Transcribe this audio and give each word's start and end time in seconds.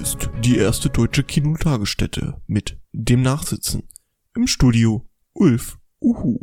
ist 0.00 0.30
die 0.42 0.56
erste 0.56 0.88
deutsche 0.88 1.22
Kinotagesstätte 1.22 2.40
mit 2.46 2.80
dem 2.92 3.20
Nachsitzen. 3.20 3.86
Im 4.34 4.46
Studio 4.46 5.06
Ulf 5.34 5.78
Uhu. 6.00 6.38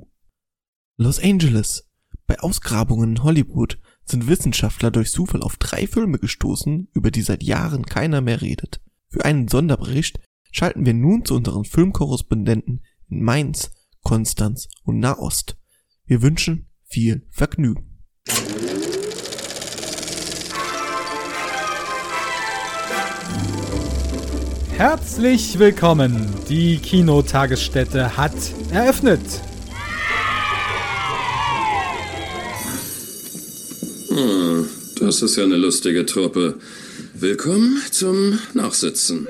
Los 0.98 1.20
Angeles. 1.20 1.90
Bei 2.28 2.40
Ausgrabungen 2.40 3.16
in 3.16 3.24
Hollywood 3.24 3.80
sind 4.06 4.28
Wissenschaftler 4.28 4.92
durch 4.92 5.12
Zufall 5.12 5.42
auf 5.42 5.58
drei 5.58 5.88
Filme 5.88 6.20
gestoßen, 6.20 6.90
über 6.94 7.10
die 7.10 7.24
seit 7.24 7.42
Jahren 7.42 7.88
keiner 7.88 8.22
mehr 8.22 8.44
redet. 8.44 8.80
Für 9.10 9.26
einen 9.26 9.48
Sonderbericht 9.48 10.20
schalten 10.52 10.86
wir 10.86 10.94
nun 10.94 11.26
zu 11.26 11.34
unseren 11.34 11.66
Filmkorrespondenten 11.66 12.86
in 13.10 13.24
Mainz, 13.24 13.72
Konstanz 14.04 14.68
und 14.84 15.00
Nahost. 15.00 15.58
Wir 16.06 16.22
wünschen 16.22 16.70
viel 16.84 17.26
Vergnügen. 17.32 17.97
Herzlich 24.78 25.58
willkommen. 25.58 26.30
Die 26.50 26.78
Kinotagesstätte 26.78 28.16
hat 28.16 28.36
eröffnet. 28.72 29.22
Hm, 34.10 34.70
das 35.00 35.24
ist 35.24 35.36
ja 35.36 35.46
eine 35.46 35.58
lustige 35.58 36.06
Truppe. 36.06 36.60
Willkommen 37.16 37.82
zum 37.90 38.38
Nachsitzen. 38.54 39.28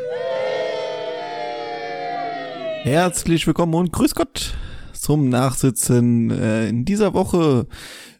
Herzlich 2.81 3.47
willkommen 3.47 3.73
und 3.75 3.93
grüß 3.93 4.15
Gott 4.15 4.53
zum 4.91 5.29
Nachsitzen 5.29 6.29
äh, 6.29 6.67
in 6.67 6.83
dieser 6.83 7.13
Woche 7.13 7.67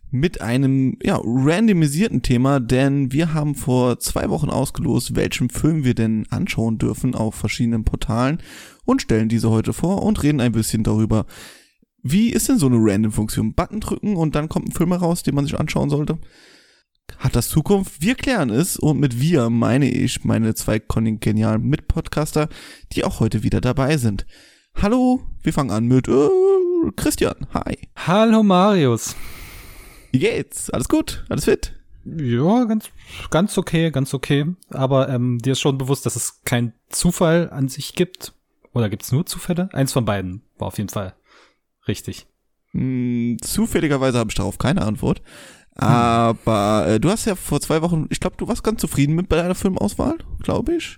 mit 0.10 0.42
einem 0.42 0.98
ja, 1.04 1.20
randomisierten 1.22 2.22
Thema, 2.22 2.60
denn 2.60 3.12
wir 3.12 3.34
haben 3.34 3.56
vor 3.56 4.00
zwei 4.00 4.30
Wochen 4.30 4.50
ausgelost, 4.50 5.16
welchen 5.16 5.50
Film 5.50 5.84
wir 5.84 5.96
denn 5.96 6.26
anschauen 6.30 6.78
dürfen 6.78 7.14
auf 7.14 7.36
verschiedenen 7.36 7.84
Portalen 7.84 8.40
und 8.86 9.02
stellen 9.02 9.30
diese 9.30 9.50
heute 9.50 9.74
vor 9.74 10.04
und 10.04 10.24
reden 10.24 10.40
ein 10.40 10.54
bisschen 10.54 10.84
darüber, 10.84 11.26
wie 12.04 12.30
ist 12.30 12.48
denn 12.48 12.58
so 12.58 12.68
eine 12.68 12.78
Random-Funktion? 12.80 13.54
Button 13.54 13.82
drücken 13.82 14.16
und 14.16 14.36
dann 14.36 14.48
kommt 14.48 14.70
ein 14.70 14.72
Film 14.72 14.92
heraus, 14.92 15.24
den 15.24 15.36
man 15.36 15.46
sich 15.46 15.60
anschauen 15.60 15.90
sollte? 15.90 16.20
Hat 17.18 17.36
das 17.36 17.50
Zukunft? 17.50 18.02
Wir 18.02 18.16
klären 18.16 18.50
es 18.50 18.78
und 18.78 19.00
mit 19.00 19.20
wir 19.20 19.50
meine 19.50 19.90
ich 19.90 20.24
meine 20.24 20.54
zwei 20.56 20.80
kongenialen 20.80 21.64
Mitpodcaster, 21.64 22.50
die 22.94 23.04
auch 23.04 23.20
heute 23.20 23.44
wieder 23.44 23.62
dabei 23.62 23.98
sind. 23.98 24.26
Hallo, 24.76 25.22
wir 25.42 25.54
fangen 25.54 25.72
an 25.72 25.88
mit 25.88 26.08
äh, 26.08 26.30
Christian. 26.96 27.48
Hi. 27.54 27.78
Hallo 27.96 28.44
Marius. 28.44 29.16
Wie 30.18 30.22
geht's? 30.22 30.72
Alles 30.72 30.90
gut? 30.90 31.23
Alles 31.30 31.46
fit? 31.46 31.73
Ja, 32.04 32.64
ganz, 32.64 32.90
ganz 33.30 33.56
okay, 33.56 33.92
ganz 33.92 34.16
okay. 34.16 34.48
Aber 34.72 35.10
ähm, 35.10 35.38
dir 35.38 35.52
ist 35.52 35.60
schon 35.60 35.78
bewusst, 35.78 36.08
dass 36.08 36.16
es 36.16 36.42
keinen 36.44 36.73
Zufall 36.90 37.52
an 37.52 37.70
sich 37.70 37.94
gibt. 37.94 38.34
Oder 38.73 38.90
gibt's 38.90 39.12
nur 39.12 39.28
Zufälle? 39.28 39.70
Eins 39.73 39.94
von 39.94 40.06
beiden 40.06 40.42
war 40.58 40.70
auf 40.70 40.80
jeden 40.80 40.90
Fall 40.90 41.14
richtig. 41.88 42.26
Hm, 42.72 43.38
zufälligerweise 43.42 44.18
habe 44.18 44.32
ich 44.32 44.36
darauf 44.36 44.58
keine 44.58 44.82
Antwort. 44.82 45.22
Aber 45.76 46.88
äh, 46.88 47.00
du 47.00 47.12
hast 47.12 47.26
ja 47.26 47.36
vor 47.36 47.62
zwei 47.62 47.84
Wochen, 47.84 48.08
ich 48.10 48.20
glaube, 48.20 48.38
du 48.38 48.48
warst 48.48 48.64
ganz 48.64 48.82
zufrieden 48.82 49.14
mit 49.14 49.32
deiner 49.32 49.54
Filmauswahl, 49.54 50.18
glaube 50.42 50.78
ich. 50.78 50.98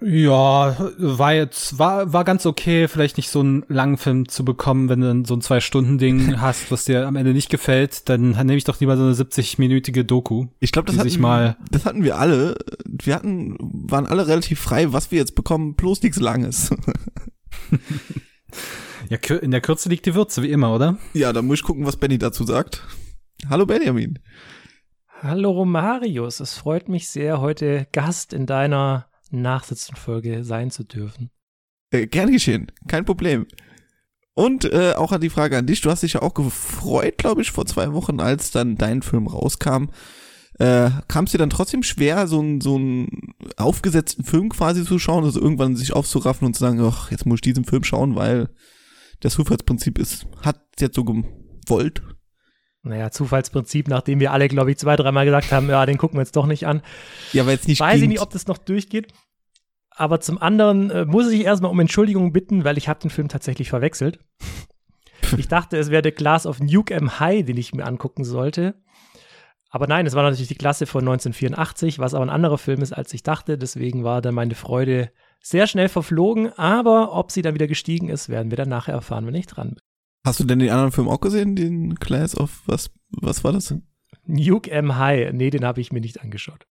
Ja, 0.00 0.74
war 0.96 1.34
jetzt, 1.34 1.78
war, 1.78 2.12
war 2.12 2.24
ganz 2.24 2.46
okay, 2.46 2.88
vielleicht 2.88 3.18
nicht 3.18 3.28
so 3.28 3.40
einen 3.40 3.62
langen 3.68 3.98
Film 3.98 4.26
zu 4.26 4.42
bekommen, 4.42 4.88
wenn 4.88 5.02
du 5.02 5.06
dann 5.06 5.24
so 5.26 5.34
ein 5.34 5.42
Zwei-Stunden-Ding 5.42 6.40
hast, 6.40 6.70
was 6.70 6.86
dir 6.86 7.06
am 7.06 7.16
Ende 7.16 7.34
nicht 7.34 7.50
gefällt, 7.50 8.08
dann 8.08 8.30
nehme 8.30 8.56
ich 8.56 8.64
doch 8.64 8.80
lieber 8.80 8.96
so 8.96 9.02
eine 9.02 9.12
70-minütige 9.12 10.02
Doku. 10.02 10.46
Ich 10.60 10.72
glaube, 10.72 10.90
das, 10.90 10.98
hatten, 10.98 11.20
mal 11.20 11.58
das 11.70 11.84
hatten 11.84 12.04
wir 12.04 12.18
alle. 12.18 12.56
Wir 12.86 13.14
hatten, 13.14 13.56
waren 13.60 14.06
alle 14.06 14.26
relativ 14.26 14.60
frei, 14.60 14.94
was 14.94 15.10
wir 15.10 15.18
jetzt 15.18 15.34
bekommen, 15.34 15.74
bloß 15.74 16.02
nichts 16.02 16.18
Langes. 16.18 16.70
ja, 19.10 19.18
in 19.36 19.50
der 19.50 19.60
Kürze 19.60 19.90
liegt 19.90 20.06
die 20.06 20.14
Würze, 20.14 20.42
wie 20.42 20.50
immer, 20.50 20.74
oder? 20.74 20.96
Ja, 21.12 21.34
dann 21.34 21.44
muss 21.44 21.58
ich 21.58 21.64
gucken, 21.64 21.84
was 21.84 21.98
Benny 21.98 22.16
dazu 22.16 22.44
sagt. 22.44 22.82
Hallo 23.50 23.66
Benjamin. 23.66 24.20
Hallo 25.20 25.50
Romarius, 25.50 26.40
es 26.40 26.54
freut 26.54 26.88
mich 26.88 27.08
sehr, 27.08 27.40
heute 27.40 27.86
Gast 27.92 28.32
in 28.32 28.46
deiner 28.46 29.06
Nachsitzenfolge 29.30 30.44
sein 30.44 30.70
zu 30.70 30.84
dürfen. 30.84 31.30
Äh, 31.90 32.06
gern 32.06 32.32
geschehen, 32.32 32.72
kein 32.88 33.04
Problem. 33.04 33.46
Und 34.34 34.66
äh, 34.66 34.92
auch 34.96 35.12
an 35.12 35.20
die 35.20 35.30
Frage 35.30 35.56
an 35.56 35.66
dich, 35.66 35.80
du 35.80 35.90
hast 35.90 36.02
dich 36.02 36.14
ja 36.14 36.22
auch 36.22 36.34
gefreut, 36.34 37.16
glaube 37.16 37.40
ich, 37.40 37.52
vor 37.52 37.64
zwei 37.64 37.92
Wochen, 37.94 38.20
als 38.20 38.50
dann 38.50 38.76
dein 38.76 39.02
Film 39.02 39.26
rauskam. 39.26 39.86
Äh, 40.58 40.90
Kam 41.08 41.24
es 41.24 41.32
dir 41.32 41.38
dann 41.38 41.50
trotzdem 41.50 41.82
schwer, 41.82 42.26
so 42.26 42.40
einen 42.40 42.60
so 42.60 42.78
aufgesetzten 43.56 44.24
Film 44.24 44.50
quasi 44.50 44.84
zu 44.84 44.98
schauen, 44.98 45.24
also 45.24 45.40
irgendwann 45.40 45.76
sich 45.76 45.92
aufzuraffen 45.94 46.46
und 46.46 46.54
zu 46.54 46.60
sagen, 46.60 46.80
ach, 46.80 47.10
jetzt 47.10 47.24
muss 47.24 47.36
ich 47.36 47.42
diesen 47.42 47.64
Film 47.64 47.84
schauen, 47.84 48.14
weil 48.14 48.50
das 49.20 49.34
Zufallsprinzip 49.34 49.98
ist, 49.98 50.26
hat 50.42 50.60
jetzt 50.78 50.96
so 50.96 51.04
gewollt? 51.04 52.02
Naja, 52.86 53.10
Zufallsprinzip, 53.10 53.88
nachdem 53.88 54.20
wir 54.20 54.32
alle, 54.32 54.48
glaube 54.48 54.70
ich, 54.70 54.78
zwei, 54.78 54.96
dreimal 54.96 55.24
gesagt 55.24 55.52
haben, 55.52 55.68
ja, 55.68 55.84
den 55.86 55.98
gucken 55.98 56.18
wir 56.18 56.22
jetzt 56.22 56.36
doch 56.36 56.46
nicht 56.46 56.66
an. 56.66 56.82
Ja, 57.32 57.46
weil 57.46 57.54
jetzt 57.54 57.68
nicht. 57.68 57.80
Weiß 57.80 58.00
ich 58.00 58.08
nicht, 58.08 58.20
ob 58.20 58.30
das 58.30 58.46
noch 58.46 58.58
durchgeht. 58.58 59.12
Aber 59.90 60.20
zum 60.20 60.40
anderen 60.40 60.90
äh, 60.90 61.04
muss 61.06 61.30
ich 61.30 61.44
erstmal 61.44 61.70
um 61.70 61.80
Entschuldigung 61.80 62.32
bitten, 62.32 62.64
weil 62.64 62.76
ich 62.76 62.88
habe 62.88 63.00
den 63.00 63.10
Film 63.10 63.28
tatsächlich 63.28 63.70
verwechselt. 63.70 64.18
ich 65.36 65.48
dachte, 65.48 65.78
es 65.78 65.90
wäre 65.90 66.02
der 66.02 66.12
Glass 66.12 66.46
of 66.46 66.60
Nuke 66.60 66.94
M 66.94 67.18
High, 67.18 67.44
den 67.44 67.56
ich 67.56 67.74
mir 67.74 67.86
angucken 67.86 68.24
sollte. 68.24 68.74
Aber 69.70 69.86
nein, 69.86 70.06
es 70.06 70.14
war 70.14 70.22
natürlich 70.22 70.48
die 70.48 70.54
Klasse 70.54 70.86
von 70.86 71.00
1984, 71.00 71.98
was 71.98 72.14
aber 72.14 72.24
ein 72.24 72.30
anderer 72.30 72.58
Film 72.58 72.82
ist, 72.82 72.92
als 72.92 73.12
ich 73.12 73.22
dachte. 73.22 73.58
Deswegen 73.58 74.04
war 74.04 74.22
dann 74.22 74.34
meine 74.34 74.54
Freude 74.54 75.10
sehr 75.42 75.66
schnell 75.66 75.88
verflogen. 75.88 76.52
Aber 76.56 77.12
ob 77.12 77.32
sie 77.32 77.42
dann 77.42 77.54
wieder 77.54 77.66
gestiegen 77.66 78.08
ist, 78.08 78.28
werden 78.28 78.50
wir 78.50 78.56
dann 78.56 78.68
nachher 78.68 78.94
erfahren, 78.94 79.26
wenn 79.26 79.34
ich 79.34 79.46
dran 79.46 79.70
bin. 79.70 79.80
Hast 80.26 80.40
du 80.40 80.44
denn 80.44 80.58
den 80.58 80.70
anderen 80.70 80.90
Film 80.90 81.08
auch 81.08 81.20
gesehen, 81.20 81.54
den 81.54 82.00
Class 82.00 82.36
of, 82.36 82.62
was, 82.66 82.90
was 83.10 83.44
war 83.44 83.52
das? 83.52 83.72
Nuke 84.26 84.72
M 84.72 84.98
High. 84.98 85.32
Nee, 85.32 85.50
den 85.50 85.64
habe 85.64 85.80
ich 85.80 85.92
mir 85.92 86.00
nicht 86.00 86.20
angeschaut. 86.20 86.66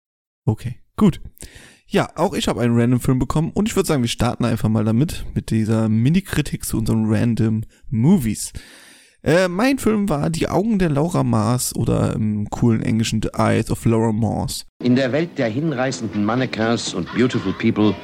Okay, 0.45 0.81
gut. 0.97 1.21
Ja, 1.87 2.09
auch 2.17 2.35
ich 2.35 2.49
habe 2.49 2.61
einen 2.61 2.77
random 2.77 2.99
Film 2.99 3.21
bekommen 3.21 3.53
und 3.55 3.69
ich 3.69 3.77
würde 3.77 3.87
sagen, 3.87 4.03
wir 4.03 4.09
starten 4.09 4.45
einfach 4.45 4.69
mal 4.69 4.85
damit, 4.85 5.25
mit 5.35 5.51
dieser 5.51 5.89
Mini-Kritik 5.89 6.65
zu 6.65 6.79
unseren 6.79 7.05
random 7.07 7.63
Movies. 7.91 8.53
Äh, 9.23 9.47
mein 9.47 9.79
Film 9.79 10.09
war 10.09 10.31
Die 10.31 10.49
Augen 10.49 10.81
der 10.81 10.91
Laura 10.91 11.23
Mars 11.23 11.77
oder 11.77 12.13
im 12.13 12.51
coolen 12.51 12.83
Englischen 12.83 13.23
The 13.23 13.35
Eyes 13.35 13.71
of 13.71 13.85
Laura 13.85 14.11
Mars. 14.11 14.67
In 14.83 14.97
der 14.97 15.13
Welt 15.13 15.39
der 15.39 15.49
hinreißenden 15.49 16.25
Mannequins 16.25 16.93
und 16.93 17.07
Beautiful 17.15 17.53
People 17.53 17.95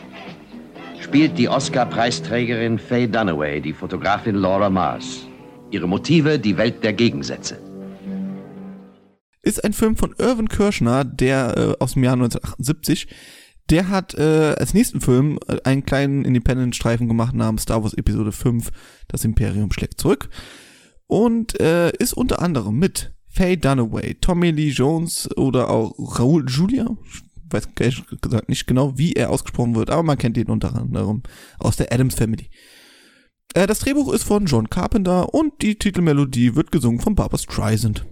spielt 1.01 1.37
die 1.37 1.49
Oscar-Preisträgerin 1.49 2.79
Faye 2.79 3.09
Dunaway 3.09 3.61
die 3.61 3.73
Fotografin 3.73 4.37
Laura 4.37 4.71
Mars. 4.71 5.27
Ihre 5.71 5.87
Motive 5.87 6.39
die 6.39 6.57
Welt 6.57 6.83
der 6.83 6.93
Gegensätze. 6.93 7.59
Ist 9.43 9.65
ein 9.65 9.73
Film 9.73 9.97
von 9.97 10.15
Irvin 10.19 10.49
Kirschner, 10.49 11.05
der 11.05 11.57
äh, 11.57 11.83
aus 11.83 11.95
dem 11.95 12.05
Jahr 12.05 12.15
1978. 12.15 13.09
Der 13.71 13.89
hat 13.89 14.15
äh, 14.15 14.55
als 14.59 14.75
nächsten 14.75 15.01
Film 15.01 15.39
äh, 15.47 15.59
einen 15.65 15.87
kleinen 15.87 16.25
Independent-Streifen 16.25 17.09
gemacht 17.09 17.35
namens 17.35 17.63
Star 17.63 17.83
Wars 17.83 17.95
Episode 17.95 18.33
5, 18.33 18.71
Das 19.09 19.25
Imperium 19.25 19.73
schlägt 19.73 20.01
zurück. 20.01 20.29
Und 21.07 21.59
äh, 21.61 21.91
ist 21.99 22.13
unter 22.13 22.43
anderem 22.43 22.79
mit 22.79 23.13
Faye 23.29 23.57
Dunaway, 23.57 24.15
Tommy 24.21 24.51
Lee 24.51 24.71
Jones 24.71 25.29
oder 25.37 25.71
auch 25.71 25.95
Raoul 26.19 26.45
Julia. 26.49 26.97
Ich 27.07 27.53
weiß 27.53 27.69
ehrlich 27.79 28.05
gesagt 28.21 28.49
nicht 28.49 28.67
genau, 28.67 28.99
wie 28.99 29.13
er 29.13 29.31
ausgesprochen 29.31 29.75
wird, 29.75 29.91
aber 29.91 30.03
man 30.03 30.19
kennt 30.19 30.37
ihn 30.37 30.49
unter 30.49 30.75
anderem 30.75 31.23
aus 31.59 31.77
der 31.77 31.93
Adams 31.93 32.17
Family. 32.17 32.51
Äh, 33.55 33.67
das 33.67 33.81
Drehbuch 33.81 34.13
ist 34.13 34.25
von 34.25 34.47
John 34.47 34.71
Carpenter 34.71 35.35
und 35.35 35.63
die 35.63 35.77
Titelmelodie 35.77 36.55
wird 36.55 36.73
gesungen 36.73 37.01
von 37.01 37.15
Barbara 37.15 37.39
Streisand. 37.39 38.07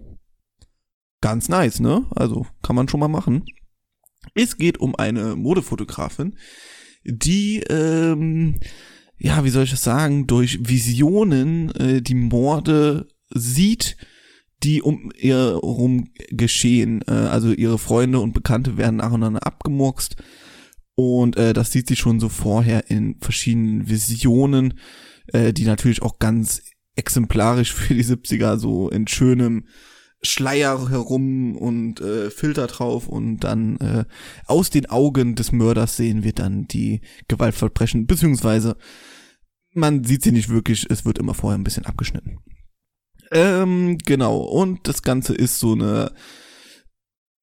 Ganz 1.20 1.48
nice, 1.48 1.80
ne? 1.80 2.06
Also 2.10 2.46
kann 2.62 2.76
man 2.76 2.88
schon 2.88 3.00
mal 3.00 3.08
machen. 3.08 3.44
Es 4.34 4.56
geht 4.56 4.78
um 4.78 4.94
eine 4.94 5.36
Modefotografin, 5.36 6.36
die, 7.04 7.60
ähm, 7.68 8.60
ja, 9.16 9.42
wie 9.44 9.50
soll 9.50 9.64
ich 9.64 9.70
das 9.70 9.82
sagen, 9.82 10.26
durch 10.26 10.68
Visionen 10.68 11.70
äh, 11.74 12.02
die 12.02 12.14
Morde 12.14 13.08
sieht, 13.30 13.96
die 14.62 14.82
um 14.82 15.10
ihr 15.16 15.36
herum 15.36 16.10
geschehen. 16.30 17.02
Äh, 17.06 17.12
also 17.12 17.52
ihre 17.52 17.78
Freunde 17.78 18.20
und 18.20 18.32
Bekannte 18.32 18.76
werden 18.76 18.96
nacheinander 18.96 19.46
abgemurkst. 19.46 20.16
Und 20.94 21.36
äh, 21.36 21.52
das 21.52 21.70
sieht 21.70 21.88
sie 21.88 21.96
schon 21.96 22.20
so 22.20 22.28
vorher 22.28 22.90
in 22.90 23.16
verschiedenen 23.20 23.88
Visionen 23.88 24.74
äh, 25.32 25.52
die 25.52 25.64
natürlich 25.64 26.02
auch 26.02 26.18
ganz 26.18 26.62
exemplarisch 26.96 27.72
für 27.72 27.94
die 27.94 28.04
70er 28.04 28.58
so 28.58 28.88
in 28.88 29.06
schönem 29.06 29.66
Schleier 30.20 30.90
herum 30.90 31.56
und 31.56 32.00
äh, 32.00 32.30
Filter 32.30 32.66
drauf 32.66 33.06
und 33.06 33.40
dann 33.40 33.76
äh, 33.76 34.04
aus 34.46 34.70
den 34.70 34.86
Augen 34.86 35.36
des 35.36 35.52
Mörders 35.52 35.96
sehen 35.96 36.24
wir 36.24 36.32
dann 36.32 36.66
die 36.66 37.02
Gewaltverbrechen, 37.28 38.06
beziehungsweise 38.06 38.76
man 39.74 40.02
sieht 40.02 40.22
sie 40.22 40.32
nicht 40.32 40.48
wirklich, 40.48 40.86
es 40.90 41.04
wird 41.04 41.18
immer 41.18 41.34
vorher 41.34 41.56
ein 41.56 41.64
bisschen 41.64 41.86
abgeschnitten. 41.86 42.38
Ähm, 43.30 43.98
genau, 43.98 44.38
und 44.38 44.88
das 44.88 45.02
Ganze 45.02 45.34
ist 45.34 45.60
so 45.60 45.74
eine 45.74 46.12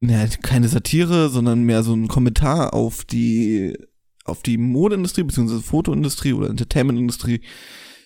ja, 0.01 0.27
keine 0.41 0.67
Satire, 0.67 1.29
sondern 1.29 1.63
mehr 1.63 1.83
so 1.83 1.93
ein 1.93 2.07
Kommentar 2.07 2.73
auf 2.73 3.05
die, 3.05 3.77
auf 4.25 4.41
die 4.41 4.57
Modeindustrie, 4.57 5.23
beziehungsweise 5.23 5.61
Fotoindustrie 5.61 6.33
oder 6.33 6.49
Entertainmentindustrie, 6.49 7.41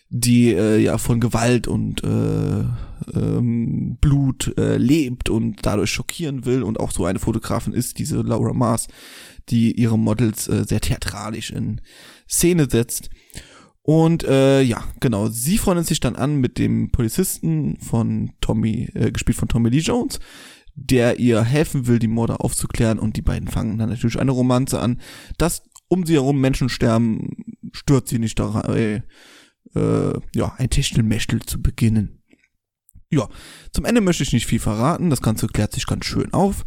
die 0.09 0.53
äh, 0.53 0.77
ja 0.77 0.97
von 0.97 1.19
Gewalt 1.19 1.67
und 1.67 2.03
äh, 2.03 2.63
ähm, 3.13 3.97
Blut 4.01 4.53
äh, 4.57 4.77
lebt 4.77 5.29
und 5.29 5.57
dadurch 5.65 5.91
schockieren 5.91 6.45
will 6.45 6.63
und 6.63 6.79
auch 6.79 6.91
so 6.91 7.05
eine 7.05 7.19
Fotografin 7.19 7.73
ist, 7.73 7.99
diese 7.99 8.21
Laura 8.21 8.53
Mars, 8.53 8.87
die 9.49 9.71
ihre 9.71 9.97
Models 9.97 10.47
äh, 10.47 10.65
sehr 10.67 10.81
theatralisch 10.81 11.51
in 11.51 11.81
Szene 12.27 12.67
setzt. 12.69 13.09
Und 13.83 14.23
äh, 14.23 14.61
ja, 14.61 14.83
genau, 14.99 15.29
sie 15.29 15.57
freundet 15.57 15.87
sich 15.87 15.99
dann 15.99 16.15
an 16.15 16.35
mit 16.35 16.57
dem 16.57 16.91
Polizisten 16.91 17.77
von 17.79 18.33
Tommy, 18.41 18.89
äh, 18.93 19.11
gespielt 19.11 19.37
von 19.37 19.47
Tommy 19.47 19.69
Lee 19.69 19.79
Jones, 19.79 20.19
der 20.75 21.19
ihr 21.19 21.43
helfen 21.43 21.87
will, 21.87 21.99
die 21.99 22.07
Morde 22.07 22.39
aufzuklären 22.39 22.99
und 22.99 23.15
die 23.17 23.21
beiden 23.21 23.47
fangen 23.47 23.77
dann 23.77 23.89
natürlich 23.89 24.19
eine 24.19 24.31
Romanze 24.31 24.79
an. 24.79 24.99
Dass 25.37 25.63
um 25.89 26.05
sie 26.05 26.13
herum 26.13 26.39
Menschen 26.39 26.69
sterben, 26.69 27.57
stört 27.73 28.07
sie 28.07 28.19
nicht 28.19 28.39
daran, 28.39 28.73
äh, 28.73 29.01
äh, 29.75 30.19
ja, 30.33 30.53
ein 30.57 30.69
Techtelmechtel 30.69 31.41
zu 31.41 31.61
beginnen. 31.61 32.23
Ja, 33.11 33.27
zum 33.73 33.85
Ende 33.85 34.01
möchte 34.01 34.23
ich 34.23 34.33
nicht 34.33 34.45
viel 34.45 34.59
verraten, 34.59 35.09
das 35.09 35.21
Ganze 35.21 35.47
klärt 35.47 35.73
sich 35.73 35.87
ganz 35.87 36.05
schön 36.05 36.33
auf. 36.33 36.63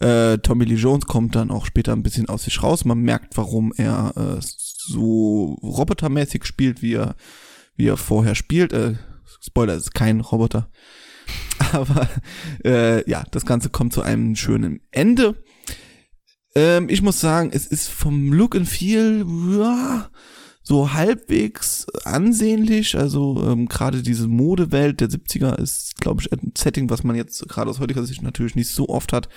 Äh, 0.00 0.38
Tommy 0.38 0.64
Lee 0.64 0.76
Jones 0.76 1.06
kommt 1.06 1.34
dann 1.34 1.50
auch 1.50 1.66
später 1.66 1.92
ein 1.92 2.02
bisschen 2.02 2.28
aus 2.28 2.44
sich 2.44 2.62
raus. 2.62 2.84
Man 2.84 3.00
merkt, 3.00 3.36
warum 3.36 3.72
er 3.76 4.14
äh, 4.16 4.40
so 4.40 5.58
robotermäßig 5.62 6.44
spielt, 6.44 6.80
wie 6.80 6.94
er, 6.94 7.16
wie 7.76 7.86
er 7.86 7.98
vorher 7.98 8.34
spielt. 8.34 8.72
Äh, 8.72 8.94
Spoiler, 9.40 9.74
es 9.74 9.84
ist 9.84 9.94
kein 9.94 10.20
Roboter. 10.20 10.70
Aber 11.72 12.08
äh, 12.64 13.08
ja, 13.08 13.24
das 13.30 13.44
Ganze 13.44 13.68
kommt 13.68 13.92
zu 13.92 14.02
einem 14.02 14.36
schönen 14.36 14.80
Ende. 14.90 15.42
Ähm, 16.54 16.88
ich 16.88 17.02
muss 17.02 17.20
sagen, 17.20 17.50
es 17.52 17.66
ist 17.66 17.88
vom 17.88 18.32
Look 18.32 18.56
and 18.56 18.68
Feel 18.68 19.24
ja, 19.58 20.10
so 20.62 20.92
halbwegs 20.92 21.86
ansehnlich. 22.04 22.96
Also 22.96 23.42
ähm, 23.46 23.66
gerade 23.66 24.02
diese 24.02 24.28
Modewelt 24.28 25.00
der 25.00 25.08
70er 25.08 25.58
ist, 25.58 25.96
glaube 26.00 26.22
ich, 26.22 26.32
ein 26.32 26.52
Setting, 26.56 26.90
was 26.90 27.04
man 27.04 27.16
jetzt 27.16 27.48
gerade 27.48 27.70
aus 27.70 27.80
heutiger 27.80 28.04
Sicht 28.04 28.22
natürlich 28.22 28.54
nicht 28.54 28.70
so 28.70 28.88
oft 28.88 29.12
hat 29.12 29.28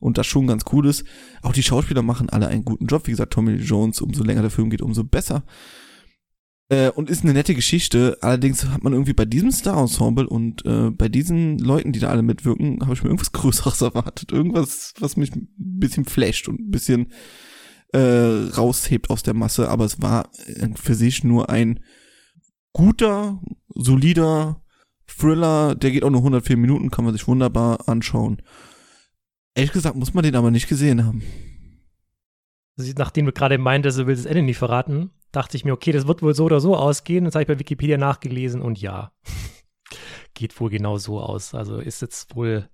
und 0.00 0.18
das 0.18 0.26
schon 0.26 0.46
ganz 0.46 0.64
cool 0.72 0.86
ist. 0.86 1.04
Auch 1.42 1.52
die 1.52 1.62
Schauspieler 1.62 2.02
machen 2.02 2.30
alle 2.30 2.48
einen 2.48 2.64
guten 2.64 2.86
Job. 2.86 3.06
Wie 3.06 3.12
gesagt, 3.12 3.32
Tommy 3.32 3.54
Jones, 3.54 4.00
umso 4.00 4.24
länger 4.24 4.42
der 4.42 4.50
Film 4.50 4.70
geht, 4.70 4.82
umso 4.82 5.04
besser. 5.04 5.44
Äh, 6.70 6.90
und 6.90 7.08
ist 7.08 7.22
eine 7.22 7.32
nette 7.32 7.54
Geschichte. 7.54 8.18
Allerdings 8.20 8.64
hat 8.66 8.84
man 8.84 8.92
irgendwie 8.92 9.14
bei 9.14 9.24
diesem 9.24 9.50
Star-Ensemble 9.50 10.28
und 10.28 10.64
äh, 10.66 10.90
bei 10.90 11.08
diesen 11.08 11.58
Leuten, 11.58 11.92
die 11.92 11.98
da 11.98 12.08
alle 12.10 12.22
mitwirken, 12.22 12.80
habe 12.82 12.92
ich 12.92 13.02
mir 13.02 13.08
irgendwas 13.08 13.32
Größeres 13.32 13.80
erwartet. 13.80 14.32
Irgendwas, 14.32 14.92
was 14.98 15.16
mich 15.16 15.34
ein 15.34 15.48
bisschen 15.56 16.04
flasht 16.04 16.48
und 16.48 16.60
ein 16.60 16.70
bisschen 16.70 17.12
äh, 17.92 18.50
raushebt 18.56 19.08
aus 19.08 19.22
der 19.22 19.34
Masse. 19.34 19.70
Aber 19.70 19.86
es 19.86 20.02
war 20.02 20.30
für 20.74 20.94
sich 20.94 21.24
nur 21.24 21.48
ein 21.48 21.80
guter, 22.74 23.40
solider 23.74 24.62
Thriller. 25.06 25.74
Der 25.74 25.90
geht 25.90 26.04
auch 26.04 26.10
nur 26.10 26.20
104 26.20 26.58
Minuten, 26.58 26.90
kann 26.90 27.04
man 27.04 27.14
sich 27.14 27.26
wunderbar 27.26 27.88
anschauen. 27.88 28.42
Ehrlich 29.54 29.72
gesagt 29.72 29.96
muss 29.96 30.12
man 30.12 30.22
den 30.22 30.36
aber 30.36 30.50
nicht 30.50 30.68
gesehen 30.68 31.04
haben. 31.04 31.22
Nachdem 32.96 33.26
du 33.26 33.32
gerade 33.32 33.58
meintest, 33.58 33.98
du 33.98 34.06
willst 34.06 34.24
das 34.24 34.30
Ende 34.30 34.42
nicht 34.42 34.58
verraten, 34.58 35.10
dachte 35.32 35.56
ich 35.56 35.64
mir, 35.64 35.72
okay, 35.72 35.92
das 35.92 36.06
wird 36.06 36.22
wohl 36.22 36.34
so 36.34 36.44
oder 36.44 36.60
so 36.60 36.76
ausgehen. 36.76 37.24
Das 37.24 37.34
habe 37.34 37.42
ich 37.42 37.48
bei 37.48 37.58
Wikipedia 37.58 37.98
nachgelesen 37.98 38.62
und 38.62 38.80
ja, 38.80 39.12
geht 40.34 40.58
wohl 40.60 40.70
genau 40.70 40.96
so 40.96 41.20
aus. 41.20 41.54
Also 41.54 41.78
ist 41.78 42.02
jetzt 42.02 42.36
wohl, 42.36 42.68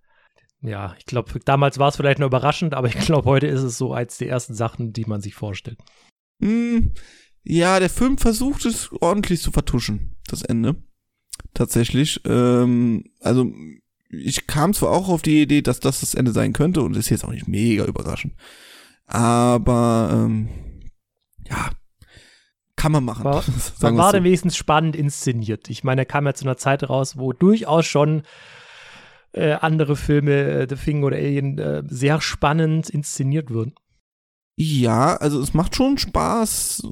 ja, 0.60 0.94
ich 0.98 1.06
glaube, 1.06 1.40
damals 1.44 1.78
war 1.78 1.88
es 1.88 1.96
vielleicht 1.96 2.18
noch 2.18 2.26
überraschend, 2.26 2.74
aber 2.74 2.88
ich 2.88 2.98
glaube, 2.98 3.28
heute 3.28 3.46
ist 3.46 3.62
es 3.62 3.78
so 3.78 3.94
als 3.94 4.18
die 4.18 4.28
ersten 4.28 4.54
Sachen, 4.54 4.92
die 4.92 5.06
man 5.06 5.20
sich 5.20 5.34
vorstellt. 5.34 5.78
Hm, 6.42 6.92
ja, 7.42 7.78
der 7.78 7.90
Film 7.90 8.18
versucht 8.18 8.64
es 8.64 8.90
ordentlich 9.00 9.40
zu 9.40 9.52
vertuschen, 9.52 10.16
das 10.26 10.42
Ende. 10.42 10.76
Tatsächlich. 11.52 12.20
Ähm, 12.24 13.04
also 13.20 13.52
ich 14.10 14.46
kam 14.46 14.74
zwar 14.74 14.90
auch 14.90 15.08
auf 15.08 15.22
die 15.22 15.42
Idee, 15.42 15.62
dass 15.62 15.80
das 15.80 16.00
das 16.00 16.14
Ende 16.14 16.32
sein 16.32 16.52
könnte 16.52 16.82
und 16.82 16.96
ist 16.96 17.10
jetzt 17.10 17.24
auch 17.24 17.32
nicht 17.32 17.48
mega 17.48 17.84
überraschend. 17.84 18.34
Aber 19.06 20.10
ähm, 20.12 20.48
ja, 21.46 21.70
kann 22.76 22.92
man 22.92 23.04
machen. 23.04 23.24
War, 23.24 23.44
war, 23.80 23.96
war 23.96 24.06
so. 24.10 24.12
denn 24.12 24.24
wenigstens 24.24 24.56
spannend 24.56 24.96
inszeniert. 24.96 25.70
Ich 25.70 25.84
meine, 25.84 26.02
er 26.02 26.06
kam 26.06 26.26
ja 26.26 26.34
zu 26.34 26.44
einer 26.44 26.56
Zeit 26.56 26.88
raus, 26.88 27.16
wo 27.16 27.32
durchaus 27.32 27.86
schon 27.86 28.22
äh, 29.32 29.52
andere 29.52 29.96
Filme, 29.96 30.32
äh, 30.32 30.66
The 30.68 30.76
Thing 30.76 31.02
oder 31.02 31.16
Alien, 31.16 31.58
äh, 31.58 31.82
sehr 31.86 32.20
spannend 32.20 32.88
inszeniert 32.90 33.52
wurden. 33.52 33.74
Ja, 34.56 35.16
also 35.16 35.40
es 35.40 35.52
macht 35.54 35.74
schon 35.74 35.98
Spaß, 35.98 36.82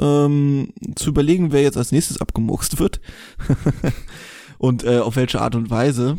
ähm, 0.00 0.72
zu 0.96 1.10
überlegen, 1.10 1.52
wer 1.52 1.62
jetzt 1.62 1.76
als 1.76 1.92
nächstes 1.92 2.20
abgemurkst 2.20 2.78
wird. 2.78 3.00
und 4.58 4.84
äh, 4.84 4.98
auf 4.98 5.16
welche 5.16 5.40
Art 5.40 5.54
und 5.54 5.70
Weise. 5.70 6.18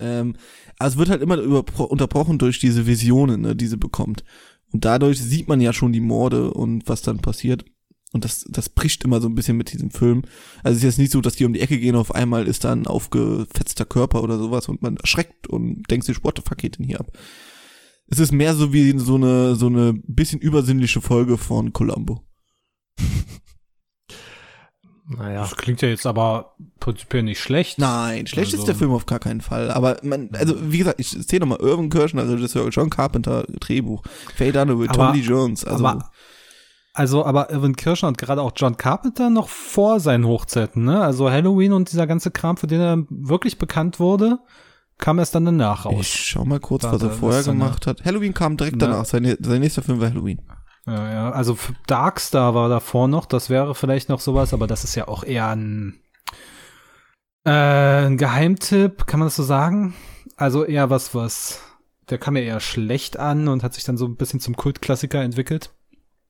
Ähm, 0.00 0.36
also 0.78 0.94
es 0.94 0.98
wird 0.98 1.10
halt 1.10 1.22
immer 1.22 1.38
unterbrochen 1.78 2.38
durch 2.38 2.58
diese 2.58 2.86
Visionen, 2.86 3.42
ne, 3.42 3.56
die 3.56 3.66
sie 3.66 3.76
bekommt. 3.76 4.24
Und 4.72 4.84
dadurch 4.84 5.20
sieht 5.20 5.48
man 5.48 5.60
ja 5.60 5.72
schon 5.72 5.92
die 5.92 6.00
Morde 6.00 6.52
und 6.52 6.88
was 6.88 7.02
dann 7.02 7.18
passiert. 7.18 7.64
Und 8.12 8.24
das, 8.24 8.44
das 8.48 8.68
bricht 8.68 9.04
immer 9.04 9.20
so 9.20 9.28
ein 9.28 9.34
bisschen 9.34 9.56
mit 9.56 9.72
diesem 9.72 9.90
Film. 9.90 10.22
Also 10.62 10.76
es 10.76 10.78
ist 10.78 10.84
jetzt 10.84 10.98
nicht 10.98 11.12
so, 11.12 11.20
dass 11.20 11.34
die 11.34 11.44
um 11.44 11.52
die 11.52 11.60
Ecke 11.60 11.78
gehen, 11.78 11.96
auf 11.96 12.14
einmal 12.14 12.46
ist 12.46 12.64
da 12.64 12.72
ein 12.72 12.86
aufgefetzter 12.86 13.84
Körper 13.84 14.22
oder 14.22 14.38
sowas 14.38 14.68
und 14.68 14.82
man 14.82 14.96
erschreckt 14.96 15.48
und 15.48 15.82
denkt 15.90 16.06
sich, 16.06 16.22
what 16.22 16.36
the 16.36 16.42
fuck 16.46 16.58
geht 16.58 16.78
denn 16.78 16.86
hier 16.86 17.00
ab? 17.00 17.10
Es 18.06 18.20
ist 18.20 18.32
mehr 18.32 18.54
so 18.54 18.72
wie 18.72 18.96
so 18.98 19.16
eine, 19.16 19.56
so 19.56 19.66
eine 19.66 19.94
bisschen 19.94 20.40
übersinnliche 20.40 21.00
Folge 21.00 21.38
von 21.38 21.72
Columbo. 21.72 22.22
Naja. 25.06 25.42
Das 25.42 25.56
klingt 25.56 25.82
ja 25.82 25.88
jetzt 25.88 26.06
aber 26.06 26.54
prinzipiell 26.80 27.22
nicht 27.22 27.40
schlecht. 27.40 27.78
Nein, 27.78 28.26
schlecht 28.26 28.52
also. 28.52 28.58
ist 28.62 28.68
der 28.68 28.74
Film 28.74 28.92
auf 28.92 29.04
gar 29.04 29.18
keinen 29.18 29.42
Fall. 29.42 29.70
Aber 29.70 29.98
man, 30.02 30.30
also 30.32 30.54
wie 30.60 30.78
gesagt, 30.78 30.98
ich 30.98 31.26
zähle 31.26 31.40
nochmal 31.40 31.60
Irvin 31.60 31.90
Kirschner, 31.90 32.26
Regisseur, 32.28 32.68
John 32.70 32.88
Carpenter, 32.88 33.44
Drehbuch, 33.60 34.02
Faye 34.34 34.52
Dunaway, 34.52 34.86
Lee 35.14 35.20
Jones. 35.20 35.64
Also 35.64 35.86
aber 35.86 36.10
also, 36.96 37.26
aber 37.26 37.50
Irvin 37.50 37.74
Kirschner 37.74 38.06
und 38.06 38.18
gerade 38.18 38.40
auch 38.40 38.52
John 38.54 38.76
Carpenter 38.76 39.28
noch 39.28 39.48
vor 39.48 39.98
seinen 39.98 40.26
Hochzeiten, 40.26 40.84
ne? 40.84 41.02
Also 41.02 41.28
Halloween 41.28 41.72
und 41.72 41.90
dieser 41.90 42.06
ganze 42.06 42.30
Kram, 42.30 42.56
für 42.56 42.68
den 42.68 42.80
er 42.80 42.98
wirklich 43.10 43.58
bekannt 43.58 43.98
wurde, 43.98 44.38
kam 44.98 45.18
erst 45.18 45.34
dann 45.34 45.44
danach 45.44 45.86
raus. 45.86 45.96
Ich 46.00 46.14
schau 46.14 46.44
mal 46.44 46.60
kurz, 46.60 46.84
was 46.84 47.02
er 47.02 47.10
vorher 47.10 47.42
gemacht 47.42 47.88
hat. 47.88 48.04
Halloween 48.04 48.32
kam 48.32 48.56
direkt 48.56 48.76
ne? 48.76 48.86
danach. 48.86 49.04
Sein, 49.06 49.36
sein 49.40 49.60
nächster 49.60 49.82
Film 49.82 50.00
war 50.00 50.08
Halloween. 50.08 50.40
Ja, 50.86 51.12
ja. 51.12 51.30
Also 51.30 51.56
Darkstar 51.86 52.54
war 52.54 52.68
davor 52.68 53.08
noch, 53.08 53.26
das 53.26 53.50
wäre 53.50 53.74
vielleicht 53.74 54.08
noch 54.08 54.20
sowas, 54.20 54.52
aber 54.52 54.66
das 54.66 54.84
ist 54.84 54.94
ja 54.94 55.08
auch 55.08 55.24
eher 55.24 55.48
ein, 55.48 56.00
äh, 57.44 58.06
ein 58.06 58.18
Geheimtipp, 58.18 59.06
kann 59.06 59.20
man 59.20 59.26
das 59.26 59.36
so 59.36 59.42
sagen? 59.42 59.94
Also 60.36 60.64
eher 60.64 60.90
was, 60.90 61.14
was, 61.14 61.62
der 62.10 62.18
kam 62.18 62.36
ja 62.36 62.42
eher 62.42 62.60
schlecht 62.60 63.18
an 63.18 63.48
und 63.48 63.62
hat 63.62 63.74
sich 63.74 63.84
dann 63.84 63.96
so 63.96 64.06
ein 64.06 64.16
bisschen 64.16 64.40
zum 64.40 64.56
Kultklassiker 64.56 65.22
entwickelt. 65.22 65.74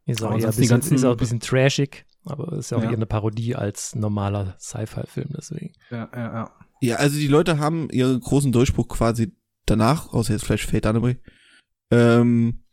Ist 0.06 0.22
auch, 0.22 0.30
eher 0.30 0.36
ein 0.36 0.46
bisschen, 0.46 0.68
ganzen, 0.68 0.94
ist 0.94 1.04
auch 1.04 1.12
ein 1.12 1.16
bisschen 1.16 1.40
trashig, 1.40 2.04
aber 2.24 2.52
ist 2.52 2.70
ja 2.70 2.76
auch 2.76 2.82
ja. 2.82 2.90
eher 2.90 2.96
eine 2.96 3.06
Parodie 3.06 3.56
als 3.56 3.94
normaler 3.94 4.54
Sci-Fi-Film, 4.60 5.30
deswegen. 5.36 5.72
Ja, 5.90 6.08
ja, 6.14 6.32
ja. 6.32 6.50
Ja, 6.80 6.96
also 6.96 7.16
die 7.16 7.28
Leute 7.28 7.58
haben 7.58 7.88
ihren 7.90 8.20
großen 8.20 8.52
Durchbruch 8.52 8.88
quasi 8.88 9.34
danach, 9.64 10.12
außer 10.12 10.34
jetzt 10.34 10.44
vielleicht 10.44 10.68
Fate 10.68 10.84
Dunaway. 10.84 11.16
Ähm, 11.90 12.63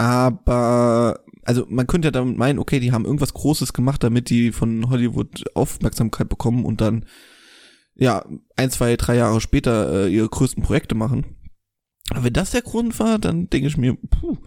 aber, 0.00 1.20
also 1.42 1.66
man 1.68 1.86
könnte 1.86 2.08
ja 2.08 2.10
damit 2.10 2.38
meinen, 2.38 2.58
okay, 2.58 2.80
die 2.80 2.90
haben 2.90 3.04
irgendwas 3.04 3.34
Großes 3.34 3.74
gemacht, 3.74 4.02
damit 4.02 4.30
die 4.30 4.50
von 4.50 4.88
Hollywood 4.88 5.44
Aufmerksamkeit 5.54 6.26
bekommen 6.26 6.64
und 6.64 6.80
dann, 6.80 7.04
ja, 7.96 8.24
ein, 8.56 8.70
zwei, 8.70 8.96
drei 8.96 9.16
Jahre 9.16 9.42
später 9.42 10.06
äh, 10.06 10.08
ihre 10.08 10.30
größten 10.30 10.62
Projekte 10.62 10.94
machen. 10.94 11.36
Aber 12.08 12.24
wenn 12.24 12.32
das 12.32 12.52
der 12.52 12.62
Grund 12.62 12.98
war, 12.98 13.18
dann 13.18 13.50
denke 13.50 13.68
ich 13.68 13.76
mir, 13.76 13.94
puh, 13.94 14.38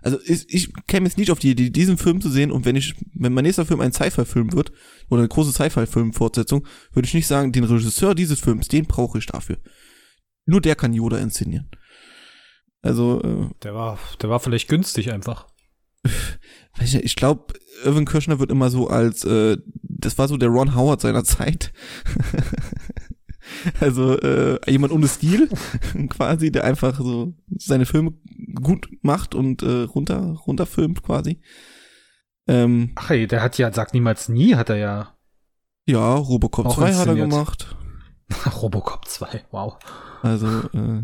also 0.00 0.16
ich, 0.24 0.48
ich 0.48 0.72
käme 0.86 1.08
jetzt 1.08 1.18
nicht 1.18 1.32
auf 1.32 1.40
die 1.40 1.50
Idee, 1.50 1.70
diesen 1.70 1.98
Film 1.98 2.20
zu 2.20 2.30
sehen 2.30 2.52
und 2.52 2.64
wenn 2.64 2.76
ich, 2.76 2.94
wenn 3.12 3.32
mein 3.32 3.42
nächster 3.42 3.66
Film 3.66 3.80
ein 3.80 3.92
Sci-Fi-Film 3.92 4.52
wird 4.52 4.70
oder 5.08 5.22
eine 5.22 5.28
große 5.28 5.50
Sci-Fi-Film-Fortsetzung, 5.50 6.64
würde 6.92 7.08
ich 7.08 7.14
nicht 7.14 7.26
sagen, 7.26 7.50
den 7.50 7.64
Regisseur 7.64 8.14
dieses 8.14 8.38
Films, 8.38 8.68
den 8.68 8.86
brauche 8.86 9.18
ich 9.18 9.26
dafür. 9.26 9.58
Nur 10.46 10.60
der 10.60 10.76
kann 10.76 10.94
Yoda 10.94 11.18
inszenieren. 11.18 11.68
Also 12.82 13.22
äh, 13.22 13.54
der 13.62 13.74
war, 13.74 13.98
der 14.22 14.30
war 14.30 14.40
vielleicht 14.40 14.68
günstig 14.68 15.12
einfach. 15.12 15.46
Ich 16.80 17.16
glaube, 17.16 17.52
Irvin 17.84 18.06
Kirschner 18.06 18.38
wird 18.38 18.50
immer 18.50 18.70
so 18.70 18.88
als, 18.88 19.24
äh, 19.24 19.58
das 19.82 20.16
war 20.16 20.28
so 20.28 20.38
der 20.38 20.48
Ron 20.48 20.74
Howard 20.74 21.00
seiner 21.00 21.24
Zeit. 21.24 21.72
Also 23.80 24.18
äh, 24.18 24.58
jemand 24.70 24.92
ohne 24.92 25.08
Stil 25.08 25.48
quasi, 26.08 26.52
der 26.52 26.64
einfach 26.64 26.98
so 26.98 27.34
seine 27.56 27.86
Filme 27.86 28.14
gut 28.54 28.88
macht 29.02 29.34
und 29.34 29.62
äh, 29.62 29.82
runter 29.82 30.36
runterfilmt 30.46 31.02
quasi. 31.02 31.40
Ähm, 32.46 32.92
Ach 32.94 33.10
ey, 33.10 33.26
der 33.26 33.42
hat 33.42 33.58
ja, 33.58 33.72
sagt 33.72 33.94
niemals 33.94 34.28
nie, 34.28 34.54
hat 34.54 34.70
er 34.70 34.76
ja. 34.76 35.16
Ja, 35.86 36.14
Robocop 36.14 36.72
2 36.72 36.94
hat 36.94 37.08
er 37.08 37.14
gemacht. 37.14 37.76
Robocop 38.62 39.06
2, 39.06 39.46
wow. 39.50 39.76
Also, 40.22 40.46
äh, 40.72 41.02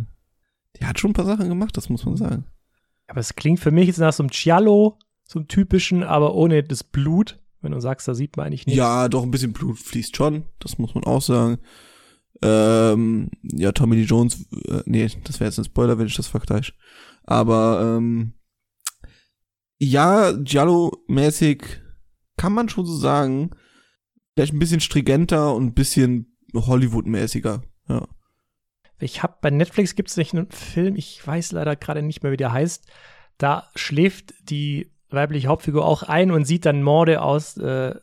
Der 0.78 0.88
hat 0.88 0.99
schon 0.99 1.11
ein 1.11 1.14
paar 1.14 1.26
Sachen 1.26 1.49
gemacht, 1.49 1.76
das 1.76 1.88
muss 1.88 2.04
man 2.04 2.16
sagen. 2.16 2.45
Aber 3.06 3.21
es 3.21 3.35
klingt 3.35 3.61
für 3.61 3.71
mich 3.71 3.87
jetzt 3.87 3.99
nach 3.99 4.12
so 4.12 4.23
einem 4.23 4.30
Giallo, 4.30 4.99
so 5.25 5.38
einem 5.38 5.49
typischen, 5.49 6.02
aber 6.02 6.35
ohne 6.35 6.62
das 6.62 6.85
Blut. 6.85 7.40
Wenn 7.61 7.73
du 7.73 7.80
sagst, 7.80 8.06
da 8.06 8.14
sieht 8.14 8.37
man 8.37 8.47
eigentlich 8.47 8.66
nichts. 8.66 8.78
Ja, 8.78 9.09
doch 9.09 9.23
ein 9.23 9.30
bisschen 9.30 9.52
Blut 9.52 9.78
fließt 9.78 10.14
schon, 10.16 10.45
das 10.61 10.78
muss 10.78 10.95
man 10.95 11.04
auch 11.04 11.23
sagen. 11.23 11.59
Ähm, 12.42 13.30
ja, 13.42 13.73
Tommy 13.73 13.97
Lee 13.97 14.02
Jones, 14.02 14.47
äh, 14.68 14.83
nee, 14.85 15.09
das 15.25 15.40
wäre 15.40 15.49
jetzt 15.49 15.59
ein 15.59 15.64
Spoiler, 15.64 15.99
wenn 15.99 16.06
ich 16.06 16.16
das 16.16 16.26
vergleiche. 16.26 16.75
Aber 17.25 17.97
ähm, 17.97 18.35
ja, 19.78 20.33
Giallo-mäßig 20.33 21.64
kann 22.37 22.52
man 22.52 22.68
schon 22.68 22.87
so 22.87 22.97
sagen, 22.97 23.50
vielleicht 24.35 24.52
ein 24.52 24.59
bisschen 24.59 24.80
stringenter 24.80 25.54
und 25.54 25.64
ein 25.64 25.75
bisschen 25.75 26.37
Hollywood-mäßiger. 26.54 27.62
Ja. 27.88 28.06
Ich 28.98 29.22
habe 29.22 29.36
bei 29.40 29.50
Netflix 29.50 29.94
gibt 29.94 30.08
es 30.08 30.16
nicht 30.16 30.34
einen 30.34 30.50
Film, 30.50 30.96
ich 30.96 31.24
weiß 31.24 31.52
leider 31.52 31.76
gerade 31.76 32.02
nicht 32.02 32.22
mehr, 32.22 32.32
wie 32.32 32.36
der 32.36 32.52
heißt. 32.52 32.86
Da 33.38 33.68
schläft 33.74 34.34
die 34.48 34.90
weibliche 35.10 35.48
Hauptfigur 35.48 35.84
auch 35.84 36.02
ein 36.02 36.30
und 36.30 36.44
sieht 36.44 36.64
dann 36.64 36.82
Morde 36.82 37.20
aus 37.20 37.56
äh, 37.58 37.94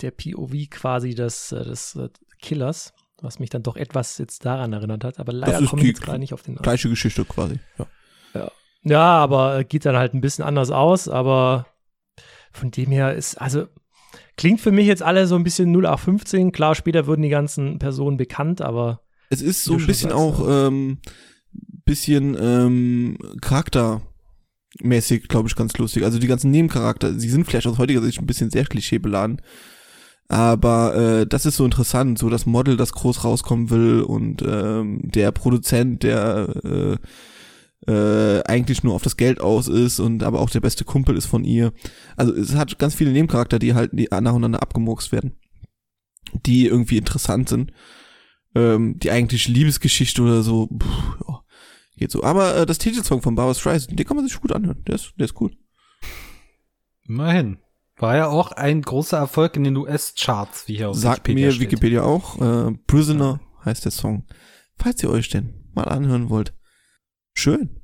der 0.00 0.10
POV 0.10 0.52
quasi 0.70 1.14
des, 1.14 1.52
äh, 1.52 1.64
des 1.64 1.96
äh, 1.96 2.08
Killers, 2.40 2.92
was 3.20 3.38
mich 3.38 3.50
dann 3.50 3.62
doch 3.62 3.76
etwas 3.76 4.18
jetzt 4.18 4.44
daran 4.44 4.72
erinnert 4.72 5.04
hat. 5.04 5.20
Aber 5.20 5.32
leider 5.32 5.64
komme 5.66 5.82
ich 5.82 5.88
jetzt 5.88 6.02
gerade 6.02 6.18
nicht 6.18 6.32
auf 6.32 6.42
den 6.42 6.54
Namen. 6.54 6.62
Gleiche 6.62 6.88
Geschichte 6.88 7.24
quasi. 7.24 7.60
Ja. 7.78 7.86
Ja, 8.84 9.16
aber 9.16 9.58
äh, 9.58 9.64
geht 9.64 9.86
dann 9.86 9.96
halt 9.96 10.14
ein 10.14 10.20
bisschen 10.20 10.44
anders 10.44 10.70
aus, 10.70 11.08
aber 11.08 11.66
von 12.52 12.70
dem 12.70 12.90
her 12.90 13.14
ist, 13.14 13.40
also 13.40 13.66
klingt 14.36 14.60
für 14.60 14.72
mich 14.72 14.86
jetzt 14.86 15.02
alle 15.02 15.26
so 15.26 15.36
ein 15.36 15.42
bisschen 15.42 15.74
0815. 15.74 16.52
Klar, 16.52 16.74
später 16.74 17.06
wurden 17.06 17.22
die 17.22 17.30
ganzen 17.30 17.78
Personen 17.78 18.18
bekannt, 18.18 18.60
aber 18.60 19.00
Es 19.30 19.42
ist 19.42 19.64
so 19.64 19.74
ein 19.74 19.86
bisschen 19.86 20.10
sagst, 20.10 20.22
auch 20.22 20.46
ähm, 20.48 20.98
bisschen 21.84 22.36
ähm, 22.40 23.18
charaktermäßig, 23.40 25.28
glaube 25.28 25.48
ich, 25.48 25.56
ganz 25.56 25.76
lustig. 25.78 26.04
Also 26.04 26.18
die 26.18 26.26
ganzen 26.26 26.50
Nebencharakter, 26.50 27.18
sie 27.18 27.28
sind 27.28 27.44
vielleicht 27.44 27.66
aus 27.66 27.78
heutiger 27.78 28.02
Sicht 28.02 28.20
ein 28.20 28.26
bisschen 28.26 28.50
sehr 28.50 28.64
klischeebeladen. 28.64 29.40
Aber 30.28 30.94
äh, 30.94 31.26
das 31.26 31.44
ist 31.44 31.56
so 31.56 31.64
interessant, 31.64 32.18
so 32.18 32.30
das 32.30 32.46
Model, 32.46 32.76
das 32.76 32.92
groß 32.92 33.24
rauskommen 33.24 33.68
will 33.70 34.00
und 34.00 34.42
ähm, 34.42 35.00
der 35.02 35.32
Produzent, 35.32 36.02
der 36.02 36.48
äh, 36.64 36.96
äh, 37.86 38.42
eigentlich 38.44 38.82
nur 38.82 38.94
auf 38.94 39.02
das 39.02 39.18
Geld 39.18 39.40
aus 39.40 39.68
ist 39.68 40.00
und 40.00 40.22
aber 40.22 40.40
auch 40.40 40.48
der 40.48 40.60
beste 40.60 40.84
Kumpel 40.84 41.16
ist 41.18 41.26
von 41.26 41.44
ihr. 41.44 41.74
Also 42.16 42.34
es 42.34 42.54
hat 42.54 42.78
ganz 42.78 42.94
viele 42.94 43.12
Nebencharakter, 43.12 43.58
die 43.58 43.74
halt 43.74 43.90
die 43.92 44.08
nacheinander 44.10 44.62
abgemurkst 44.62 45.12
werden, 45.12 45.32
die 46.46 46.66
irgendwie 46.66 46.96
interessant 46.96 47.50
sind. 47.50 47.72
Ähm, 48.54 48.98
die 48.98 49.10
eigentliche 49.10 49.50
Liebesgeschichte 49.50 50.22
oder 50.22 50.42
so, 50.42 50.68
pff, 50.68 51.26
ja, 51.28 51.42
geht 51.96 52.10
so. 52.10 52.22
Aber 52.22 52.56
äh, 52.56 52.66
das 52.66 52.78
Titelsong 52.78 53.20
von 53.22 53.34
Barbara 53.34 53.54
Streisand, 53.54 53.98
den 53.98 54.06
kann 54.06 54.16
man 54.16 54.26
sich 54.26 54.40
gut 54.40 54.52
anhören. 54.52 54.82
Der 54.86 54.94
ist, 54.94 55.12
der 55.18 55.24
ist 55.24 55.34
gut. 55.34 55.56
Immerhin. 57.06 57.58
War 57.96 58.16
ja 58.16 58.26
auch 58.26 58.50
ein 58.52 58.82
großer 58.82 59.18
Erfolg 59.18 59.56
in 59.56 59.64
den 59.64 59.76
US-Charts, 59.76 60.66
wie 60.66 60.76
hier 60.76 60.90
auf 60.90 60.96
Sagt 60.96 61.28
Wikipedia 61.28 61.46
mir 61.46 61.52
steht. 61.52 61.62
Wikipedia 61.70 62.02
auch. 62.02 62.40
Äh, 62.40 62.72
Prisoner 62.86 63.40
heißt 63.64 63.84
der 63.84 63.92
Song. 63.92 64.26
Falls 64.76 65.02
ihr 65.02 65.10
euch 65.10 65.28
denn 65.28 65.70
mal 65.74 65.84
anhören 65.84 66.28
wollt. 66.28 66.54
Schön. 67.34 67.80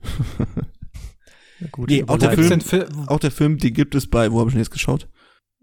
gute 1.73 1.93
Nee, 1.93 2.05
auch 2.07 2.19
der 2.19 2.33
Film- 2.33 2.49
den 2.49 2.61
Film 2.61 2.89
Auch 3.07 3.21
der 3.21 3.31
Film, 3.31 3.59
den 3.59 3.75
gibt 3.75 3.95
es 3.95 4.09
bei, 4.09 4.33
wo 4.33 4.41
habe 4.41 4.51
ich 4.51 4.55
den 4.55 4.61
jetzt 4.61 4.71
geschaut? 4.71 5.09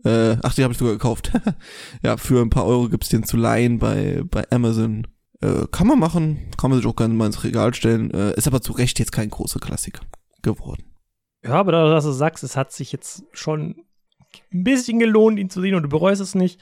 Äh, 0.04 0.38
ach, 0.44 0.54
den 0.54 0.64
habe 0.64 0.74
ich 0.74 0.78
sogar 0.78 0.94
gekauft. 0.94 1.32
ja, 2.04 2.18
für 2.18 2.42
ein 2.42 2.50
paar 2.50 2.66
Euro 2.66 2.90
gibt's 2.90 3.10
den 3.10 3.24
zu 3.24 3.38
leihen 3.38 3.80
bei, 3.80 4.24
bei 4.30 4.50
Amazon. 4.52 5.08
Äh, 5.42 5.66
kann 5.72 5.88
man 5.88 6.00
machen, 6.00 6.52
kann 6.58 6.70
man 6.70 6.80
sich 6.80 6.88
auch 6.88 6.96
gerne 6.96 7.14
mal 7.14 7.28
ins 7.28 7.44
Regal 7.44 7.74
stellen. 7.74 8.12
Äh, 8.12 8.36
ist 8.36 8.48
aber 8.48 8.62
zu 8.62 8.74
Recht 8.74 9.00
jetzt 9.00 9.12
kein 9.12 9.30
großer 9.30 9.60
Klassiker 9.60 10.02
geworden. 10.42 10.84
Ja, 11.44 11.54
aber 11.54 11.72
da 11.72 11.90
dass 11.90 12.06
du 12.06 12.12
sagst, 12.12 12.44
es 12.44 12.56
hat 12.58 12.72
sich 12.72 12.92
jetzt 12.92 13.24
schon 13.32 13.76
ein 14.52 14.64
bisschen 14.64 15.00
gelohnt, 15.00 15.40
ihn 15.40 15.50
zu 15.50 15.62
sehen 15.62 15.76
und 15.76 15.84
du 15.84 15.90
bereust 15.90 16.22
es 16.22 16.36
nicht, 16.36 16.60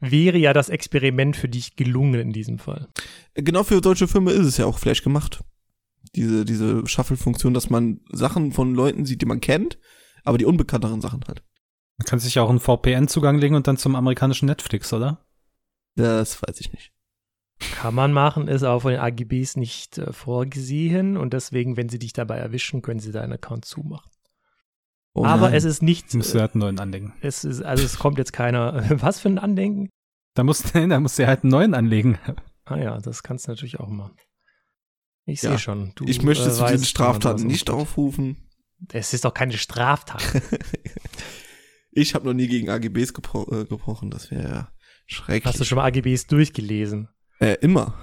wäre 0.00 0.38
ja 0.38 0.52
das 0.52 0.68
Experiment 0.68 1.36
für 1.36 1.48
dich 1.48 1.76
gelungen 1.76 2.20
in 2.20 2.32
diesem 2.32 2.58
Fall. 2.58 2.88
Genau 3.34 3.62
für 3.62 3.80
deutsche 3.80 4.08
Filme 4.08 4.32
ist 4.32 4.46
es 4.46 4.56
ja 4.56 4.66
auch 4.66 4.78
vielleicht 4.78 5.04
gemacht. 5.04 5.42
Diese, 6.14 6.44
diese 6.44 6.86
Shuffle-Funktion, 6.86 7.54
dass 7.54 7.70
man 7.70 8.00
Sachen 8.10 8.52
von 8.52 8.74
Leuten 8.74 9.06
sieht, 9.06 9.22
die 9.22 9.26
man 9.26 9.40
kennt, 9.40 9.78
aber 10.24 10.38
die 10.38 10.44
unbekannteren 10.44 11.00
Sachen 11.00 11.24
halt. 11.26 11.42
Man 11.98 12.06
kann 12.06 12.18
sich 12.18 12.34
ja 12.34 12.42
auch 12.42 12.50
einen 12.50 12.60
VPN-Zugang 12.60 13.38
legen 13.38 13.54
und 13.54 13.66
dann 13.66 13.76
zum 13.78 13.96
amerikanischen 13.96 14.46
Netflix, 14.46 14.92
oder? 14.92 15.24
Das 15.94 16.42
weiß 16.42 16.60
ich 16.60 16.72
nicht. 16.72 16.92
Kann 17.58 17.94
man 17.94 18.12
machen, 18.12 18.48
ist 18.48 18.62
aber 18.64 18.80
von 18.82 18.90
den 18.90 19.00
AGBs 19.00 19.56
nicht 19.56 19.96
äh, 19.96 20.12
vorgesehen 20.12 21.16
und 21.16 21.32
deswegen, 21.32 21.78
wenn 21.78 21.88
sie 21.88 21.98
dich 21.98 22.12
dabei 22.12 22.36
erwischen, 22.36 22.82
können 22.82 23.00
sie 23.00 23.12
deinen 23.12 23.32
Account 23.32 23.64
zumachen. 23.64 24.10
Oh 25.14 25.24
aber 25.24 25.54
es 25.54 25.64
ist 25.64 25.82
nicht, 25.82 26.12
Musst 26.14 26.34
du 26.34 26.38
äh, 26.38 26.42
halt 26.42 26.52
einen 26.54 26.60
neuen 26.60 26.78
anlegen. 26.78 27.14
es 27.22 27.44
ist, 27.44 27.62
also 27.62 27.82
es 27.82 27.98
kommt 27.98 28.18
jetzt 28.18 28.34
keiner, 28.34 28.84
was 29.00 29.20
für 29.20 29.28
ein 29.30 29.38
Andenken? 29.38 29.88
Da 30.34 30.44
musst, 30.44 30.74
da 30.74 31.00
musst 31.00 31.18
du 31.18 31.26
halt 31.26 31.44
einen 31.44 31.50
neuen 31.50 31.72
anlegen. 31.72 32.18
Ah 32.66 32.76
ja, 32.76 32.98
das 32.98 33.22
kannst 33.22 33.46
du 33.46 33.52
natürlich 33.52 33.80
auch 33.80 33.88
machen. 33.88 34.16
Ich 35.24 35.40
Ja, 35.40 35.50
sehe 35.50 35.58
schon. 35.58 35.92
Du, 35.94 36.04
ich 36.04 36.22
möchte 36.22 36.44
äh, 36.48 36.52
zu 36.52 36.66
diesen 36.66 36.84
Straftaten 36.84 37.46
nicht 37.46 37.70
aufrufen. 37.70 38.36
Es 38.92 39.14
ist 39.14 39.24
doch 39.24 39.32
keine 39.32 39.56
Straftat. 39.56 40.22
ich 41.96 42.14
habe 42.14 42.26
noch 42.26 42.34
nie 42.34 42.46
gegen 42.48 42.68
AGBs 42.70 43.14
gebro 43.14 43.46
äh, 43.52 43.64
gebrochen, 43.64 44.10
das 44.10 44.30
wäre 44.30 44.48
ja 44.48 44.72
schrecklich. 45.06 45.44
Hast 45.46 45.60
du 45.60 45.64
schon 45.64 45.76
mal 45.76 45.84
AGBs 45.86 46.26
durchgelesen? 46.26 47.08
Äh, 47.40 47.56
immer. 47.60 47.94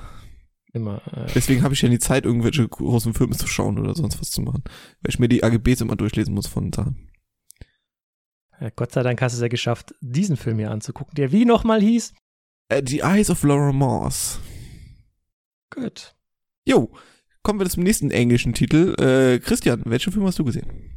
Immer. 0.74 1.02
Äh, 1.14 1.32
Deswegen 1.36 1.62
habe 1.64 1.74
ich 1.74 1.82
ja 1.82 1.90
nie 1.90 2.00
Zeit, 2.00 2.26
irgendwelche 2.26 2.68
großen 2.68 3.14
Filme 3.14 3.36
zu 3.38 3.48
schauen 3.48 3.78
oder 3.80 3.94
sonst 3.96 4.20
was 4.20 4.32
zu 4.32 4.42
machen. 4.42 4.64
Weil 4.66 5.10
ich 5.10 5.20
mir 5.20 5.30
die 5.30 5.44
AGBs 5.44 5.82
immer 5.82 5.96
durchlesen 5.96 6.34
muss 6.34 6.48
von 6.48 6.74
Sachen. 6.74 7.12
äh, 8.60 8.72
Gott 8.76 8.92
sei 8.92 9.04
Dank 9.04 9.22
hast 9.22 9.34
du 9.34 9.38
es 9.38 9.42
ja 9.42 9.48
geschafft, 9.48 9.94
diesen 10.02 10.38
Film 10.38 10.58
hier 10.58 10.72
anzugucken, 10.72 11.14
der 11.16 11.32
wie 11.32 11.46
nochmal 11.46 11.82
hieß? 11.82 12.14
Äh, 12.70 12.82
The 12.86 13.00
Eyes 13.02 13.30
of 13.30 13.44
Laura 13.44 13.72
Moss. 13.72 14.40
Gut. 15.70 16.16
Jo, 16.66 16.92
kommen 17.44 17.60
wir 17.60 17.70
zum 17.70 17.84
nächsten 17.84 18.10
englischen 18.12 18.54
Titel. 18.54 18.96
Äh, 19.00 19.40
Christian, 19.40 19.82
welchen 19.86 20.14
Film 20.14 20.26
hast 20.26 20.40
du 20.40 20.44
gesehen? 20.44 20.93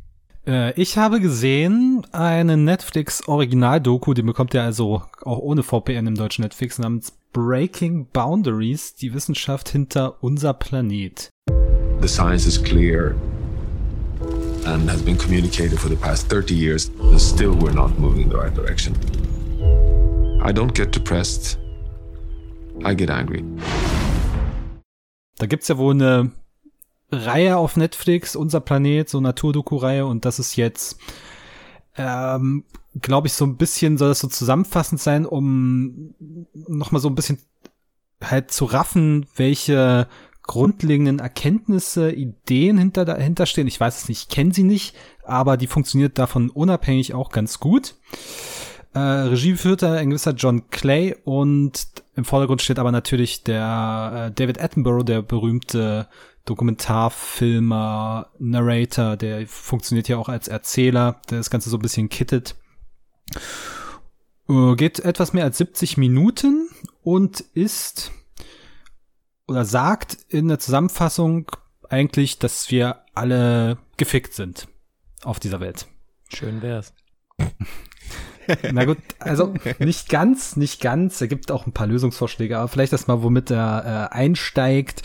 Äh, 0.47 0.81
ich 0.81 0.97
habe 0.97 1.21
gesehen 1.21 2.07
eine 2.13 2.57
Netflix-Original-Doku, 2.57 4.15
die 4.15 4.23
bekommt 4.23 4.55
ihr 4.55 4.63
also 4.63 5.03
auch 5.25 5.39
ohne 5.39 5.63
VPN 5.63 6.07
im 6.07 6.15
deutschen 6.15 6.43
Netflix, 6.43 6.79
namens 6.79 7.13
Breaking 7.33 8.07
Boundaries, 8.13 8.95
die 8.95 9.13
Wissenschaft 9.13 9.69
hinter 9.69 10.23
unser 10.23 10.55
Planet. 10.55 11.31
The 12.01 12.09
science 12.09 12.47
is 12.47 12.63
clear 12.63 13.17
and 14.65 14.89
has 14.89 15.03
been 15.03 15.19
communicated 15.19 15.79
for 15.79 15.89
the 15.89 15.97
past 15.97 16.29
30 16.31 16.55
years, 16.55 16.91
and 17.01 17.21
still 17.21 17.55
we're 17.55 17.75
not 17.75 17.99
moving 17.99 18.23
in 18.23 18.31
the 18.31 18.37
right 18.37 18.55
direction. 18.55 18.95
I 20.43 20.53
don't 20.53 20.75
get 20.75 20.95
depressed. 20.95 21.59
I 22.85 22.95
get 22.95 23.11
angry. 23.11 23.43
Da 25.39 25.47
gibt's 25.47 25.69
ja 25.69 25.77
wohl 25.77 25.95
eine 25.95 26.31
Reihe 27.11 27.57
auf 27.57 27.77
Netflix, 27.77 28.37
Unser 28.37 28.61
Planet, 28.61 29.09
so 29.09 29.21
Naturdoku-Reihe, 29.21 30.07
und 30.07 30.25
das 30.25 30.39
ist 30.39 30.57
jetzt, 30.57 30.99
ähm, 31.97 32.65
glaube 33.01 33.29
ich, 33.29 33.35
so 33.35 33.45
ein 33.45 33.57
bisschen, 33.57 33.99
soll 33.99 34.09
das 34.09 34.21
so 34.21 34.29
zusammenfassend 34.29 35.01
sein, 35.01 35.27
um 35.27 36.15
nochmal 36.53 37.01
so 37.01 37.09
ein 37.09 37.15
bisschen 37.15 37.39
halt 38.23 38.51
zu 38.51 38.65
raffen, 38.65 39.27
welche 39.37 40.09
grundlegenden 40.43 41.19
Erkenntnisse, 41.19 42.13
Ideen 42.13 42.79
hinter 42.79 43.05
dahinter 43.05 43.47
stehen. 43.47 43.67
Ich 43.67 43.81
weiß 43.81 44.03
es 44.03 44.09
nicht, 44.09 44.23
ich 44.23 44.29
kenne 44.29 44.55
sie 44.55 44.63
nicht, 44.63 44.95
aber 45.25 45.57
die 45.57 45.67
funktioniert 45.67 46.19
davon 46.19 46.51
unabhängig 46.51 47.15
auch 47.15 47.31
ganz 47.31 47.59
gut. 47.59 47.97
Äh, 48.95 48.99
Regie 48.99 49.55
führte 49.57 49.91
ein 49.91 50.11
gewisser 50.11 50.33
John 50.33 50.71
Clay 50.71 51.17
und 51.25 51.87
im 52.15 52.25
Vordergrund 52.25 52.63
steht 52.63 52.79
aber 52.79 52.93
natürlich 52.93 53.43
der 53.43 54.29
äh, 54.29 54.33
David 54.33 54.61
Attenborough, 54.61 55.05
der 55.05 55.21
berühmte 55.23 56.09
Dokumentarfilmer, 56.47 58.31
Narrator, 58.39 59.17
der 59.17 59.47
funktioniert 59.47 60.09
ja 60.09 60.17
auch 60.17 60.29
als 60.29 60.49
Erzähler, 60.49 61.21
der 61.29 61.39
das 61.39 61.51
Ganze 61.51 61.69
so 61.69 61.77
ein 61.77 61.83
bisschen 61.83 62.09
kittet. 62.09 62.57
Äh, 64.49 64.77
geht 64.77 65.01
etwas 65.01 65.33
mehr 65.33 65.45
als 65.45 65.59
70 65.59 65.97
Minuten 65.97 66.71
und 67.03 67.41
ist 67.41 68.13
oder 69.49 69.65
sagt 69.65 70.17
in 70.29 70.49
der 70.49 70.59
Zusammenfassung 70.59 71.51
eigentlich, 71.89 72.39
dass 72.39 72.71
wir 72.71 73.05
alle 73.15 73.79
gefickt 73.97 74.33
sind 74.33 74.69
auf 75.23 75.41
dieser 75.41 75.61
Welt. 75.61 75.87
Schön 76.33 76.63
wär's. 76.63 76.95
Na 78.73 78.85
gut, 78.85 78.99
also 79.19 79.55
nicht 79.79 80.09
ganz, 80.09 80.57
nicht 80.57 80.81
ganz. 80.81 81.21
Er 81.21 81.27
gibt 81.27 81.51
auch 81.51 81.67
ein 81.67 81.73
paar 81.73 81.87
Lösungsvorschläge, 81.87 82.59
aber 82.59 82.69
vielleicht 82.69 82.93
erstmal, 82.93 83.23
womit 83.23 83.51
er 83.51 84.11
äh, 84.13 84.15
einsteigt. 84.15 85.03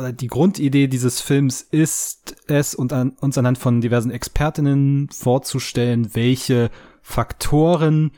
Oder 0.00 0.12
die 0.14 0.28
Grundidee 0.28 0.88
dieses 0.88 1.20
Films 1.20 1.60
ist 1.60 2.34
es, 2.46 2.74
uns 2.74 2.92
anhand 2.92 3.58
von 3.58 3.82
diversen 3.82 4.10
Expertinnen 4.10 5.10
vorzustellen, 5.10 6.14
welche 6.14 6.70
Faktoren 7.02 8.10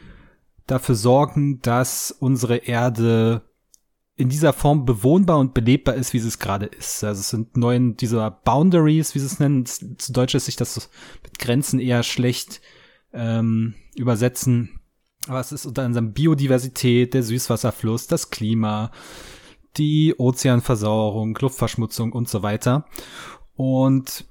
dafür 0.69 0.95
sorgen, 0.95 1.61
dass 1.61 2.13
unsere 2.13 2.59
Erde 2.59 3.43
in 4.15 4.29
dieser 4.29 4.53
Form 4.53 4.85
bewohnbar 4.85 5.39
und 5.39 5.55
belebbar 5.55 5.97
ist, 5.97 6.13
wie 6.13 6.19
es 6.19 6.39
gerade 6.39 6.67
ist. 6.67 7.03
Also 7.03 7.21
es 7.21 7.31
sind 7.31 7.57
neuen 7.57 7.97
dieser 7.97 8.31
Boundaries, 8.31 9.17
wie 9.17 9.19
sie 9.19 9.27
es 9.27 9.41
nennen. 9.41 9.67
Zu 9.67 10.13
Deutsch 10.13 10.37
ist 10.37 10.45
sich 10.45 10.57
das 10.57 10.89
mit 11.25 11.41
Grenzen 11.41 11.81
eher 11.81 12.05
schlecht 12.05 12.61
ähm, 13.13 13.75
übersetzen. 13.97 14.79
Aber 15.27 15.41
es 15.41 15.51
ist 15.51 15.67
unter 15.67 15.83
anderem 15.83 16.13
Biodiversität, 16.13 17.15
der 17.15 17.25
Süßwasserfluss, 17.25 18.07
das 18.07 18.31
Klima, 18.31 18.93
die 19.77 20.15
Ozeanversauerung, 20.19 21.37
Luftverschmutzung 21.41 22.13
und 22.13 22.29
so 22.29 22.43
weiter. 22.43 22.87
Und 23.55 24.27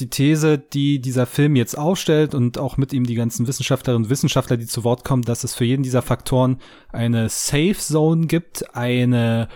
die 0.00 0.08
These, 0.08 0.58
die 0.58 1.00
dieser 1.00 1.26
Film 1.26 1.56
jetzt 1.56 1.76
aufstellt 1.76 2.34
und 2.34 2.58
auch 2.58 2.76
mit 2.76 2.92
ihm 2.92 3.04
die 3.04 3.14
ganzen 3.14 3.46
Wissenschaftlerinnen 3.46 4.04
und 4.04 4.10
Wissenschaftler, 4.10 4.56
die 4.56 4.66
zu 4.66 4.82
Wort 4.84 5.04
kommen, 5.04 5.22
dass 5.22 5.44
es 5.44 5.54
für 5.54 5.64
jeden 5.64 5.82
dieser 5.82 6.02
Faktoren 6.02 6.58
eine 6.88 7.28
Safe 7.28 7.76
Zone 7.76 8.26
gibt, 8.26 8.74
eine 8.74 9.48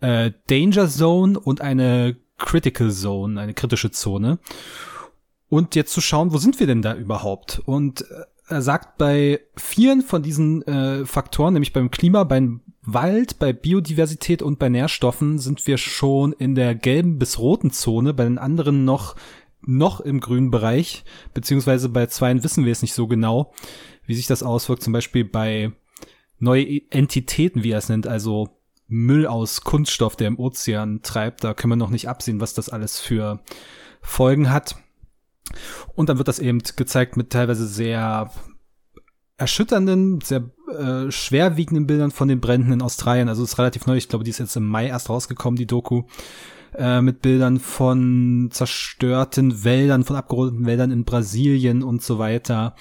äh, 0.00 0.30
Danger 0.46 0.88
Zone 0.88 1.38
und 1.38 1.60
eine 1.60 2.16
Critical 2.38 2.92
Zone, 2.92 3.40
eine 3.40 3.54
kritische 3.54 3.90
Zone. 3.90 4.38
Und 5.48 5.74
jetzt 5.74 5.92
zu 5.92 6.00
schauen, 6.00 6.32
wo 6.32 6.38
sind 6.38 6.60
wir 6.60 6.66
denn 6.66 6.82
da 6.82 6.94
überhaupt? 6.94 7.60
Und 7.64 8.02
äh, 8.02 8.24
er 8.48 8.62
sagt 8.62 8.98
bei 8.98 9.40
vielen 9.56 10.02
von 10.02 10.22
diesen 10.22 10.62
äh, 10.62 11.04
Faktoren, 11.04 11.54
nämlich 11.54 11.72
beim 11.72 11.90
Klima, 11.90 12.24
beim 12.24 12.60
Wald, 12.82 13.38
bei 13.38 13.52
Biodiversität 13.52 14.42
und 14.42 14.58
bei 14.58 14.68
Nährstoffen 14.68 15.38
sind 15.38 15.66
wir 15.66 15.76
schon 15.76 16.32
in 16.32 16.54
der 16.54 16.74
gelben 16.74 17.18
bis 17.18 17.38
roten 17.38 17.70
Zone, 17.70 18.14
bei 18.14 18.24
den 18.24 18.38
anderen 18.38 18.84
noch 18.84 19.16
noch 19.60 20.00
im 20.00 20.20
grünen 20.20 20.50
Bereich, 20.50 21.04
beziehungsweise 21.34 21.88
bei 21.88 22.06
zweien 22.06 22.44
wissen 22.44 22.64
wir 22.64 22.72
es 22.72 22.80
nicht 22.80 22.94
so 22.94 23.06
genau, 23.06 23.52
wie 24.06 24.14
sich 24.14 24.26
das 24.26 24.42
auswirkt, 24.42 24.82
zum 24.82 24.92
Beispiel 24.92 25.24
bei 25.24 25.72
neue 26.38 26.80
Entitäten, 26.90 27.64
wie 27.64 27.72
er 27.72 27.78
es 27.78 27.88
nennt, 27.88 28.06
also 28.06 28.48
Müll 28.86 29.26
aus 29.26 29.62
Kunststoff, 29.62 30.16
der 30.16 30.28
im 30.28 30.38
Ozean 30.38 31.02
treibt, 31.02 31.44
da 31.44 31.54
können 31.54 31.72
wir 31.72 31.76
noch 31.76 31.90
nicht 31.90 32.08
absehen, 32.08 32.40
was 32.40 32.54
das 32.54 32.68
alles 32.68 33.00
für 33.00 33.40
Folgen 34.00 34.50
hat. 34.50 34.76
Und 35.94 36.08
dann 36.08 36.18
wird 36.18 36.28
das 36.28 36.38
eben 36.38 36.62
gezeigt 36.76 37.16
mit 37.16 37.30
teilweise 37.30 37.66
sehr 37.66 38.30
erschütternden, 39.38 40.20
sehr 40.20 40.50
äh, 40.76 41.10
schwerwiegenden 41.10 41.86
Bildern 41.86 42.10
von 42.10 42.28
den 42.28 42.40
Bränden 42.40 42.72
in 42.72 42.82
Australien. 42.82 43.28
Also 43.28 43.44
es 43.44 43.52
ist 43.52 43.58
relativ 43.58 43.86
neu, 43.86 43.96
ich 43.96 44.08
glaube, 44.08 44.24
die 44.24 44.30
ist 44.30 44.38
jetzt 44.38 44.56
im 44.56 44.66
Mai 44.66 44.88
erst 44.88 45.08
rausgekommen, 45.08 45.56
die 45.56 45.66
Doku. 45.66 46.02
Äh, 46.74 47.00
mit 47.00 47.22
Bildern 47.22 47.60
von 47.60 48.48
zerstörten 48.50 49.64
Wäldern, 49.64 50.04
von 50.04 50.16
abgerodeten 50.16 50.66
Wäldern 50.66 50.90
in 50.90 51.04
Brasilien 51.04 51.82
und 51.82 52.02
so 52.02 52.18
weiter. 52.18 52.74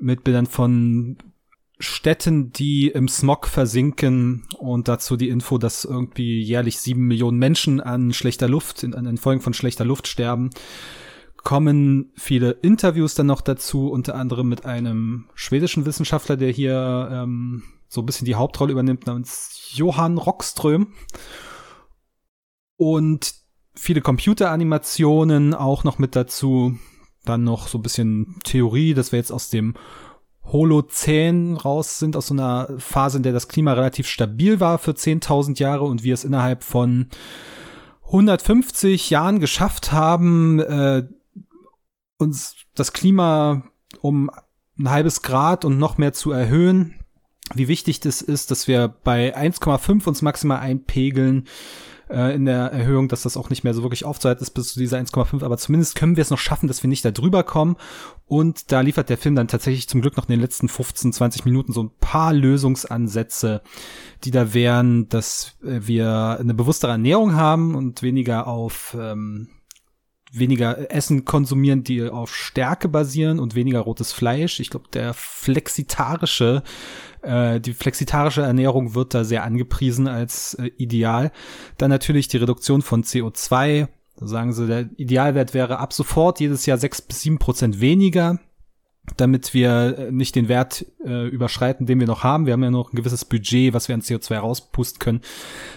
Mit 0.00 0.24
Bildern 0.24 0.46
von 0.46 1.18
Städten, 1.78 2.50
die 2.52 2.88
im 2.88 3.08
Smog 3.08 3.46
versinken 3.46 4.46
und 4.58 4.88
dazu 4.88 5.16
die 5.16 5.28
Info, 5.28 5.58
dass 5.58 5.84
irgendwie 5.84 6.42
jährlich 6.42 6.80
sieben 6.80 7.06
Millionen 7.06 7.38
Menschen 7.38 7.80
an 7.80 8.12
schlechter 8.12 8.48
Luft, 8.48 8.84
an 8.84 9.04
den 9.04 9.16
Folgen 9.16 9.40
von 9.40 9.54
schlechter 9.54 9.84
Luft 9.84 10.08
sterben 10.08 10.50
kommen 11.42 12.12
viele 12.16 12.50
Interviews 12.50 13.14
dann 13.14 13.26
noch 13.26 13.40
dazu, 13.40 13.88
unter 13.90 14.14
anderem 14.14 14.48
mit 14.48 14.64
einem 14.66 15.26
schwedischen 15.34 15.86
Wissenschaftler, 15.86 16.36
der 16.36 16.50
hier 16.50 17.08
ähm, 17.12 17.62
so 17.88 18.02
ein 18.02 18.06
bisschen 18.06 18.24
die 18.24 18.34
Hauptrolle 18.34 18.72
übernimmt, 18.72 19.06
namens 19.06 19.72
Johann 19.72 20.18
Rockström. 20.18 20.92
Und 22.76 23.34
viele 23.74 24.00
Computeranimationen 24.00 25.54
auch 25.54 25.84
noch 25.84 25.98
mit 25.98 26.16
dazu. 26.16 26.78
Dann 27.24 27.44
noch 27.44 27.68
so 27.68 27.78
ein 27.78 27.82
bisschen 27.82 28.36
Theorie, 28.44 28.94
dass 28.94 29.12
wir 29.12 29.18
jetzt 29.18 29.32
aus 29.32 29.50
dem 29.50 29.74
Holozän 30.44 31.56
raus 31.56 31.98
sind, 31.98 32.16
aus 32.16 32.28
so 32.28 32.34
einer 32.34 32.68
Phase, 32.78 33.18
in 33.18 33.22
der 33.22 33.32
das 33.32 33.48
Klima 33.48 33.74
relativ 33.74 34.06
stabil 34.08 34.58
war 34.60 34.78
für 34.78 34.92
10.000 34.92 35.58
Jahre 35.60 35.84
und 35.84 36.02
wir 36.02 36.14
es 36.14 36.24
innerhalb 36.24 36.64
von 36.64 37.08
150 38.06 39.10
Jahren 39.10 39.38
geschafft 39.38 39.92
haben, 39.92 40.58
äh, 40.60 41.06
uns 42.20 42.54
das 42.74 42.92
Klima 42.92 43.62
um 44.00 44.30
ein 44.78 44.90
halbes 44.90 45.22
Grad 45.22 45.64
und 45.64 45.78
noch 45.78 45.98
mehr 45.98 46.12
zu 46.12 46.30
erhöhen. 46.30 46.94
Wie 47.54 47.68
wichtig 47.68 48.00
das 48.00 48.22
ist, 48.22 48.50
dass 48.50 48.68
wir 48.68 48.88
bei 48.88 49.36
1,5 49.36 50.06
uns 50.06 50.22
maximal 50.22 50.60
einpegeln 50.60 51.48
äh, 52.08 52.34
in 52.34 52.44
der 52.44 52.72
Erhöhung, 52.72 53.08
dass 53.08 53.22
das 53.22 53.36
auch 53.36 53.50
nicht 53.50 53.64
mehr 53.64 53.74
so 53.74 53.82
wirklich 53.82 54.04
aufzuhalten 54.04 54.42
ist 54.42 54.50
bis 54.50 54.72
zu 54.72 54.78
dieser 54.78 54.98
1,5, 54.98 55.42
aber 55.42 55.58
zumindest 55.58 55.96
können 55.96 56.16
wir 56.16 56.22
es 56.22 56.30
noch 56.30 56.38
schaffen, 56.38 56.68
dass 56.68 56.82
wir 56.82 56.88
nicht 56.88 57.04
da 57.04 57.10
drüber 57.10 57.42
kommen. 57.42 57.76
Und 58.26 58.70
da 58.70 58.80
liefert 58.80 59.08
der 59.08 59.18
Film 59.18 59.34
dann 59.34 59.48
tatsächlich 59.48 59.88
zum 59.88 60.00
Glück 60.00 60.16
noch 60.16 60.28
in 60.28 60.32
den 60.32 60.40
letzten 60.40 60.68
15, 60.68 61.12
20 61.12 61.44
Minuten 61.44 61.72
so 61.72 61.82
ein 61.82 61.90
paar 62.00 62.32
Lösungsansätze, 62.32 63.62
die 64.22 64.30
da 64.30 64.54
wären, 64.54 65.08
dass 65.08 65.56
äh, 65.64 65.80
wir 65.82 66.38
eine 66.38 66.54
bewusstere 66.54 66.92
Ernährung 66.92 67.34
haben 67.34 67.74
und 67.74 68.02
weniger 68.02 68.46
auf 68.46 68.96
ähm, 68.98 69.48
weniger 70.32 70.90
Essen 70.92 71.24
konsumieren, 71.24 71.84
die 71.84 72.08
auf 72.08 72.34
Stärke 72.34 72.88
basieren 72.88 73.38
und 73.38 73.54
weniger 73.54 73.80
rotes 73.80 74.12
Fleisch. 74.12 74.60
Ich 74.60 74.70
glaube, 74.70 74.88
der 74.92 75.12
flexitarische, 75.14 76.62
äh, 77.22 77.60
die 77.60 77.72
flexitarische 77.72 78.42
Ernährung 78.42 78.94
wird 78.94 79.14
da 79.14 79.24
sehr 79.24 79.44
angepriesen 79.44 80.06
als 80.06 80.54
äh, 80.54 80.70
ideal. 80.76 81.32
Dann 81.78 81.90
natürlich 81.90 82.28
die 82.28 82.36
Reduktion 82.36 82.82
von 82.82 83.02
CO2. 83.02 83.88
Da 84.16 84.26
sagen 84.26 84.52
sie, 84.52 84.66
der 84.66 84.88
Idealwert 84.96 85.54
wäre 85.54 85.78
ab 85.78 85.92
sofort 85.92 86.40
jedes 86.40 86.66
Jahr 86.66 86.78
sechs 86.78 87.02
bis 87.02 87.22
sieben 87.22 87.38
Prozent 87.38 87.80
weniger 87.80 88.38
damit 89.16 89.54
wir 89.54 89.98
äh, 89.98 90.12
nicht 90.12 90.34
den 90.34 90.48
Wert 90.48 90.86
äh, 91.04 91.28
überschreiten, 91.28 91.86
den 91.86 92.00
wir 92.00 92.06
noch 92.06 92.22
haben. 92.22 92.46
Wir 92.46 92.52
haben 92.52 92.62
ja 92.62 92.70
noch 92.70 92.92
ein 92.92 92.96
gewisses 92.96 93.24
Budget, 93.24 93.72
was 93.72 93.88
wir 93.88 93.94
an 93.94 94.02
CO2 94.02 94.36
rauspusten 94.36 94.98
können. 94.98 95.20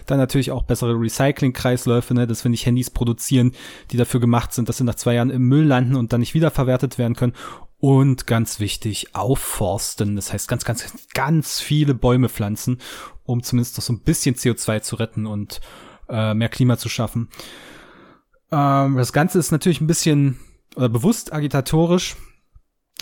Dann 0.06 0.18
natürlich 0.18 0.52
auch 0.52 0.64
bessere 0.64 0.94
Recycling-Kreisläufe, 0.94 2.14
ne, 2.14 2.28
dass 2.28 2.44
wir 2.44 2.50
nicht 2.50 2.66
Handys 2.66 2.90
produzieren, 2.90 3.54
die 3.92 3.98
dafür 3.98 4.20
gemacht 4.20 4.54
sind, 4.54 4.70
dass 4.70 4.78
sie 4.78 4.84
nach 4.84 4.96
zwei 4.96 5.16
Jahren 5.16 5.30
im 5.30 5.44
Müll 5.44 5.66
landen 5.66 5.96
und 5.96 6.14
dann 6.14 6.20
nicht 6.20 6.34
wiederverwertet 6.34 6.98
werden 6.98 7.16
können. 7.16 7.34
Und 7.80 8.28
ganz 8.28 8.62
wichtig, 8.62 9.14
aufforsten. 9.14 10.16
Das 10.16 10.32
heißt, 10.32 10.48
ganz, 10.48 10.64
ganz, 10.64 10.94
ganz 11.14 11.60
viele 11.60 11.94
Bäume 11.94 12.30
pflanzen, 12.30 12.80
um 13.26 13.44
zumindest 13.44 13.78
noch 13.78 13.84
so 13.84 13.92
ein 13.92 14.00
bisschen 14.00 14.36
CO2 14.36 14.82
zu 14.82 14.96
retten 14.96 15.26
und 15.26 15.60
äh, 16.08 16.34
mehr 16.34 16.50
Klima 16.50 16.78
zu 16.78 16.88
schaffen. 16.88 17.30
Ähm, 18.52 18.96
das 18.96 19.12
Ganze 19.12 19.40
ist 19.40 19.52
natürlich 19.52 19.82
ein 19.82 19.88
bisschen 19.88 20.40
oder 20.76 20.90
bewusst 20.90 21.34
agitatorisch 21.34 22.16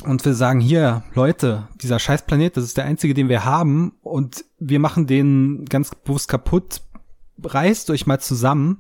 und 0.03 0.25
wir 0.25 0.33
sagen 0.33 0.59
hier, 0.59 1.03
Leute, 1.13 1.67
dieser 1.81 1.99
Scheißplanet, 1.99 2.57
das 2.57 2.63
ist 2.63 2.77
der 2.77 2.85
einzige, 2.85 3.13
den 3.13 3.29
wir 3.29 3.45
haben 3.45 3.93
und 4.01 4.45
wir 4.59 4.79
machen 4.79 5.07
den 5.07 5.65
ganz 5.65 5.93
bewusst 5.95 6.27
kaputt. 6.27 6.81
Reißt 7.43 7.89
euch 7.89 8.05
mal 8.07 8.19
zusammen. 8.19 8.79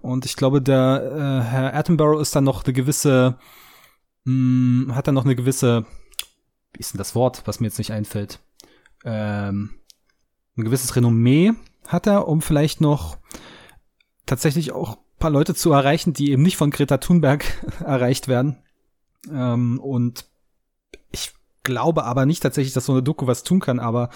Und 0.00 0.24
ich 0.24 0.36
glaube, 0.36 0.60
der 0.60 1.02
äh, 1.44 1.48
Herr 1.48 1.74
Attenborough 1.74 2.20
ist 2.20 2.34
dann 2.34 2.44
noch 2.44 2.64
eine 2.64 2.72
gewisse, 2.72 3.38
mh, 4.24 4.86
hm, 4.86 4.94
hat 4.94 5.06
dann 5.06 5.14
noch 5.14 5.24
eine 5.24 5.36
gewisse, 5.36 5.86
wie 6.72 6.80
ist 6.80 6.92
denn 6.92 6.98
das 6.98 7.14
Wort, 7.14 7.42
was 7.46 7.60
mir 7.60 7.68
jetzt 7.68 7.78
nicht 7.78 7.92
einfällt? 7.92 8.40
Ähm, 9.04 9.70
ein 10.56 10.64
gewisses 10.64 10.96
Renommee 10.96 11.52
hat 11.86 12.06
er, 12.06 12.28
um 12.28 12.42
vielleicht 12.42 12.80
noch 12.80 13.18
tatsächlich 14.26 14.72
auch 14.72 14.98
paar 15.22 15.30
Leute 15.30 15.54
zu 15.54 15.70
erreichen, 15.70 16.12
die 16.12 16.32
eben 16.32 16.42
nicht 16.42 16.56
von 16.56 16.70
Greta 16.70 16.98
Thunberg 16.98 17.44
erreicht 17.84 18.26
werden. 18.26 18.58
Ähm, 19.30 19.78
und 19.78 20.26
glaube 21.62 22.04
aber 22.04 22.26
nicht 22.26 22.42
tatsächlich, 22.42 22.74
dass 22.74 22.86
so 22.86 22.92
eine 22.92 23.02
Doku 23.02 23.26
was 23.26 23.44
tun 23.44 23.60
kann, 23.60 23.78
aber 23.78 24.10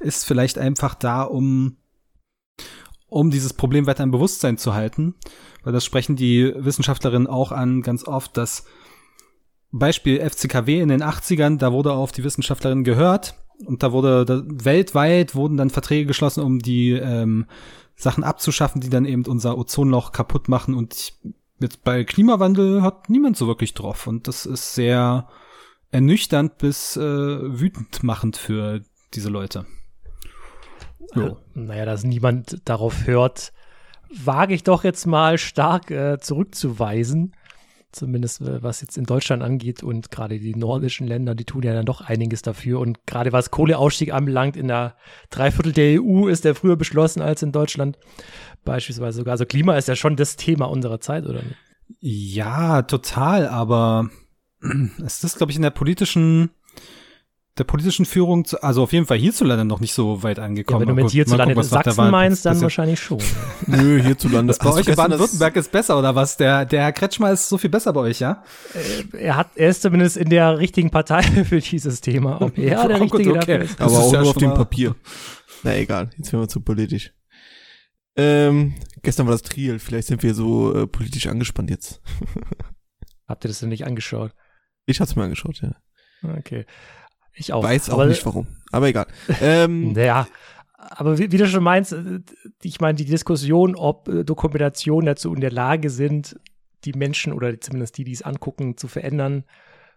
ist 0.00 0.24
vielleicht 0.24 0.58
einfach 0.58 0.94
da, 0.94 1.22
um 1.22 1.76
um 3.08 3.30
dieses 3.30 3.52
Problem 3.52 3.86
weiter 3.86 4.04
im 4.04 4.10
Bewusstsein 4.10 4.56
zu 4.56 4.72
halten, 4.72 5.14
weil 5.64 5.74
das 5.74 5.84
sprechen 5.84 6.16
die 6.16 6.50
Wissenschaftlerinnen 6.56 7.28
auch 7.28 7.52
an 7.52 7.82
ganz 7.82 8.08
oft, 8.08 8.38
dass 8.38 8.64
Beispiel 9.70 10.18
FCKW 10.18 10.80
in 10.80 10.88
den 10.88 11.02
80ern, 11.02 11.58
da 11.58 11.72
wurde 11.72 11.92
auf 11.92 12.12
die 12.12 12.24
Wissenschaftlerinnen 12.24 12.84
gehört 12.84 13.34
und 13.66 13.82
da 13.82 13.92
wurde 13.92 14.24
da, 14.24 14.42
weltweit 14.46 15.34
wurden 15.34 15.58
dann 15.58 15.70
Verträge 15.70 16.06
geschlossen, 16.06 16.42
um 16.42 16.58
die 16.60 16.92
ähm, 16.92 17.46
Sachen 17.96 18.24
abzuschaffen, 18.24 18.80
die 18.80 18.90
dann 18.90 19.04
eben 19.04 19.24
unser 19.26 19.58
Ozonloch 19.58 20.12
kaputt 20.12 20.48
machen. 20.48 20.74
Und 20.74 21.14
jetzt 21.60 21.84
bei 21.84 22.04
Klimawandel 22.04 22.82
hat 22.82 23.08
niemand 23.08 23.36
so 23.36 23.46
wirklich 23.46 23.74
drauf. 23.74 24.06
Und 24.06 24.28
das 24.28 24.46
ist 24.46 24.74
sehr 24.74 25.28
ernüchternd 25.92 26.58
bis 26.58 26.96
äh, 26.96 27.00
wütend 27.00 28.02
machend 28.02 28.36
für 28.36 28.80
diese 29.14 29.28
Leute. 29.28 29.66
So. 31.14 31.38
Naja, 31.54 31.84
dass 31.84 32.04
niemand 32.04 32.60
darauf 32.64 33.06
hört, 33.06 33.52
wage 34.24 34.54
ich 34.54 34.64
doch 34.64 34.84
jetzt 34.84 35.06
mal 35.06 35.38
stark 35.38 35.90
äh, 35.90 36.18
zurückzuweisen. 36.18 37.34
Zumindest 37.92 38.40
äh, 38.40 38.62
was 38.62 38.80
jetzt 38.80 38.96
in 38.96 39.04
Deutschland 39.04 39.42
angeht 39.42 39.82
und 39.82 40.10
gerade 40.10 40.38
die 40.38 40.54
nordischen 40.54 41.06
Länder, 41.06 41.34
die 41.34 41.44
tun 41.44 41.62
ja 41.62 41.74
dann 41.74 41.84
doch 41.84 42.00
einiges 42.00 42.40
dafür. 42.40 42.80
Und 42.80 43.06
gerade 43.06 43.32
was 43.32 43.50
Kohleausstieg 43.50 44.14
anbelangt, 44.14 44.56
in 44.56 44.68
der 44.68 44.96
Dreiviertel 45.28 45.72
der 45.72 46.02
EU 46.02 46.28
ist 46.28 46.46
der 46.46 46.54
früher 46.54 46.76
beschlossen 46.76 47.20
als 47.20 47.42
in 47.42 47.52
Deutschland 47.52 47.98
beispielsweise 48.64 49.18
sogar. 49.18 49.32
Also 49.32 49.44
Klima 49.44 49.76
ist 49.76 49.88
ja 49.88 49.96
schon 49.96 50.16
das 50.16 50.36
Thema 50.36 50.66
unserer 50.66 51.00
Zeit, 51.00 51.26
oder 51.26 51.42
nicht? 51.42 51.56
Ja, 52.00 52.82
total, 52.82 53.46
aber 53.46 54.08
es 55.04 55.22
ist, 55.24 55.36
glaube 55.36 55.50
ich, 55.52 55.56
in 55.56 55.62
der 55.62 55.70
politischen 55.70 56.50
der 57.58 57.64
politischen 57.64 58.06
Führung, 58.06 58.46
zu, 58.46 58.62
also 58.62 58.82
auf 58.82 58.94
jeden 58.94 59.04
Fall 59.04 59.18
hierzulande 59.18 59.66
noch 59.66 59.78
nicht 59.80 59.92
so 59.92 60.22
weit 60.22 60.38
Ja, 60.38 60.44
angekommen. 60.44 60.80
wenn 60.88 60.96
du 60.96 61.02
mit 61.02 61.10
hierzulande 61.10 61.54
gucken, 61.54 61.68
Sachsen 61.68 61.98
Wahl 61.98 62.10
meinst, 62.10 62.46
dann 62.46 62.58
wahrscheinlich 62.62 62.98
schon. 62.98 63.18
Nö, 63.66 64.00
hierzulande. 64.02 64.54
Bei 64.58 64.64
Hast 64.64 64.74
du 64.76 64.80
euch 64.80 64.86
in 64.86 64.92
das- 64.92 64.96
Baden-Württemberg 64.96 65.56
ist 65.56 65.70
besser, 65.70 65.98
oder 65.98 66.14
was? 66.14 66.38
Der, 66.38 66.64
der 66.64 66.84
Herr 66.84 66.92
Kretschmer 66.92 67.30
ist 67.30 67.50
so 67.50 67.58
viel 67.58 67.68
besser 67.68 67.92
bei 67.92 68.00
euch, 68.00 68.20
ja? 68.20 68.42
er 69.12 69.36
hat, 69.36 69.50
er 69.54 69.68
ist 69.68 69.82
zumindest 69.82 70.16
in 70.16 70.30
der 70.30 70.58
richtigen 70.58 70.88
Partei 70.88 71.20
für 71.44 71.60
dieses 71.60 72.00
Thema. 72.00 72.40
Ob 72.40 72.56
er 72.56 72.88
der 72.88 72.96
Oh 72.96 73.00
gut, 73.00 73.18
Richtige 73.18 73.30
okay. 73.32 73.38
dafür 73.40 73.60
ist. 73.64 73.78
Das 73.80 73.92
aber 73.92 74.02
auch 74.02 74.12
ja 74.14 74.20
nur 74.22 74.30
auf 74.30 74.36
dem 74.38 74.54
Papier. 74.54 74.96
Na 75.62 75.76
egal, 75.76 76.08
jetzt 76.16 76.32
werden 76.32 76.44
wir 76.44 76.48
zu 76.48 76.60
politisch. 76.62 77.12
Ähm, 78.16 78.76
gestern 79.02 79.26
war 79.26 79.32
das 79.32 79.42
Triel, 79.42 79.78
vielleicht 79.78 80.08
sind 80.08 80.22
wir 80.22 80.32
so 80.34 80.74
äh, 80.74 80.86
politisch 80.86 81.26
angespannt 81.26 81.68
jetzt. 81.68 82.00
Habt 83.28 83.44
ihr 83.44 83.48
das 83.48 83.60
denn 83.60 83.68
nicht 83.68 83.84
angeschaut? 83.86 84.32
Ich 84.86 85.00
hab's 85.00 85.16
mir 85.16 85.24
angeschaut, 85.24 85.60
ja. 85.62 85.72
Okay. 86.38 86.66
Ich 87.34 87.52
auch. 87.52 87.62
Weiß 87.62 87.88
auch 87.90 87.94
Aber- 87.94 88.06
nicht 88.06 88.24
warum. 88.26 88.46
Aber 88.72 88.88
egal. 88.88 89.06
Ähm, 89.40 89.92
Naja, 89.92 90.26
aber 90.76 91.18
wie, 91.18 91.30
wie 91.32 91.36
du 91.38 91.46
schon 91.46 91.62
meinst, 91.62 91.92
äh, 91.92 92.20
ich 92.62 92.80
meine, 92.80 92.94
die 92.96 93.04
Diskussion, 93.04 93.74
ob 93.76 94.08
äh, 94.08 94.24
Dokumentationen 94.24 95.06
dazu 95.06 95.32
in 95.34 95.40
der 95.40 95.52
Lage 95.52 95.88
sind, 95.90 96.38
die 96.84 96.92
Menschen 96.92 97.32
oder 97.32 97.60
zumindest 97.60 97.96
die, 97.98 98.04
die 98.04 98.12
es 98.12 98.22
angucken, 98.22 98.76
zu 98.76 98.88
verändern, 98.88 99.44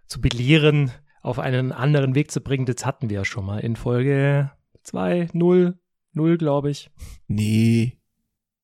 zu 0.07 0.21
belehren, 0.21 0.91
auf 1.21 1.39
einen 1.39 1.71
anderen 1.71 2.13
Weg 2.13 2.29
zu 2.31 2.41
bringen, 2.41 2.67
das 2.67 2.85
hatten 2.85 3.09
wir 3.09 3.17
ja 3.17 3.25
schon 3.25 3.45
mal 3.45 3.57
in 3.59 3.75
Folge 3.75 4.51
2, 4.83 5.29
0, 5.33 5.79
0, 6.13 6.37
glaube 6.37 6.69
ich. 6.69 6.91
nee, 7.27 7.97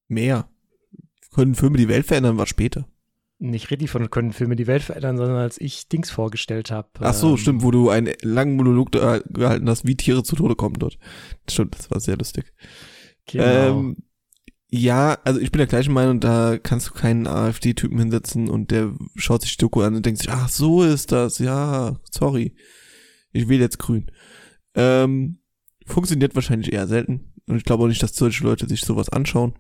mehr. 0.08 0.48
Können 1.34 1.56
Filme 1.56 1.78
die 1.78 1.88
Welt 1.88 2.06
verändern, 2.06 2.38
war 2.38 2.46
später. 2.46 2.86
Nicht 3.44 3.72
richtig 3.72 3.90
von 3.90 4.08
können 4.12 4.34
Filme 4.34 4.56
die 4.56 4.68
Welt 4.68 4.84
verändern, 4.84 5.18
sondern 5.18 5.38
als 5.38 5.60
ich 5.60 5.88
Dings 5.88 6.12
vorgestellt 6.12 6.70
habe. 6.70 6.90
Ach 7.00 7.16
so, 7.16 7.32
ähm, 7.32 7.38
stimmt, 7.38 7.64
wo 7.64 7.72
du 7.72 7.90
einen 7.90 8.14
langen 8.22 8.56
Monolog 8.56 8.92
gehalten 8.92 9.68
hast, 9.68 9.88
wie 9.88 9.96
Tiere 9.96 10.22
zu 10.22 10.36
Tode 10.36 10.56
kommen 10.56 10.76
dort. 10.78 11.00
Stimmt, 11.50 11.76
das 11.76 11.90
war 11.90 12.00
sehr 12.00 12.18
lustig. 12.18 12.54
Genau. 13.26 13.80
Ähm, 13.80 13.98
ja, 14.70 15.18
also 15.24 15.40
ich 15.40 15.52
bin 15.52 15.58
der 15.58 15.66
gleichen 15.66 15.92
Meinung, 15.92 16.20
da 16.20 16.60
kannst 16.62 16.90
du 16.90 16.94
keinen 16.94 17.26
AfD-Typen 17.26 17.98
hinsetzen 17.98 18.48
und 18.48 18.70
der 18.70 18.94
schaut 19.16 19.42
sich 19.42 19.58
die 19.58 19.62
Doku 19.62 19.82
an 19.82 19.96
und 19.96 20.06
denkt 20.06 20.22
sich, 20.22 20.30
ach, 20.30 20.48
so 20.48 20.84
ist 20.84 21.12
das, 21.12 21.40
ja, 21.40 22.00
sorry. 22.12 22.56
Ich 23.32 23.50
wähle 23.50 23.64
jetzt 23.64 23.80
grün. 23.80 24.12
Ähm, 24.76 25.40
funktioniert 25.88 26.36
wahrscheinlich 26.36 26.72
eher 26.72 26.86
selten. 26.86 27.34
Und 27.48 27.58
ich 27.58 27.64
glaube 27.64 27.84
auch 27.84 27.88
nicht, 27.88 28.04
dass 28.04 28.16
solche 28.16 28.44
Leute 28.44 28.70
sich 28.70 28.82
sowas 28.82 29.10
anschauen. 29.10 29.56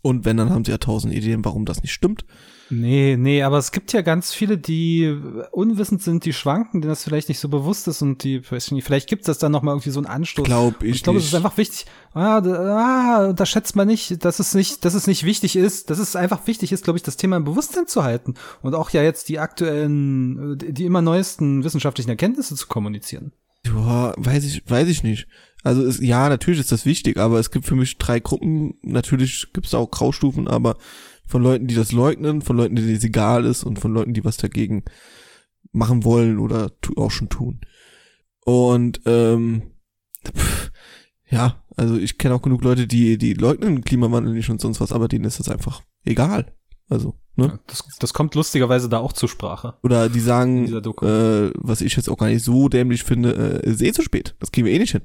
Und 0.00 0.24
wenn, 0.24 0.38
dann 0.38 0.48
haben 0.48 0.64
sie 0.64 0.70
ja 0.70 0.78
tausend 0.78 1.12
Ideen, 1.12 1.44
warum 1.44 1.66
das 1.66 1.82
nicht 1.82 1.92
stimmt. 1.92 2.24
Nee, 2.68 3.16
nee, 3.16 3.42
aber 3.42 3.58
es 3.58 3.70
gibt 3.70 3.92
ja 3.92 4.02
ganz 4.02 4.32
viele, 4.34 4.58
die 4.58 5.16
unwissend 5.52 6.02
sind, 6.02 6.24
die 6.24 6.32
schwanken, 6.32 6.80
denen 6.80 6.90
das 6.90 7.04
vielleicht 7.04 7.28
nicht 7.28 7.38
so 7.38 7.48
bewusst 7.48 7.86
ist 7.86 8.02
und 8.02 8.24
die, 8.24 8.42
weiß 8.50 8.66
ich 8.66 8.72
nicht, 8.72 8.84
vielleicht 8.84 9.08
gibt 9.08 9.22
es 9.22 9.26
das 9.26 9.38
dann 9.38 9.52
nochmal 9.52 9.74
irgendwie 9.74 9.90
so 9.90 10.00
einen 10.00 10.06
Anstoß. 10.06 10.44
Glaub 10.44 10.80
Und 10.80 10.88
ich 10.88 10.96
ich 10.96 11.02
glaube, 11.02 11.18
es 11.18 11.26
ist 11.26 11.34
einfach 11.34 11.56
wichtig. 11.56 11.86
Ah, 12.12 12.40
da, 12.40 12.50
ah, 12.52 13.26
unterschätzt 13.28 13.76
man 13.76 13.86
nicht, 13.86 14.24
dass 14.24 14.40
es 14.40 14.54
nicht, 14.54 14.84
dass 14.84 14.94
es 14.94 15.06
nicht 15.06 15.24
wichtig 15.24 15.54
ist, 15.54 15.90
dass 15.90 15.98
es 15.98 16.16
einfach 16.16 16.46
wichtig 16.46 16.72
ist, 16.72 16.82
glaube 16.82 16.98
ich, 16.98 17.02
das 17.02 17.16
Thema 17.16 17.36
im 17.36 17.44
Bewusstsein 17.44 17.86
zu 17.86 18.02
halten 18.02 18.34
und 18.62 18.74
auch 18.74 18.90
ja 18.90 19.02
jetzt 19.02 19.28
die 19.28 19.38
aktuellen, 19.38 20.58
äh, 20.60 20.72
die 20.72 20.86
immer 20.86 21.02
neuesten 21.02 21.62
wissenschaftlichen 21.62 22.10
Erkenntnisse 22.10 22.56
zu 22.56 22.66
kommunizieren. 22.66 23.32
Ja, 23.66 24.14
weiß 24.16 24.44
ich, 24.44 24.62
weiß 24.68 24.88
ich 24.88 25.02
nicht. 25.02 25.28
Also 25.62 25.82
es, 25.82 26.00
ja, 26.00 26.28
natürlich 26.28 26.60
ist 26.60 26.70
das 26.70 26.86
wichtig, 26.86 27.16
aber 27.16 27.40
es 27.40 27.50
gibt 27.50 27.66
für 27.66 27.74
mich 27.74 27.98
drei 27.98 28.20
Gruppen. 28.20 28.74
Natürlich 28.82 29.48
gibt 29.52 29.66
es 29.66 29.74
auch 29.74 29.90
Graustufen, 29.90 30.46
aber 30.46 30.76
von 31.26 31.42
Leuten, 31.42 31.66
die 31.66 31.74
das 31.74 31.92
leugnen, 31.92 32.42
von 32.42 32.56
Leuten, 32.56 32.76
denen 32.76 32.94
es 32.94 33.04
egal 33.04 33.44
ist 33.44 33.64
und 33.64 33.78
von 33.78 33.92
Leuten, 33.92 34.14
die 34.14 34.24
was 34.24 34.36
dagegen 34.36 34.84
machen 35.72 36.04
wollen 36.04 36.38
oder 36.38 36.72
auch 36.96 37.10
schon 37.10 37.28
tun. 37.28 37.60
Und 38.44 39.00
ähm, 39.06 39.62
pff, 40.24 40.70
ja, 41.28 41.62
also 41.76 41.96
ich 41.96 42.18
kenne 42.18 42.34
auch 42.34 42.42
genug 42.42 42.62
Leute, 42.62 42.86
die 42.86 43.18
die 43.18 43.34
leugnen 43.34 43.82
Klimawandel 43.82 44.32
nicht 44.34 44.48
und 44.48 44.60
sonst 44.60 44.80
was, 44.80 44.92
aber 44.92 45.08
denen 45.08 45.24
ist 45.24 45.40
das 45.40 45.48
einfach 45.48 45.82
egal. 46.04 46.52
Also 46.88 47.14
ne? 47.34 47.58
Das, 47.66 47.84
das 47.98 48.14
kommt 48.14 48.34
lustigerweise 48.34 48.88
da 48.88 48.98
auch 48.98 49.12
zur 49.12 49.28
Sprache. 49.28 49.74
Oder 49.82 50.08
die 50.08 50.20
sagen, 50.20 50.72
äh, 50.72 51.50
was 51.56 51.80
ich 51.80 51.96
jetzt 51.96 52.08
auch 52.08 52.18
gar 52.18 52.28
nicht 52.28 52.44
so 52.44 52.68
dämlich 52.68 53.02
finde, 53.02 53.62
äh, 53.64 53.68
ist 53.68 53.82
eh 53.82 53.92
zu 53.92 54.02
spät. 54.02 54.36
Das 54.38 54.52
kriegen 54.52 54.66
wir 54.66 54.72
eh 54.72 54.78
nicht 54.78 54.92
hin. 54.92 55.02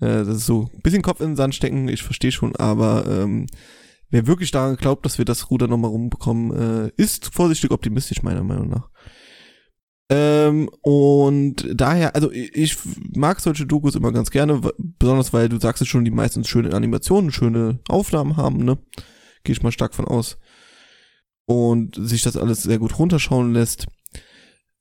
Äh, 0.00 0.24
das 0.24 0.38
ist 0.38 0.46
so 0.46 0.68
ein 0.74 0.82
bisschen 0.82 1.02
Kopf 1.02 1.20
in 1.20 1.28
den 1.28 1.36
Sand 1.36 1.54
stecken, 1.54 1.88
ich 1.88 2.02
verstehe 2.02 2.32
schon, 2.32 2.56
aber 2.56 3.06
ähm, 3.06 3.46
wer 4.10 4.26
wirklich 4.26 4.50
daran 4.50 4.76
glaubt, 4.76 5.04
dass 5.04 5.18
wir 5.18 5.24
das 5.24 5.50
Ruder 5.50 5.68
nochmal 5.68 5.90
rumbekommen, 5.90 6.86
äh, 6.86 6.92
ist 6.96 7.34
vorsichtig 7.34 7.70
optimistisch, 7.70 8.22
meiner 8.22 8.44
Meinung 8.44 8.68
nach. 8.68 8.90
Ähm, 10.10 10.70
und 10.80 11.68
daher, 11.74 12.14
also 12.14 12.30
ich, 12.32 12.54
ich 12.54 12.78
mag 13.14 13.40
solche 13.40 13.66
Dokus 13.66 13.94
immer 13.94 14.10
ganz 14.10 14.30
gerne, 14.30 14.60
besonders 14.78 15.32
weil 15.32 15.48
du 15.48 15.60
sagst 15.60 15.82
es 15.82 15.88
schon, 15.88 16.04
die 16.04 16.10
meistens 16.10 16.48
schöne 16.48 16.72
Animationen, 16.72 17.30
schöne 17.30 17.80
Aufnahmen 17.88 18.36
haben, 18.36 18.64
ne? 18.64 18.78
Gehe 19.44 19.52
ich 19.52 19.62
mal 19.62 19.72
stark 19.72 19.94
von 19.94 20.06
aus. 20.06 20.38
Und 21.44 21.96
sich 21.98 22.22
das 22.22 22.36
alles 22.36 22.62
sehr 22.62 22.78
gut 22.78 22.98
runterschauen 22.98 23.52
lässt. 23.52 23.86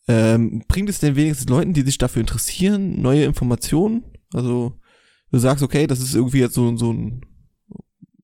Ähm, 0.08 0.64
bringt 0.68 0.90
es 0.90 1.00
denn 1.00 1.18
wenigstens 1.18 1.50
Leuten, 1.50 1.74
die 1.74 1.82
sich 1.82 1.98
dafür 1.98 2.22
interessieren, 2.22 3.02
neue 3.02 3.26
Informationen? 3.26 4.06
Also, 4.34 4.80
du 5.32 5.40
sagst, 5.40 5.64
okay, 5.64 5.88
das 5.88 6.00
ist 6.00 6.16
irgendwie 6.16 6.40
jetzt 6.40 6.56
so, 6.56 6.76
so 6.78 6.92
ein, 6.92 7.26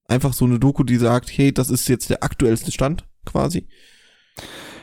einfach 0.08 0.34
so 0.34 0.46
eine 0.46 0.60
Doku, 0.60 0.84
die 0.84 0.98
sagt, 0.98 1.30
hey, 1.32 1.54
das 1.54 1.70
ist 1.70 1.88
jetzt 1.88 2.10
der 2.10 2.24
aktuellste 2.24 2.72
Stand, 2.72 3.06
quasi. 3.26 3.68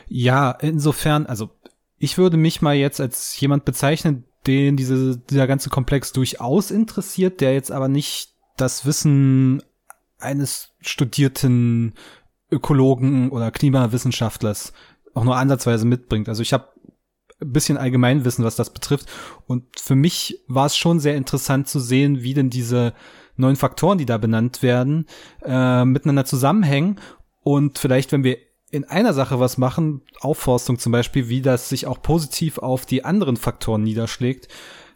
Ja, 0.07 0.51
insofern, 0.51 1.25
also 1.25 1.51
ich 1.97 2.17
würde 2.17 2.37
mich 2.37 2.61
mal 2.61 2.75
jetzt 2.75 2.99
als 2.99 3.39
jemand 3.39 3.65
bezeichnen, 3.65 4.25
den 4.47 4.75
diese, 4.75 5.17
dieser 5.17 5.47
ganze 5.47 5.69
Komplex 5.69 6.13
durchaus 6.13 6.71
interessiert, 6.71 7.41
der 7.41 7.53
jetzt 7.53 7.71
aber 7.71 7.87
nicht 7.87 8.33
das 8.57 8.85
Wissen 8.85 9.61
eines 10.19 10.69
studierten 10.81 11.93
Ökologen 12.51 13.29
oder 13.29 13.51
Klimawissenschaftlers 13.51 14.73
auch 15.13 15.23
nur 15.23 15.37
ansatzweise 15.37 15.85
mitbringt. 15.85 16.29
Also 16.29 16.41
ich 16.41 16.53
habe 16.53 16.69
ein 17.41 17.51
bisschen 17.51 17.77
Allgemeinwissen, 17.77 18.45
was 18.45 18.55
das 18.55 18.71
betrifft. 18.71 19.07
Und 19.47 19.79
für 19.79 19.95
mich 19.95 20.39
war 20.47 20.67
es 20.67 20.77
schon 20.77 20.99
sehr 20.99 21.15
interessant 21.15 21.67
zu 21.67 21.79
sehen, 21.79 22.21
wie 22.21 22.33
denn 22.33 22.49
diese 22.49 22.93
neuen 23.35 23.55
Faktoren, 23.55 23.97
die 23.97 24.05
da 24.05 24.17
benannt 24.17 24.61
werden, 24.61 25.05
äh, 25.43 25.85
miteinander 25.85 26.25
zusammenhängen. 26.25 26.99
Und 27.43 27.79
vielleicht, 27.79 28.11
wenn 28.11 28.23
wir 28.23 28.37
in 28.71 28.85
einer 28.85 29.13
Sache 29.13 29.39
was 29.39 29.57
machen, 29.57 30.01
Aufforstung 30.21 30.79
zum 30.79 30.91
Beispiel, 30.91 31.27
wie 31.27 31.41
das 31.41 31.69
sich 31.69 31.87
auch 31.87 32.01
positiv 32.01 32.57
auf 32.57 32.85
die 32.85 33.03
anderen 33.03 33.35
Faktoren 33.35 33.83
niederschlägt, 33.83 34.47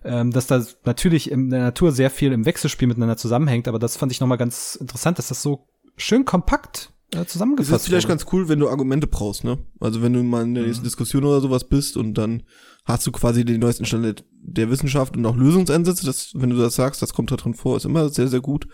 ähm, 0.04 0.32
dass 0.32 0.48
da 0.48 0.64
natürlich 0.86 1.30
in 1.30 1.50
der 1.50 1.62
Natur 1.62 1.92
sehr 1.92 2.10
viel 2.10 2.32
im 2.32 2.46
Wechselspiel 2.46 2.88
miteinander 2.88 3.18
zusammenhängt, 3.18 3.68
aber 3.68 3.80
das 3.80 3.98
fand 3.98 4.12
ich 4.12 4.22
nochmal 4.22 4.38
ganz 4.38 4.76
interessant, 4.76 5.18
dass 5.18 5.28
das 5.28 5.42
so 5.42 5.68
schön 5.98 6.26
kompakt 6.26 6.92
äh, 7.14 7.26
zusammengefasst 7.26 7.84
ist 7.84 7.88
vielleicht 7.88 8.08
wurde. 8.08 8.18
ganz 8.20 8.34
cool, 8.34 8.50
wenn 8.50 8.60
du 8.60 8.70
Argumente 8.70 9.08
brauchst, 9.08 9.44
ne? 9.44 9.58
Also 9.80 10.02
wenn 10.02 10.14
du 10.14 10.24
mal 10.24 10.44
in 10.44 10.54
der 10.54 10.64
nächsten 10.64 10.84
Diskussion 10.84 11.24
oder 11.26 11.42
sowas 11.42 11.66
bist 11.66 11.98
und 11.98 12.14
dann 12.16 12.44
hast 12.86 13.06
du 13.06 13.12
quasi 13.12 13.44
den 13.44 13.60
neuesten 13.60 13.86
Stand 13.86 14.24
der- 14.32 14.70
Wissenschaft 14.70 15.18
und 15.18 15.26
auch 15.26 15.36
Lösungsansätze, 15.36 16.06
das, 16.06 16.32
wenn 16.36 16.52
du 16.52 16.58
das 16.58 16.76
sagst, 16.76 17.02
das 17.02 17.14
kommt 17.14 17.32
da 17.32 17.36
drin 17.36 17.56
vor, 17.56 17.78
ist 17.78 17.86
immer 17.86 18.10
sehr, 18.10 18.28
sehr 18.28 18.42
gut. 18.42 18.68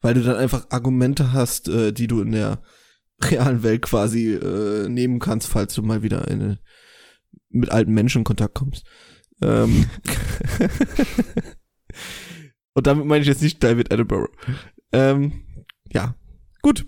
Weil 0.00 0.14
du 0.14 0.22
dann 0.22 0.36
einfach 0.36 0.66
Argumente 0.70 1.32
hast, 1.32 1.68
äh, 1.68 1.92
die 1.92 2.08
du 2.08 2.20
in 2.20 2.32
der 2.32 2.62
realen 3.22 3.62
Welt 3.62 3.82
quasi 3.82 4.34
äh, 4.34 4.88
nehmen 4.88 5.20
kannst, 5.20 5.48
falls 5.48 5.74
du 5.74 5.82
mal 5.82 6.02
wieder 6.02 6.26
in, 6.28 6.58
mit 7.48 7.70
alten 7.70 7.94
Menschen 7.94 8.18
in 8.18 8.24
Kontakt 8.24 8.54
kommst. 8.54 8.84
Ähm 9.40 9.88
und 12.74 12.86
damit 12.86 13.06
meine 13.06 13.22
ich 13.22 13.28
jetzt 13.28 13.42
nicht 13.42 13.62
David 13.62 13.92
Attenborough. 13.92 14.32
Ähm, 14.92 15.44
ja, 15.92 16.16
gut. 16.62 16.84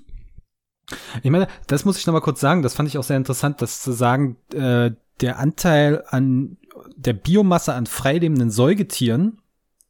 Ich 1.23 1.31
meine, 1.31 1.49
das 1.69 1.85
muss 1.85 1.99
ich 1.99 2.07
noch 2.07 2.13
mal 2.13 2.21
kurz 2.21 2.41
sagen, 2.41 2.63
das 2.63 2.75
fand 2.75 2.89
ich 2.89 2.99
auch 2.99 3.05
sehr 3.05 3.17
interessant, 3.17 3.63
das 3.63 3.81
zu 3.81 3.93
sagen, 3.93 4.37
äh, 4.53 4.91
der 5.21 5.39
Anteil 5.39 6.05
an 6.09 6.59
der 6.97 7.13
Biomasse 7.13 7.75
an 7.75 7.87
freilebenden 7.87 8.51
Säugetieren 8.51 9.41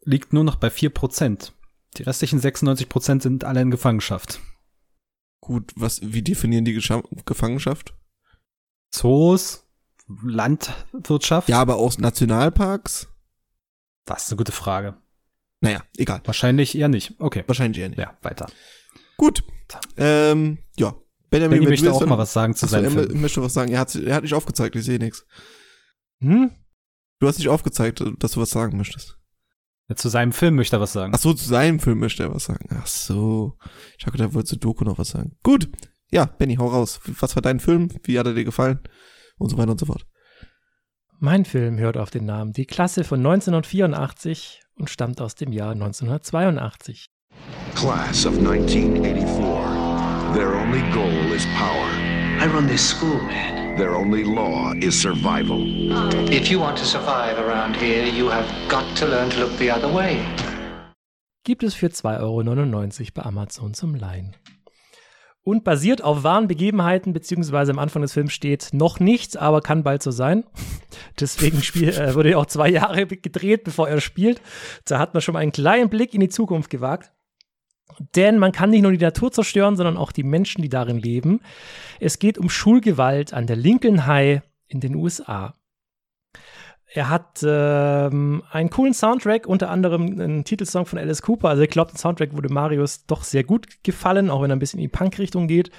liegt 0.03 0.33
nur 0.33 0.45
noch 0.45 0.57
bei 0.57 0.71
vier 0.71 0.91
Prozent. 0.91 1.53
Die 1.97 2.03
restlichen 2.03 2.41
96 2.41 2.89
Prozent 2.89 3.23
sind 3.23 3.45
alle 3.45 3.63
in 3.63 3.71
Gefangenschaft. 3.71 4.41
Gut, 5.41 5.73
was, 5.77 6.01
wie 6.03 6.23
definieren 6.23 6.65
die 6.65 6.73
Gescha 6.73 7.03
Gefangenschaft? 7.25 7.95
Zoos, 8.91 9.67
Landwirtschaft? 10.23 11.49
Ja, 11.49 11.61
aber 11.61 11.77
auch 11.77 11.97
Nationalparks? 11.99 13.09
Das 14.05 14.25
ist 14.25 14.31
eine 14.31 14.39
gute 14.39 14.53
Frage. 14.53 14.97
Naja, 15.61 15.83
egal. 15.97 16.21
Wahrscheinlich 16.25 16.77
eher 16.77 16.89
nicht. 16.89 17.15
Okay. 17.19 17.45
Wahrscheinlich 17.47 17.81
eher 17.81 17.89
nicht. 17.89 17.99
Ja, 17.99 18.17
weiter. 18.23 18.47
Gut. 19.17 19.45
Ähm, 19.97 20.59
ja. 20.77 20.95
Benjamin, 21.35 21.59
Benny 21.61 21.71
möchte 21.71 21.93
auch 21.93 22.07
mal 22.07 22.19
was 22.19 22.33
sagen 22.33 22.55
zu 22.55 22.67
Achso, 22.67 22.77
seinem 22.77 22.85
er 22.85 22.91
Film. 22.91 23.19
mö- 23.19 23.21
möchte 23.21 23.43
was 23.43 23.55
sagen. 23.55 23.73
Er 23.73 23.81
hat, 23.81 23.95
er 23.95 24.15
hat 24.15 24.23
nicht 24.23 24.35
aufgezeigt, 24.35 24.77
ich 24.77 24.85
sehe 24.85 24.99
nichts. 24.99 25.27
Hm? 26.21 26.51
Du 27.21 27.27
hast 27.29 27.39
nicht 27.39 27.49
aufgezeigt, 27.49 28.03
dass 28.19 28.33
du 28.33 28.41
was 28.41 28.51
sagen 28.51 28.77
möchtest. 28.77 29.19
Ja, 29.89 29.97
zu 29.97 30.09
seinem 30.09 30.33
Film 30.33 30.55
möchte 30.55 30.77
er 30.77 30.81
was 30.81 30.93
sagen. 30.93 31.13
Ach 31.15 31.19
so, 31.19 31.35
zu 31.35 31.47
seinem 31.47 31.79
Film 31.81 31.99
möchte 31.99 32.23
er 32.23 32.35
was 32.35 32.45
sagen. 32.45 32.69
Ach 32.71 32.87
so. 32.87 33.59
Ich 33.99 34.07
habe 34.07 34.13
gedacht, 34.17 34.31
er 34.31 34.35
wollte 34.35 34.49
zu 34.49 34.57
Doku 34.57 34.85
noch 34.85 34.99
was 34.99 35.09
sagen. 35.11 35.37
Gut. 35.43 35.69
Ja, 36.11 36.25
Benny, 36.27 36.57
hau 36.57 36.67
raus. 36.69 37.01
Was 37.21 37.35
war 37.37 37.43
dein 37.43 37.61
Film? 37.61 37.89
Wie 38.05 38.19
hat 38.19 38.27
er 38.27 38.35
dir 38.35 38.45
gefallen? 38.45 38.79
Und 39.39 39.51
so 39.51 39.59
weiter 39.59 39.73
und 39.73 39.81
so 39.81 39.87
fort. 39.87 40.07
Mein 41.19 41.45
Film 41.45 41.79
hört 41.79 41.97
auf 41.97 42.11
den 42.11 42.25
Namen 42.25 42.53
Die 42.53 42.67
Klasse 42.67 43.03
von 43.05 43.19
1984 43.21 44.63
und 44.77 44.91
stammt 44.91 45.21
aus 45.21 45.35
dem 45.35 45.53
Jahr 45.53 45.73
1982. 45.73 47.09
Class 47.75 48.27
of 48.27 48.39
1984. 48.39 49.74
Their 50.35 50.57
only 50.57 50.83
goal 50.91 51.33
is 51.33 51.47
power. 51.55 51.89
I 52.43 52.49
run 52.53 52.67
this 52.67 52.85
school, 52.85 53.23
man. 53.23 53.77
Their 53.77 53.95
only 53.95 54.25
law 54.25 54.73
is 54.73 55.01
survival. 55.01 55.63
If 56.29 56.51
you 56.51 56.59
want 56.59 56.77
to 56.79 56.85
survive 56.85 57.39
around 57.39 57.77
here, 57.77 58.05
you 58.05 58.29
have 58.33 58.45
got 58.69 58.85
to 58.97 59.07
learn 59.07 59.31
to 59.31 59.39
look 59.39 59.57
the 59.59 59.71
other 59.71 59.89
way. 59.95 60.19
Gibt 61.45 61.63
es 61.63 61.75
für 61.75 61.87
2,99 61.87 62.21
Euro 62.21 63.11
bei 63.15 63.23
Amazon 63.23 63.75
zum 63.75 63.95
Leihen. 63.95 64.35
Und 65.45 65.63
basiert 65.63 66.03
auf 66.03 66.25
wahren 66.25 66.49
Begebenheiten, 66.49 67.13
beziehungsweise 67.13 67.71
am 67.71 67.79
Anfang 67.79 68.03
des 68.03 68.13
Films 68.13 68.33
steht 68.33 68.71
noch 68.73 68.99
nichts, 68.99 69.37
aber 69.37 69.61
kann 69.61 69.85
bald 69.85 70.03
so 70.03 70.11
sein. 70.11 70.43
Deswegen 71.21 71.63
spiel, 71.63 71.91
äh, 71.91 72.17
wurde 72.17 72.31
er 72.31 72.41
auch 72.41 72.47
zwei 72.47 72.71
Jahre 72.71 73.07
gedreht, 73.07 73.63
bevor 73.63 73.89
er 73.89 74.01
spielt. 74.01 74.41
Da 74.85 74.99
hat 74.99 75.15
man 75.15 75.21
schon 75.21 75.35
mal 75.35 75.39
einen 75.39 75.53
kleinen 75.53 75.91
Blick 75.91 76.13
in 76.13 76.19
die 76.19 76.29
Zukunft 76.29 76.71
gewagt. 76.71 77.13
Denn 78.17 78.39
man 78.39 78.53
kann 78.53 78.71
nicht 78.71 78.83
nur 78.83 78.93
die 78.93 78.99
Natur 78.99 79.31
zerstören, 79.31 79.77
sondern 79.77 79.97
auch 79.97 80.13
die 80.13 80.23
Menschen, 80.23 80.63
die 80.63 80.69
darin 80.69 80.99
leben. 80.99 81.41
Es 82.01 82.19
geht 82.19 82.39
um 82.39 82.49
Schulgewalt 82.49 83.33
an 83.33 83.47
der 83.47 83.57
Lincoln 83.57 84.07
High 84.07 84.43
in 84.69 84.81
den 84.81 84.95
USA. 84.95 85.55
Er 86.93 87.09
hat 87.09 87.45
ähm, 87.45 88.43
einen 88.51 88.71
coolen 88.71 88.95
Soundtrack, 88.95 89.47
unter 89.47 89.69
anderem 89.69 90.03
einen 90.03 90.45
Titelsong 90.45 90.87
von 90.87 90.99
Alice 90.99 91.23
Cooper. 91.23 91.49
Also 91.49 91.63
ich 91.63 91.71
glaube, 91.71 91.91
der 91.91 91.99
Soundtrack 91.99 92.37
wurde 92.37 92.53
Marius 92.53 93.05
doch 93.07 93.25
sehr 93.25 93.43
gut 93.43 93.83
gefallen, 93.83 94.31
auch 94.31 94.43
wenn 94.43 94.51
er 94.51 94.57
ein 94.57 94.61
bisschen 94.61 94.79
in 94.79 94.85
die 94.85 94.97
Punk-Richtung 94.97 95.49
geht. 95.49 95.71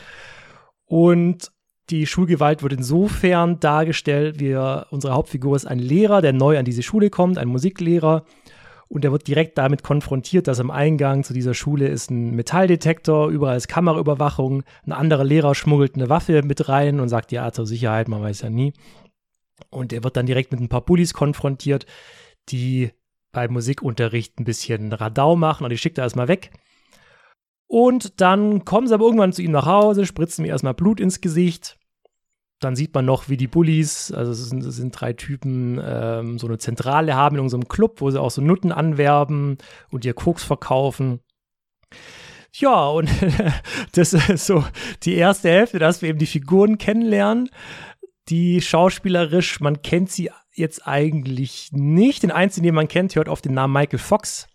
Und 0.85 1.51
die 1.89 2.05
Schulgewalt 2.05 2.63
wird 2.63 2.73
insofern 2.73 3.59
dargestellt, 3.59 4.39
wie 4.39 4.55
unsere 4.89 5.13
Hauptfigur 5.13 5.55
ist 5.55 5.65
ein 5.65 5.79
Lehrer, 5.79 6.21
der 6.21 6.33
neu 6.33 6.57
an 6.57 6.65
diese 6.65 6.83
Schule 6.83 7.09
kommt, 7.09 7.37
ein 7.37 7.47
Musiklehrer. 7.47 8.25
Und 8.87 9.03
er 9.03 9.11
wird 9.11 9.27
direkt 9.27 9.57
damit 9.57 9.83
konfrontiert, 9.83 10.47
dass 10.47 10.59
am 10.59 10.69
Eingang 10.69 11.23
zu 11.23 11.33
dieser 11.33 11.53
Schule 11.53 11.87
ist 11.87 12.11
ein 12.11 12.35
Metalldetektor, 12.35 13.29
überall 13.29 13.57
ist 13.57 13.67
Kameraüberwachung. 13.67 14.63
Ein 14.85 14.91
anderer 14.91 15.23
Lehrer 15.23 15.55
schmuggelt 15.55 15.95
eine 15.95 16.09
Waffe 16.09 16.43
mit 16.43 16.69
rein 16.69 16.99
und 16.99 17.09
sagt, 17.09 17.31
ja, 17.31 17.51
zur 17.51 17.65
Sicherheit, 17.65 18.07
man 18.07 18.21
weiß 18.21 18.41
ja 18.41 18.49
nie. 18.49 18.73
Und 19.69 19.91
er 19.91 20.03
wird 20.03 20.17
dann 20.17 20.25
direkt 20.25 20.51
mit 20.51 20.61
ein 20.61 20.69
paar 20.69 20.85
Bullies 20.85 21.13
konfrontiert, 21.13 21.85
die 22.49 22.91
beim 23.31 23.53
Musikunterricht 23.53 24.39
ein 24.39 24.45
bisschen 24.45 24.93
Radau 24.93 25.35
machen 25.35 25.63
und 25.63 25.69
die 25.69 25.77
schickt 25.77 25.97
er 25.97 26.03
erstmal 26.03 26.27
weg. 26.27 26.51
Und 27.67 28.21
dann 28.21 28.63
kommen 28.65 28.87
sie 28.87 28.93
aber 28.93 29.05
irgendwann 29.05 29.33
zu 29.33 29.41
ihm 29.41 29.51
nach 29.51 29.65
Hause, 29.65 30.05
spritzen 30.05 30.45
ihm 30.45 30.51
erstmal 30.51 30.73
Blut 30.73 30.99
ins 30.99 31.21
Gesicht. 31.21 31.77
Dann 32.59 32.75
sieht 32.75 32.93
man 32.93 33.05
noch, 33.05 33.27
wie 33.27 33.37
die 33.37 33.47
Bullies, 33.47 34.11
also 34.11 34.31
es 34.31 34.49
sind, 34.49 34.63
es 34.63 34.75
sind 34.77 34.91
drei 34.91 35.13
Typen, 35.13 35.79
ähm, 35.83 36.39
so 36.39 36.47
eine 36.47 36.57
Zentrale 36.57 37.15
haben 37.15 37.35
in 37.35 37.41
unserem 37.41 37.67
Club, 37.67 37.99
wo 37.99 38.09
sie 38.09 38.21
auch 38.21 38.31
so 38.31 38.41
Nutten 38.41 38.71
anwerben 38.71 39.57
und 39.91 40.05
ihr 40.05 40.13
Koks 40.13 40.43
verkaufen. 40.43 41.19
Ja, 42.53 42.87
und 42.87 43.09
das 43.91 44.13
ist 44.13 44.45
so 44.45 44.63
die 45.03 45.15
erste 45.15 45.49
Hälfte, 45.49 45.79
dass 45.79 46.01
wir 46.01 46.09
eben 46.09 46.19
die 46.19 46.25
Figuren 46.25 46.77
kennenlernen 46.77 47.49
die 48.29 48.61
schauspielerisch, 48.61 49.59
man 49.59 49.81
kennt 49.81 50.11
sie 50.11 50.31
jetzt 50.53 50.87
eigentlich 50.87 51.69
nicht. 51.71 52.23
Den 52.23 52.31
einzigen, 52.31 52.65
den 52.65 52.75
man 52.75 52.87
kennt, 52.87 53.15
hört 53.15 53.29
auf 53.29 53.41
den 53.41 53.53
Namen 53.53 53.73
Michael 53.73 53.99
Fox. 53.99 54.47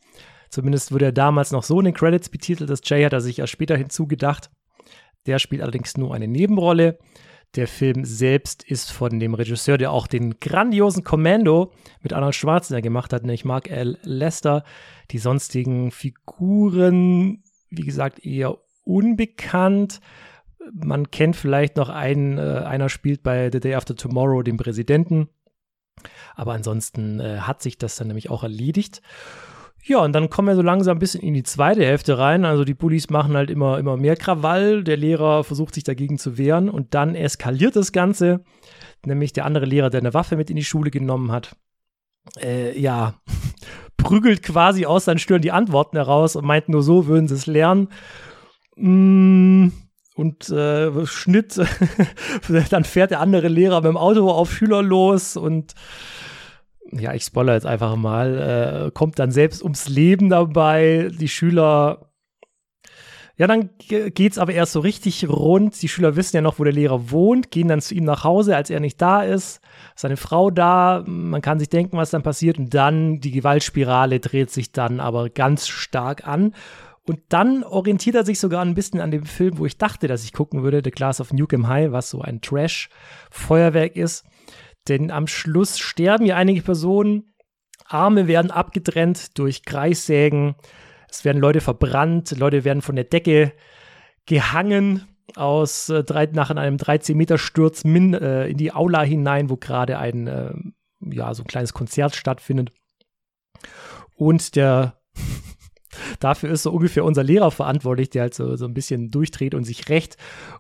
Zumindest 0.49 0.91
wurde 0.91 1.07
er 1.07 1.13
damals 1.13 1.53
noch 1.53 1.63
so 1.63 1.79
in 1.79 1.85
den 1.85 1.95
Credits 1.95 2.29
betitelt. 2.29 2.69
Das 2.69 2.81
Jay 2.85 3.05
hat 3.05 3.13
er 3.13 3.21
sich 3.21 3.39
erst 3.39 3.53
später 3.53 3.77
hinzugedacht. 3.77 4.51
Der 5.27 5.39
spielt 5.39 5.63
allerdings 5.63 5.97
nur 5.97 6.15
eine 6.15 6.27
Nebenrolle. 6.27 6.99
Der 7.57 7.67
Film 7.67 8.05
selbst 8.05 8.63
ist 8.63 8.93
von 8.93 9.19
dem 9.19 9.35
Regisseur, 9.35 9.77
der 9.77 9.91
auch 9.91 10.07
den 10.07 10.39
grandiosen 10.39 11.03
Commando 11.03 11.73
mit 12.01 12.13
Arnold 12.13 12.35
Schwarzenegger 12.35 12.83
gemacht 12.83 13.13
hat, 13.13 13.23
nämlich 13.23 13.45
Mark 13.45 13.69
L. 13.69 13.99
Lester. 14.03 14.65
Die 15.11 15.19
sonstigen 15.19 15.91
Figuren, 15.91 17.43
wie 17.71 17.83
gesagt, 17.83 18.25
eher 18.25 18.59
unbekannt 18.85 20.01
man 20.73 21.11
kennt 21.11 21.37
vielleicht 21.37 21.77
noch 21.77 21.89
einen, 21.89 22.39
äh, 22.39 22.63
einer 22.65 22.89
spielt 22.89 23.23
bei 23.23 23.51
The 23.53 23.61
Day 23.61 23.75
After 23.75 23.97
Tomorrow 23.97 24.43
den 24.43 24.57
Präsidenten. 24.57 25.29
Aber 26.35 26.53
ansonsten 26.53 27.21
äh, 27.21 27.39
hat 27.41 27.63
sich 27.63 27.79
das 27.79 27.97
dann 27.97 28.09
nämlich 28.09 28.31
auch 28.31 28.43
erledigt. 28.43 29.03
Ja, 29.83 29.99
und 29.99 30.13
dann 30.13 30.29
kommen 30.29 30.49
wir 30.49 30.57
so 30.57 30.63
langsam 30.63 30.97
ein 30.97 31.01
bisschen 31.01 31.23
in 31.23 31.35
die 31.35 31.43
zweite 31.43 31.85
Hälfte 31.85 32.19
rein. 32.19 32.45
Also 32.45 32.65
die 32.65 32.75
Bullies 32.75 33.11
machen 33.11 33.37
halt 33.37 33.51
immer, 33.51 33.79
immer 33.79 33.97
mehr 33.97 34.17
Krawall. 34.17 34.85
Der 34.85 34.97
Lehrer 34.97 35.43
versucht 35.45 35.75
sich 35.75 35.85
dagegen 35.85 36.19
zu 36.19 36.37
wehren 36.37 36.69
und 36.69 36.95
dann 36.95 37.15
eskaliert 37.15 37.77
das 37.77 37.93
Ganze. 37.93 38.45
Nämlich 39.05 39.33
der 39.33 39.47
andere 39.47 39.65
Lehrer, 39.65 39.91
der 39.91 40.01
eine 40.01 40.15
Waffe 40.15 40.37
mit 40.37 40.51
in 40.51 40.57
die 40.57 40.65
Schule 40.65 40.91
genommen 40.91 41.33
hat, 41.33 41.57
äh, 42.43 42.79
ja, 42.79 43.15
prügelt 43.97 44.43
quasi 44.43 44.85
aus 44.85 45.07
seinen 45.07 45.19
Stirn 45.19 45.43
die 45.43 45.53
Antworten 45.53 45.97
heraus 45.97 46.37
und 46.37 46.45
meint 46.45 46.69
nur 46.69 46.83
so 46.83 47.07
würden 47.07 47.29
sie 47.29 47.35
es 47.35 47.47
lernen. 47.47 47.89
Mmh 48.77 49.73
und 50.21 50.51
äh, 50.51 51.07
Schnitt, 51.07 51.59
dann 52.71 52.85
fährt 52.85 53.11
der 53.11 53.21
andere 53.21 53.49
Lehrer 53.49 53.81
mit 53.81 53.89
dem 53.89 53.97
Auto 53.97 54.31
auf 54.31 54.53
Schüler 54.53 54.83
los 54.83 55.35
und 55.37 55.75
ja, 56.93 57.15
ich 57.15 57.25
spoilere 57.25 57.55
jetzt 57.55 57.67
einfach 57.67 57.97
mal, 57.97 58.87
äh, 58.87 58.91
kommt 58.93 59.19
dann 59.19 59.31
selbst 59.31 59.63
ums 59.63 59.89
Leben 59.89 60.29
dabei. 60.29 61.11
Die 61.19 61.29
Schüler, 61.29 62.11
ja, 63.37 63.47
dann 63.47 63.71
geht's 63.79 64.39
aber 64.39 64.53
erst 64.53 64.73
so 64.73 64.81
richtig 64.81 65.27
rund. 65.29 65.81
Die 65.81 65.89
Schüler 65.89 66.17
wissen 66.17 66.37
ja 66.37 66.43
noch, 66.43 66.59
wo 66.59 66.65
der 66.65 66.73
Lehrer 66.73 67.11
wohnt, 67.11 67.51
gehen 67.51 67.69
dann 67.69 67.81
zu 67.81 67.95
ihm 67.95 68.05
nach 68.05 68.25
Hause, 68.25 68.55
als 68.55 68.71
er 68.71 68.81
nicht 68.81 69.01
da 69.01 69.23
ist. 69.23 69.61
Seine 69.95 70.17
Frau 70.17 70.51
da, 70.51 71.05
man 71.07 71.41
kann 71.41 71.59
sich 71.59 71.69
denken, 71.69 71.97
was 71.97 72.11
dann 72.11 72.23
passiert. 72.23 72.59
Und 72.59 72.75
dann 72.75 73.21
die 73.21 73.31
Gewaltspirale 73.31 74.21
dreht 74.21 74.51
sich 74.51 74.73
dann 74.73 75.01
aber 75.01 75.31
ganz 75.31 75.69
stark 75.69 76.27
an. 76.27 76.55
Und 77.07 77.21
dann 77.31 77.65
orientiert 77.65 78.15
er 78.15 78.25
sich 78.25 78.39
sogar 78.39 78.63
ein 78.63 78.75
bisschen 78.75 79.01
an 79.01 79.11
dem 79.11 79.25
Film, 79.25 79.59
wo 79.59 79.67
ich 79.67 79.79
dachte, 79.79 80.07
dass 80.07 80.23
ich 80.23 80.33
gucken 80.33 80.63
würde, 80.63 80.83
The 80.85 80.91
Class 80.91 81.21
of 81.21 81.33
Nukem 81.33 81.67
High, 81.67 81.93
was 81.93 82.11
so 82.11 82.21
ein 82.21 82.41
Trash-Feuerwerk 82.41 83.97
ist. 83.97 84.25
Denn 84.91 85.13
am 85.13 85.29
Schluss 85.29 85.79
sterben 85.79 86.27
ja 86.27 86.37
einige 86.37 86.63
Personen, 86.63 87.33
Arme 87.87 88.27
werden 88.27 88.51
abgetrennt 88.51 89.39
durch 89.39 89.65
Kreissägen, 89.65 90.57
es 91.09 91.25
werden 91.25 91.41
Leute 91.41 91.61
verbrannt, 91.61 92.37
Leute 92.37 92.65
werden 92.65 92.83
von 92.83 92.97
der 92.97 93.05
Decke 93.05 93.53
gehangen 94.27 95.07
aus 95.37 95.89
äh, 95.89 96.03
drei, 96.03 96.27
nach 96.27 96.51
einem 96.51 96.77
13-Meter-Sturz 96.77 97.85
äh, 97.85 98.51
in 98.51 98.57
die 98.57 98.73
Aula 98.73 99.03
hinein, 99.03 99.49
wo 99.49 99.57
gerade 99.57 99.99
ein, 99.99 100.27
äh, 100.27 100.53
ja, 101.01 101.35
so 101.35 101.45
ein 101.45 101.47
kleines 101.47 101.73
Konzert 101.73 102.17
stattfindet. 102.17 102.73
Und 104.17 104.57
der 104.57 105.00
Dafür 106.21 106.51
ist 106.51 106.63
so 106.63 106.73
ungefähr 106.73 107.05
unser 107.05 107.25
Lehrer 107.25 107.51
verantwortlich, 107.51 108.11
der 108.11 108.23
halt 108.23 108.35
so, 108.35 108.57
so 108.57 108.65
ein 108.65 108.75
bisschen 108.75 109.11
durchdreht 109.11 109.55
und 109.55 109.65
sich 109.65 109.89
rächt. 109.89 110.17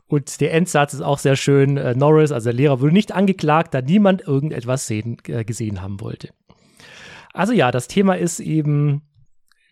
Und 0.07 0.40
der 0.40 0.53
Endsatz 0.55 0.95
ist 0.95 1.03
auch 1.03 1.19
sehr 1.19 1.37
schön. 1.37 1.77
Äh, 1.77 1.95
Norris, 1.95 2.33
also 2.33 2.47
der 2.47 2.55
Lehrer, 2.55 2.81
wurde 2.81 2.93
nicht 2.93 3.12
angeklagt, 3.12 3.75
da 3.75 3.81
niemand 3.81 4.23
irgendetwas 4.27 4.87
sehen, 4.87 5.19
äh, 5.29 5.45
gesehen 5.45 5.83
haben 5.83 6.01
wollte. 6.01 6.31
Also 7.33 7.53
ja, 7.53 7.71
das 7.71 7.88
Thema 7.88 8.14
ist 8.14 8.40
eben, 8.40 9.03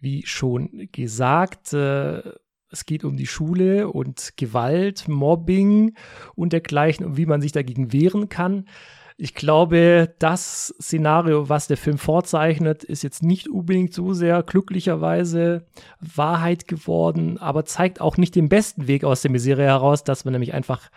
wie 0.00 0.24
schon 0.26 0.88
gesagt, 0.92 1.72
äh, 1.72 2.22
es 2.70 2.84
geht 2.84 3.04
um 3.04 3.16
die 3.16 3.26
Schule 3.26 3.88
und 3.88 4.34
Gewalt, 4.36 5.08
Mobbing 5.08 5.94
und 6.34 6.52
dergleichen 6.52 7.06
und 7.06 7.16
wie 7.16 7.26
man 7.26 7.40
sich 7.40 7.52
dagegen 7.52 7.92
wehren 7.92 8.28
kann. 8.28 8.66
Ich 9.20 9.34
glaube, 9.34 10.14
das 10.20 10.72
Szenario, 10.80 11.48
was 11.48 11.66
der 11.66 11.76
Film 11.76 11.98
vorzeichnet, 11.98 12.84
ist 12.84 13.02
jetzt 13.02 13.24
nicht 13.24 13.48
unbedingt 13.48 13.92
so 13.92 14.12
sehr 14.12 14.44
glücklicherweise 14.44 15.66
Wahrheit 15.98 16.68
geworden, 16.68 17.36
aber 17.36 17.64
zeigt 17.64 18.00
auch 18.00 18.16
nicht 18.16 18.36
den 18.36 18.48
besten 18.48 18.86
Weg 18.86 19.02
aus 19.02 19.22
der 19.22 19.32
Misere 19.32 19.64
heraus, 19.64 20.04
dass 20.04 20.24
man 20.24 20.30
nämlich 20.30 20.54
einfach, 20.54 20.88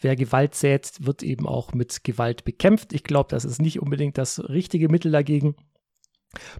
wer 0.00 0.16
Gewalt 0.16 0.56
sät, 0.56 0.90
wird 1.06 1.22
eben 1.22 1.46
auch 1.46 1.72
mit 1.72 2.02
Gewalt 2.02 2.44
bekämpft. 2.44 2.92
Ich 2.92 3.04
glaube, 3.04 3.28
das 3.30 3.44
ist 3.44 3.62
nicht 3.62 3.80
unbedingt 3.80 4.18
das 4.18 4.40
richtige 4.48 4.88
Mittel 4.88 5.12
dagegen. 5.12 5.54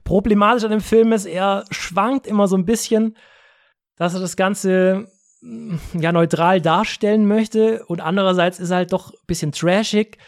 Problematisch 0.05 0.63
an 0.63 0.71
dem 0.71 0.81
Film 0.81 1.11
ist, 1.11 1.27
er 1.27 1.65
schwankt 1.71 2.29
immer 2.29 2.47
so 2.47 2.57
ein 2.57 2.65
bisschen, 2.65 3.17
dass 3.97 4.15
er 4.15 4.21
das 4.21 4.37
Ganze 4.37 5.09
ja 5.99 6.13
neutral 6.13 6.61
darstellen 6.61 7.27
möchte 7.27 7.85
und 7.87 8.01
andererseits 8.01 8.61
ist 8.61 8.71
er 8.71 8.77
halt 8.77 8.93
doch 8.93 9.11
ein 9.11 9.27
bisschen 9.27 9.51
trashig 9.51 10.19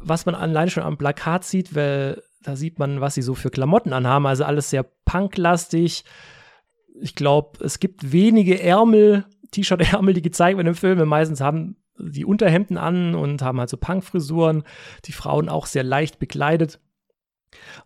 was 0.00 0.26
man 0.26 0.34
alleine 0.34 0.70
schon 0.70 0.82
am 0.82 0.98
Plakat 0.98 1.44
sieht, 1.44 1.74
weil 1.74 2.22
da 2.42 2.56
sieht 2.56 2.78
man, 2.78 3.00
was 3.00 3.14
sie 3.14 3.22
so 3.22 3.34
für 3.34 3.50
Klamotten 3.50 3.92
anhaben. 3.92 4.26
Also 4.26 4.44
alles 4.44 4.70
sehr 4.70 4.84
punklastig. 5.04 6.04
Ich 7.00 7.14
glaube, 7.14 7.64
es 7.64 7.80
gibt 7.80 8.12
wenige 8.12 8.62
Ärmel, 8.62 9.24
T-Shirt-Ärmel, 9.50 10.14
die 10.14 10.22
gezeigt 10.22 10.56
werden 10.56 10.68
im 10.68 10.74
Film. 10.74 11.06
Meistens 11.08 11.40
haben 11.40 11.76
die 11.98 12.24
Unterhemden 12.24 12.78
an 12.78 13.14
und 13.14 13.42
haben 13.42 13.58
halt 13.58 13.70
so 13.70 13.76
Punkfrisuren. 13.76 14.62
Die 15.04 15.12
Frauen 15.12 15.48
auch 15.48 15.66
sehr 15.66 15.82
leicht 15.82 16.18
bekleidet. 16.18 16.80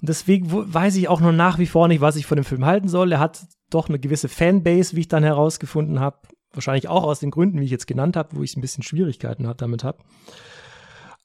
Und 0.00 0.08
deswegen 0.08 0.46
weiß 0.50 0.96
ich 0.96 1.08
auch 1.08 1.20
noch 1.20 1.32
nach 1.32 1.58
wie 1.58 1.66
vor 1.66 1.88
nicht, 1.88 2.00
was 2.00 2.16
ich 2.16 2.26
von 2.26 2.36
dem 2.36 2.44
Film 2.44 2.66
halten 2.66 2.88
soll. 2.88 3.12
Er 3.12 3.20
hat 3.20 3.46
doch 3.70 3.88
eine 3.88 3.98
gewisse 3.98 4.28
Fanbase, 4.28 4.96
wie 4.96 5.00
ich 5.00 5.08
dann 5.08 5.22
herausgefunden 5.22 6.00
habe. 6.00 6.18
Wahrscheinlich 6.52 6.88
auch 6.88 7.04
aus 7.04 7.20
den 7.20 7.30
Gründen, 7.30 7.60
wie 7.60 7.64
ich 7.64 7.70
jetzt 7.70 7.86
genannt 7.86 8.16
habe, 8.16 8.36
wo 8.36 8.42
ich 8.42 8.56
ein 8.56 8.60
bisschen 8.60 8.82
Schwierigkeiten 8.82 9.50
damit 9.56 9.84
habe. 9.84 9.98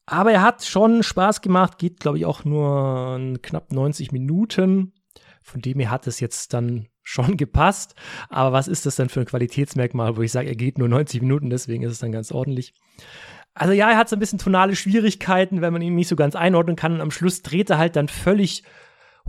Aber 0.08 0.32
er 0.32 0.42
hat 0.42 0.64
schon 0.64 1.04
Spaß 1.04 1.42
gemacht, 1.42 1.78
geht, 1.78 2.00
glaube 2.00 2.18
ich, 2.18 2.26
auch 2.26 2.46
nur 2.46 3.38
knapp 3.42 3.74
90 3.74 4.14
Minuten. 4.14 4.94
Von 5.44 5.62
dem 5.62 5.80
her 5.80 5.92
hat 5.92 6.08
es 6.08 6.22
jetzt 6.22 6.54
dann 6.54 6.88
schon 7.04 7.38
gepasst. 7.38 7.94
Aber 8.30 8.54
was 8.54 8.68
ist 8.68 8.86
das 8.86 8.96
denn 8.96 9.10
für 9.10 9.20
ein 9.20 9.26
Qualitätsmerkmal, 9.26 10.18
wo 10.18 10.22
ich 10.22 10.32
sage, 10.32 10.48
er 10.48 10.56
geht 10.56 10.78
nur 10.78 10.88
90 10.88 11.22
Minuten, 11.22 11.50
deswegen 11.50 11.84
ist 11.84 11.92
es 11.92 12.00
dann 12.00 12.12
ganz 12.12 12.32
ordentlich. 12.32 12.74
Also 13.54 13.74
ja, 13.74 13.90
er 13.90 13.98
hat 13.98 14.08
so 14.08 14.16
ein 14.16 14.20
bisschen 14.20 14.40
tonale 14.40 14.76
Schwierigkeiten, 14.76 15.62
wenn 15.62 15.74
man 15.74 15.82
ihn 15.82 15.96
nicht 15.96 16.08
so 16.08 16.16
ganz 16.16 16.36
einordnen 16.36 16.76
kann. 16.76 16.94
Und 16.94 17.02
am 17.02 17.12
Schluss 17.12 17.42
dreht 17.42 17.70
er 17.70 17.78
halt 17.78 17.96
dann 17.98 18.08
völlig 18.08 18.64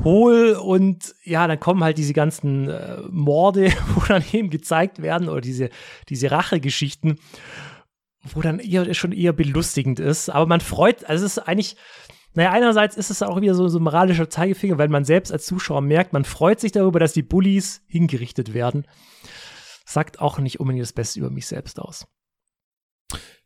hohl 0.05 0.53
und 0.53 1.15
ja, 1.25 1.49
dann 1.49 1.59
kommen 1.59 1.83
halt 1.83 1.99
diese 1.99 2.13
ganzen 2.13 2.69
äh, 2.69 2.99
Morde, 3.11 3.73
wo 3.95 4.01
dann 4.07 4.23
eben 4.33 4.51
gezeigt 4.51 5.03
werden 5.03 5.29
oder 5.29 5.41
diese, 5.41 5.71
diese 6.09 6.31
Rachegeschichten, 6.31 7.19
wo 8.23 8.43
dann 8.43 8.59
eher 8.59 8.93
schon 8.95 9.13
eher 9.13 9.33
belustigend 9.33 10.01
ist. 10.01 10.29
Aber 10.29 10.47
man 10.47 10.61
freut, 10.61 11.05
also 11.05 11.25
es 11.25 11.37
ist 11.37 11.39
eigentlich, 11.39 11.77
naja, 12.35 12.51
einerseits 12.53 12.97
ist 12.97 13.11
es 13.11 13.23
auch 13.23 13.41
wieder 13.41 13.55
so, 13.55 13.69
so 13.69 13.79
ein 13.79 13.85
moralischer 13.85 14.29
Zeigefinger, 14.31 14.79
weil 14.79 14.89
man 14.89 15.05
selbst 15.05 15.33
als 15.33 15.47
Zuschauer 15.47 15.81
merkt, 15.81 16.13
man 16.13 16.25
freut 16.25 16.61
sich 16.61 16.73
darüber, 16.73 17.01
dass 17.01 17.13
die 17.13 17.23
Bullies 17.23 17.83
hingerichtet 17.87 18.55
werden. 18.55 18.87
Sagt 19.87 20.21
auch 20.21 20.39
nicht 20.39 20.61
unbedingt 20.61 20.83
das 20.83 20.93
Beste 20.93 21.21
über 21.21 21.31
mich 21.31 21.47
selbst 21.47 21.81
aus. 21.81 22.07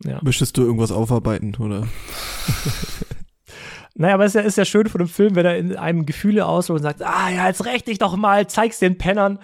Ja. 0.05 0.21
Möchtest 0.23 0.57
du 0.57 0.63
irgendwas 0.63 0.91
aufarbeiten, 0.91 1.55
oder? 1.57 1.87
Naja, 3.95 4.15
aber 4.15 4.25
es 4.25 4.35
ist 4.35 4.41
ja, 4.41 4.47
ist 4.47 4.59
ja 4.59 4.65
schön 4.65 4.89
von 4.89 5.01
dem 5.01 5.09
Film, 5.09 5.35
wenn 5.35 5.45
er 5.45 5.59
in 5.59 5.77
einem 5.77 6.07
Gefühle 6.07 6.47
ausdrückt 6.47 6.81
und 6.81 6.85
sagt, 6.85 7.03
ah 7.03 7.29
ja, 7.29 7.47
jetzt 7.47 7.67
rächt 7.67 7.89
dich 7.89 7.99
doch 7.99 8.17
mal, 8.17 8.47
zeig's 8.47 8.79
den 8.79 8.97
Pennern. 8.97 9.39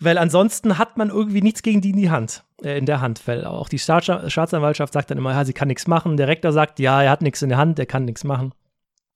Weil 0.00 0.18
ansonsten 0.18 0.78
hat 0.78 0.96
man 0.96 1.08
irgendwie 1.10 1.40
nichts 1.40 1.62
gegen 1.62 1.80
die 1.80 1.90
in 1.90 1.96
die 1.96 2.10
Hand, 2.10 2.44
äh, 2.62 2.78
in 2.78 2.86
der 2.86 3.00
Hand. 3.00 3.26
Weil 3.26 3.44
auch 3.44 3.68
die 3.68 3.78
Staatsanwaltschaft 3.78 4.92
sagt 4.92 5.10
dann 5.10 5.18
immer, 5.18 5.32
ja, 5.32 5.44
sie 5.44 5.52
kann 5.52 5.68
nichts 5.68 5.86
machen. 5.86 6.16
Der 6.16 6.28
Rektor 6.28 6.52
sagt, 6.52 6.80
ja, 6.80 7.02
er 7.02 7.10
hat 7.10 7.22
nichts 7.22 7.42
in 7.42 7.48
der 7.48 7.58
Hand, 7.58 7.78
er 7.78 7.86
kann 7.86 8.04
nichts 8.04 8.24
machen. 8.24 8.52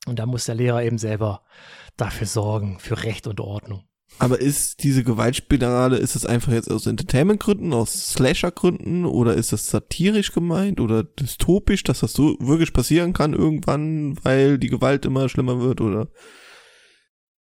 Und 0.07 0.19
da 0.19 0.27
muss 0.27 0.45
der 0.45 0.55
Lehrer 0.55 0.83
eben 0.83 0.99
selber 0.99 1.43
dafür 1.97 2.27
sorgen, 2.27 2.79
für 2.79 3.03
Recht 3.03 3.27
und 3.27 3.41
Ordnung. 3.41 3.85
Aber 4.21 4.39
ist 4.39 4.83
diese 4.83 5.03
Gewaltspirale, 5.03 5.97
ist 5.97 6.15
es 6.15 6.27
einfach 6.27 6.53
jetzt 6.53 6.71
aus 6.71 6.87
Entertainment-Gründen, 6.87 7.73
aus 7.73 8.11
Slasher-Gründen 8.11 9.07
oder 9.07 9.35
ist 9.35 9.55
das 9.55 9.71
satirisch 9.71 10.33
gemeint 10.33 10.79
oder 10.79 11.05
dystopisch, 11.05 11.85
dass 11.85 12.01
das 12.01 12.13
so 12.13 12.37
wirklich 12.39 12.75
passieren 12.75 13.15
kann 13.15 13.33
irgendwann, 13.33 14.23
weil 14.23 14.59
die 14.59 14.69
Gewalt 14.69 15.07
immer 15.07 15.31
schlimmer 15.31 15.61
wird 15.61 15.81
oder? 15.81 16.09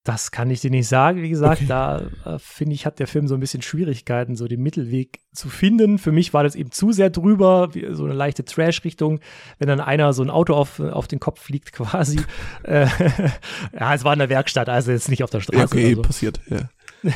Das 0.07 0.31
kann 0.31 0.49
ich 0.49 0.61
dir 0.61 0.71
nicht 0.71 0.87
sagen. 0.87 1.21
Wie 1.21 1.27
gesagt, 1.27 1.57
okay. 1.57 1.65
da 1.67 2.01
äh, 2.23 2.39
finde 2.39 2.73
ich, 2.73 2.85
hat 2.85 2.97
der 2.97 3.07
Film 3.07 3.27
so 3.27 3.33
ein 3.33 3.41
bisschen 3.41 3.61
Schwierigkeiten, 3.61 4.37
so 4.37 4.47
den 4.47 4.63
Mittelweg 4.63 5.19
zu 5.33 5.49
finden. 5.49 5.97
Für 5.97 6.13
mich 6.13 6.33
war 6.33 6.43
das 6.43 6.55
eben 6.55 6.71
zu 6.71 6.93
sehr 6.93 7.09
drüber, 7.09 7.73
wie, 7.73 7.93
so 7.93 8.05
eine 8.05 8.13
leichte 8.13 8.45
Trash-Richtung, 8.45 9.19
wenn 9.59 9.67
dann 9.67 9.81
einer 9.81 10.13
so 10.13 10.23
ein 10.23 10.29
Auto 10.29 10.53
auf, 10.53 10.79
auf 10.79 11.09
den 11.09 11.19
Kopf 11.19 11.41
fliegt 11.41 11.71
quasi. 11.73 12.21
äh, 12.63 12.87
ja, 13.77 13.93
es 13.93 14.05
war 14.05 14.13
in 14.13 14.19
der 14.19 14.29
Werkstatt, 14.29 14.69
also 14.69 14.91
jetzt 14.91 15.09
nicht 15.09 15.25
auf 15.25 15.29
der 15.29 15.41
Straße. 15.41 15.59
Ja, 15.59 15.65
okay, 15.65 15.95
so. 15.95 16.01
passiert, 16.03 16.39
ja. 16.47 16.69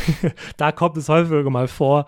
da 0.57 0.73
kommt 0.73 0.97
es 0.97 1.07
häufiger 1.07 1.49
mal 1.49 1.69
vor. 1.69 2.07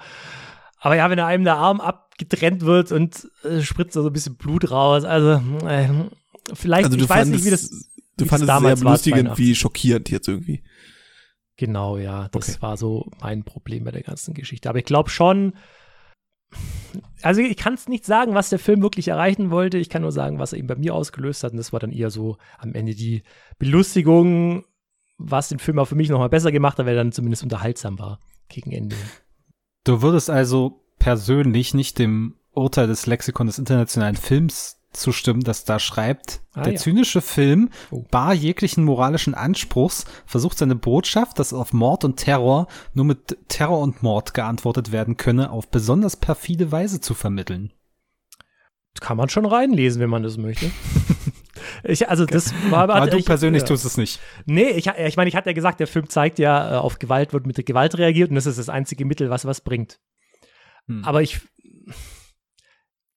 Aber 0.80 0.98
ja, 0.98 1.10
wenn 1.10 1.20
einem 1.22 1.46
der 1.46 1.56
Arm 1.56 1.80
abgetrennt 1.80 2.64
wird 2.64 2.92
und 2.92 3.30
äh, 3.46 3.62
spritzt 3.62 3.96
da 3.96 4.02
so 4.02 4.08
ein 4.08 4.14
bisschen 4.14 4.36
Blut 4.36 4.70
raus, 4.70 5.06
also 5.06 5.42
äh, 5.66 5.88
vielleicht, 6.54 6.88
also 6.88 6.98
ich 6.98 7.08
weiß 7.08 7.30
nicht, 7.30 7.46
wie 7.46 7.52
das 7.52 7.90
Du 8.18 8.26
fandest 8.26 8.52
es 8.52 8.60
sehr 8.62 8.76
belustigend 8.76 9.38
wie 9.38 9.56
schockierend 9.56 10.10
jetzt 10.10 10.28
irgendwie. 10.28 10.62
Genau, 11.58 11.98
ja. 11.98 12.30
Das 12.30 12.50
okay. 12.50 12.62
war 12.62 12.78
so 12.78 13.10
mein 13.22 13.44
Problem 13.44 13.84
bei 13.84 13.92
der 13.92 14.02
ganzen 14.02 14.34
Geschichte. 14.34 14.70
Aber 14.70 14.80
ich 14.80 14.86
glaube 14.86 15.10
schon, 15.10 15.54
also 17.22 17.42
ich 17.42 17.58
kann 17.58 17.74
es 17.74 17.88
nicht 17.88 18.06
sagen, 18.06 18.34
was 18.34 18.50
der 18.50 18.60
Film 18.60 18.82
wirklich 18.82 19.08
erreichen 19.08 19.52
wollte. 19.52 19.78
Ich 19.78 19.90
kann 19.90 20.02
nur 20.02 20.12
sagen, 20.12 20.40
was 20.40 20.54
er 20.54 20.60
eben 20.60 20.68
bei 20.68 20.76
mir 20.76 20.94
ausgelöst 20.94 21.44
hat. 21.44 21.52
Und 21.52 21.58
das 21.58 21.74
war 21.74 21.80
dann 21.80 21.92
eher 21.92 22.10
so 22.10 22.38
am 22.58 22.74
Ende 22.74 22.96
die 22.96 23.24
Belustigung, 23.60 24.66
was 25.18 25.50
den 25.50 25.60
Film 25.60 25.80
auch 25.80 25.88
für 25.88 25.96
mich 25.96 26.10
nochmal 26.10 26.30
besser 26.30 26.52
gemacht 26.52 26.78
hat, 26.78 26.86
weil 26.86 26.96
er 26.96 27.04
dann 27.04 27.12
zumindest 27.12 27.44
unterhaltsam 27.44 28.00
war 28.00 28.20
gegen 28.50 28.72
Ende. 28.72 28.96
Du 29.84 30.02
würdest 30.02 30.30
also 30.30 30.86
persönlich 31.00 31.74
nicht 31.74 32.00
dem 32.00 32.36
Urteil 32.52 32.88
des 32.88 33.06
Lexikon 33.06 33.48
des 33.48 33.58
internationalen 33.58 34.16
Films 34.16 34.83
zustimmen, 34.94 35.42
dass 35.42 35.66
da 35.66 35.80
schreibt, 35.80 36.42
ah, 36.54 36.64
der 36.64 36.74
ja. 36.74 36.80
zynische 36.80 37.22
Film, 37.22 37.70
oh. 37.92 38.04
bar 38.10 38.34
jeglichen 38.34 38.84
moralischen 38.84 39.34
Anspruchs, 39.34 40.06
versucht 40.26 40.58
seine 40.58 40.76
Botschaft, 40.76 41.40
dass 41.40 41.54
auf 41.54 41.74
Mord 41.74 42.04
und 42.04 42.18
Terror 42.18 42.68
nur 42.94 43.06
mit 43.06 43.38
Terror 43.48 43.80
und 43.80 44.04
Mord 44.04 44.34
geantwortet 44.34 44.92
werden 44.92 45.18
könne, 45.18 45.52
auf 45.52 45.70
besonders 45.70 46.16
perfide 46.16 46.72
Weise 46.72 47.02
zu 47.02 47.14
vermitteln. 47.14 47.74
Kann 49.00 49.18
man 49.18 49.30
schon 49.30 49.46
reinlesen, 49.46 50.02
wenn 50.02 50.10
man 50.10 50.24
das 50.24 50.38
möchte. 50.38 50.72
Ich, 51.84 52.10
also 52.10 52.26
das 52.26 52.54
war 52.70 52.90
aber 52.90 53.10
du 53.10 53.18
ich, 53.18 53.26
persönlich 53.26 53.62
ja. 53.62 53.68
tust 53.68 53.86
es 53.86 53.98
nicht. 53.98 54.20
Nee, 54.46 54.70
ich, 54.72 54.88
ich 54.88 55.18
meine, 55.18 55.30
ich 55.30 55.36
hatte 55.36 55.50
ja 55.50 55.54
gesagt, 55.54 55.80
der 55.80 55.88
Film 55.88 56.10
zeigt 56.10 56.40
ja, 56.40 56.74
äh, 56.74 56.78
auf 56.78 57.00
Gewalt 57.00 57.34
wird 57.34 57.46
mit 57.46 57.58
der 57.58 57.64
Gewalt 57.64 57.98
reagiert 57.98 58.30
und 58.30 58.36
das 58.36 58.46
ist 58.46 58.60
das 58.60 58.70
einzige 58.70 59.06
Mittel, 59.06 59.30
was 59.30 59.46
was 59.46 59.62
bringt. 59.62 60.00
Hm. 60.88 61.04
Aber 61.04 61.22
ich 61.22 61.42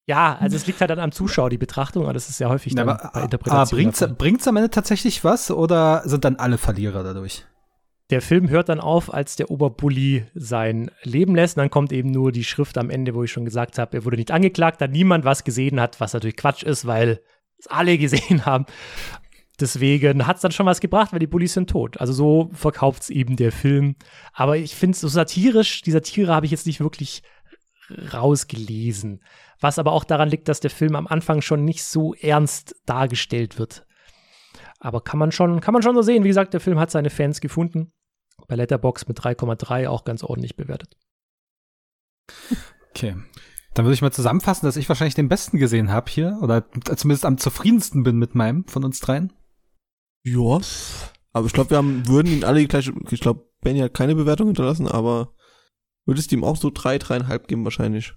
ja, 0.07 0.37
also 0.39 0.55
es 0.55 0.65
liegt 0.65 0.79
halt 0.79 0.89
dann 0.89 0.99
am 0.99 1.11
Zuschauer, 1.11 1.49
die 1.49 1.57
Betrachtung, 1.57 2.03
aber 2.03 2.13
das 2.13 2.29
ist 2.29 2.39
ja 2.39 2.47
häufig 2.47 2.73
dann 2.73 2.87
aber, 2.87 3.11
bei 3.13 3.23
Interpretation. 3.23 3.79
Aber 3.79 4.15
bringt 4.15 4.41
es 4.41 4.47
am 4.47 4.55
Ende 4.55 4.69
tatsächlich 4.69 5.25
was 5.25 5.51
oder 5.51 6.01
sind 6.05 6.23
dann 6.23 6.37
alle 6.37 6.57
Verlierer 6.57 7.03
dadurch? 7.03 7.45
Der 8.09 8.21
Film 8.21 8.49
hört 8.49 8.69
dann 8.69 8.79
auf, 8.79 9.13
als 9.13 9.35
der 9.35 9.51
Oberbully 9.51 10.25
sein 10.33 10.91
Leben 11.03 11.35
lässt. 11.35 11.57
Und 11.57 11.63
dann 11.63 11.69
kommt 11.69 11.91
eben 11.91 12.09
nur 12.09 12.31
die 12.31 12.45
Schrift 12.45 12.77
am 12.77 12.89
Ende, 12.89 13.13
wo 13.15 13.23
ich 13.23 13.31
schon 13.33 13.43
gesagt 13.43 13.77
habe, 13.77 13.97
er 13.97 14.05
wurde 14.05 14.15
nicht 14.15 14.31
angeklagt, 14.31 14.79
da 14.79 14.87
niemand 14.87 15.25
was 15.25 15.43
gesehen 15.43 15.81
hat, 15.81 15.99
was 15.99 16.13
natürlich 16.13 16.37
Quatsch 16.37 16.63
ist, 16.63 16.87
weil 16.87 17.19
es 17.59 17.67
alle 17.67 17.97
gesehen 17.97 18.45
haben. 18.45 18.65
Deswegen 19.59 20.25
hat 20.25 20.37
es 20.37 20.41
dann 20.41 20.53
schon 20.53 20.67
was 20.67 20.79
gebracht, 20.79 21.11
weil 21.11 21.19
die 21.19 21.27
Bullies 21.27 21.53
sind 21.53 21.69
tot. 21.69 21.99
Also 21.99 22.13
so 22.13 22.49
verkauft 22.53 23.03
es 23.03 23.09
eben 23.09 23.35
der 23.35 23.51
Film. 23.51 23.97
Aber 24.31 24.55
ich 24.55 24.73
finde 24.73 24.95
es 24.95 25.01
so 25.01 25.09
satirisch, 25.09 25.81
die 25.81 25.91
Satire 25.91 26.33
habe 26.33 26.45
ich 26.45 26.51
jetzt 26.53 26.67
nicht 26.67 26.79
wirklich 26.79 27.23
rausgelesen. 28.13 29.21
Was 29.59 29.79
aber 29.79 29.91
auch 29.91 30.03
daran 30.03 30.29
liegt, 30.29 30.47
dass 30.47 30.59
der 30.59 30.69
Film 30.69 30.95
am 30.95 31.07
Anfang 31.07 31.41
schon 31.41 31.65
nicht 31.65 31.83
so 31.83 32.13
ernst 32.13 32.75
dargestellt 32.85 33.57
wird. 33.57 33.85
Aber 34.79 35.01
kann 35.01 35.19
man 35.19 35.31
schon, 35.31 35.61
kann 35.61 35.73
man 35.73 35.81
schon 35.81 35.95
so 35.95 36.01
sehen. 36.01 36.23
Wie 36.23 36.27
gesagt, 36.29 36.53
der 36.53 36.59
Film 36.59 36.79
hat 36.79 36.91
seine 36.91 37.09
Fans 37.09 37.41
gefunden. 37.41 37.91
Bei 38.47 38.55
Letterbox 38.55 39.07
mit 39.07 39.19
3,3 39.19 39.87
auch 39.87 40.05
ganz 40.05 40.23
ordentlich 40.23 40.55
bewertet. 40.55 40.95
Okay. 42.91 43.15
Dann 43.73 43.85
würde 43.85 43.93
ich 43.93 44.01
mal 44.01 44.11
zusammenfassen, 44.11 44.65
dass 44.65 44.77
ich 44.77 44.87
wahrscheinlich 44.89 45.15
den 45.15 45.29
besten 45.29 45.57
gesehen 45.57 45.91
habe 45.91 46.11
hier. 46.11 46.37
Oder 46.41 46.69
zumindest 46.95 47.25
am 47.25 47.37
zufriedensten 47.37 48.03
bin 48.03 48.17
mit 48.17 48.35
meinem 48.35 48.67
von 48.67 48.83
uns 48.83 48.99
dreien. 48.99 49.33
Ja. 50.23 50.59
Aber 51.33 51.45
ich 51.45 51.53
glaube, 51.53 51.71
wir 51.71 51.77
haben, 51.77 52.07
würden 52.07 52.31
ihn 52.31 52.43
alle 52.43 52.65
gleich, 52.67 52.91
ich 53.11 53.19
glaube, 53.19 53.47
Benny 53.61 53.79
hat 53.79 53.93
keine 53.93 54.15
Bewertung 54.15 54.47
hinterlassen, 54.47 54.87
aber 54.87 55.33
würdest 56.05 56.31
du 56.31 56.35
ihm 56.35 56.43
auch 56.43 56.57
so 56.57 56.71
drei, 56.73 56.97
dreieinhalb 56.97 57.47
geben 57.47 57.63
wahrscheinlich. 57.63 58.13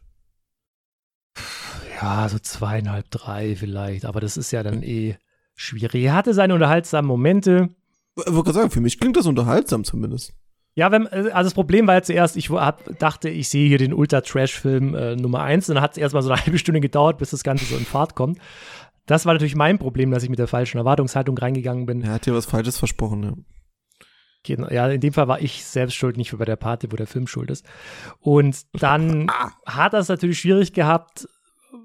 Ja, 2.01 2.29
so 2.29 2.39
zweieinhalb, 2.39 3.11
drei 3.11 3.57
vielleicht. 3.57 4.05
Aber 4.05 4.21
das 4.21 4.37
ist 4.37 4.51
ja 4.51 4.63
dann 4.63 4.83
eh 4.83 5.17
schwierig. 5.55 6.05
Er 6.05 6.15
hatte 6.15 6.35
seine 6.35 6.55
unterhaltsamen 6.55 7.07
Momente. 7.09 7.71
Ich 8.17 8.27
wollte 8.27 8.45
gerade 8.45 8.53
sagen, 8.53 8.71
für 8.71 8.81
mich 8.81 8.99
klingt 8.99 9.17
das 9.17 9.27
unterhaltsam 9.27 9.85
zumindest. 9.85 10.33
Ja, 10.75 10.93
wenn, 10.93 11.07
also 11.09 11.33
das 11.33 11.55
Problem 11.55 11.87
war 11.87 11.95
ja 11.95 12.03
zuerst, 12.03 12.37
ich 12.37 12.51
hab, 12.51 12.99
dachte, 12.99 13.29
ich 13.29 13.49
sehe 13.49 13.69
hier 13.69 13.79
den 13.79 13.93
Ultra-Trash-Film 13.93 14.95
äh, 14.95 15.17
Nummer 15.17 15.43
eins 15.43 15.69
und 15.69 15.75
dann 15.75 15.83
hat 15.83 15.93
es 15.93 15.99
erstmal 15.99 16.23
so 16.23 16.31
eine 16.31 16.41
halbe 16.47 16.59
Stunde 16.59 16.81
gedauert, 16.81 17.19
bis 17.19 17.31
das 17.31 17.43
Ganze 17.43 17.65
so 17.65 17.77
in 17.77 17.85
Fahrt 17.85 18.15
kommt. 18.15 18.39
Das 19.07 19.27
war 19.27 19.33
natürlich 19.33 19.57
mein 19.57 19.79
Problem, 19.79 20.11
dass 20.11 20.23
ich 20.23 20.31
mit 20.31 20.39
der 20.39 20.47
falschen 20.47 20.79
Erwartungshaltung 20.79 21.37
reingegangen 21.37 21.87
bin. 21.87 22.03
Er 22.03 22.13
hat 22.13 22.27
dir 22.27 22.35
was 22.35 22.47
Falsches 22.47 22.79
versprochen, 22.79 23.23
ja. 23.23 23.33
Genau, 24.43 24.71
ja, 24.71 24.89
in 24.89 25.03
dem 25.03 25.13
Fall 25.13 25.29
war 25.29 25.43
ich 25.43 25.65
selbst 25.67 25.97
schuld, 25.97 26.17
nicht 26.17 26.37
bei 26.39 26.47
der 26.47 26.57
Party, 26.57 26.91
wo 26.91 26.97
der 26.97 27.07
Film 27.07 27.27
schuld 27.27 27.51
ist. 27.51 27.67
Und 28.21 28.63
dann 28.73 29.31
hat 29.67 29.93
er 29.93 30.01
es 30.01 30.09
natürlich 30.09 30.39
schwierig 30.39 30.73
gehabt, 30.73 31.29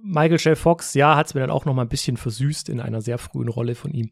Michael 0.03 0.39
J. 0.39 0.57
Fox, 0.57 0.93
ja, 0.93 1.15
hat 1.15 1.27
es 1.27 1.33
mir 1.33 1.41
dann 1.41 1.51
auch 1.51 1.65
noch 1.65 1.73
mal 1.73 1.83
ein 1.83 1.89
bisschen 1.89 2.17
versüßt 2.17 2.69
in 2.69 2.79
einer 2.79 3.01
sehr 3.01 3.17
frühen 3.17 3.49
Rolle 3.49 3.75
von 3.75 3.91
ihm. 3.91 4.11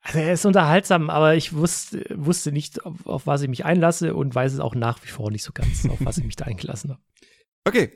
Also 0.00 0.20
er 0.20 0.32
ist 0.32 0.46
unterhaltsam, 0.46 1.10
aber 1.10 1.34
ich 1.34 1.52
wusste, 1.52 2.04
wusste 2.14 2.52
nicht, 2.52 2.84
auf, 2.84 3.06
auf, 3.06 3.26
was 3.26 3.42
ich 3.42 3.48
mich 3.48 3.64
einlasse 3.64 4.14
und 4.14 4.34
weiß 4.34 4.52
es 4.52 4.60
auch 4.60 4.76
nach 4.76 5.02
wie 5.02 5.08
vor 5.08 5.30
nicht 5.32 5.42
so 5.42 5.52
ganz, 5.52 5.84
auf 5.88 5.98
was 6.00 6.18
ich 6.18 6.24
mich 6.24 6.36
da 6.36 6.44
eingelassen 6.44 6.90
habe. 6.90 7.00
Okay, 7.64 7.92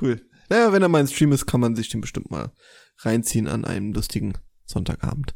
cool. 0.00 0.20
Naja, 0.50 0.72
wenn 0.72 0.82
er 0.82 0.88
mal 0.88 0.98
ein 0.98 1.08
Stream 1.08 1.32
ist, 1.32 1.46
kann 1.46 1.60
man 1.60 1.74
sich 1.74 1.88
den 1.88 2.02
bestimmt 2.02 2.30
mal 2.30 2.52
reinziehen 2.98 3.48
an 3.48 3.64
einem 3.64 3.92
lustigen 3.92 4.34
Sonntagabend. 4.66 5.34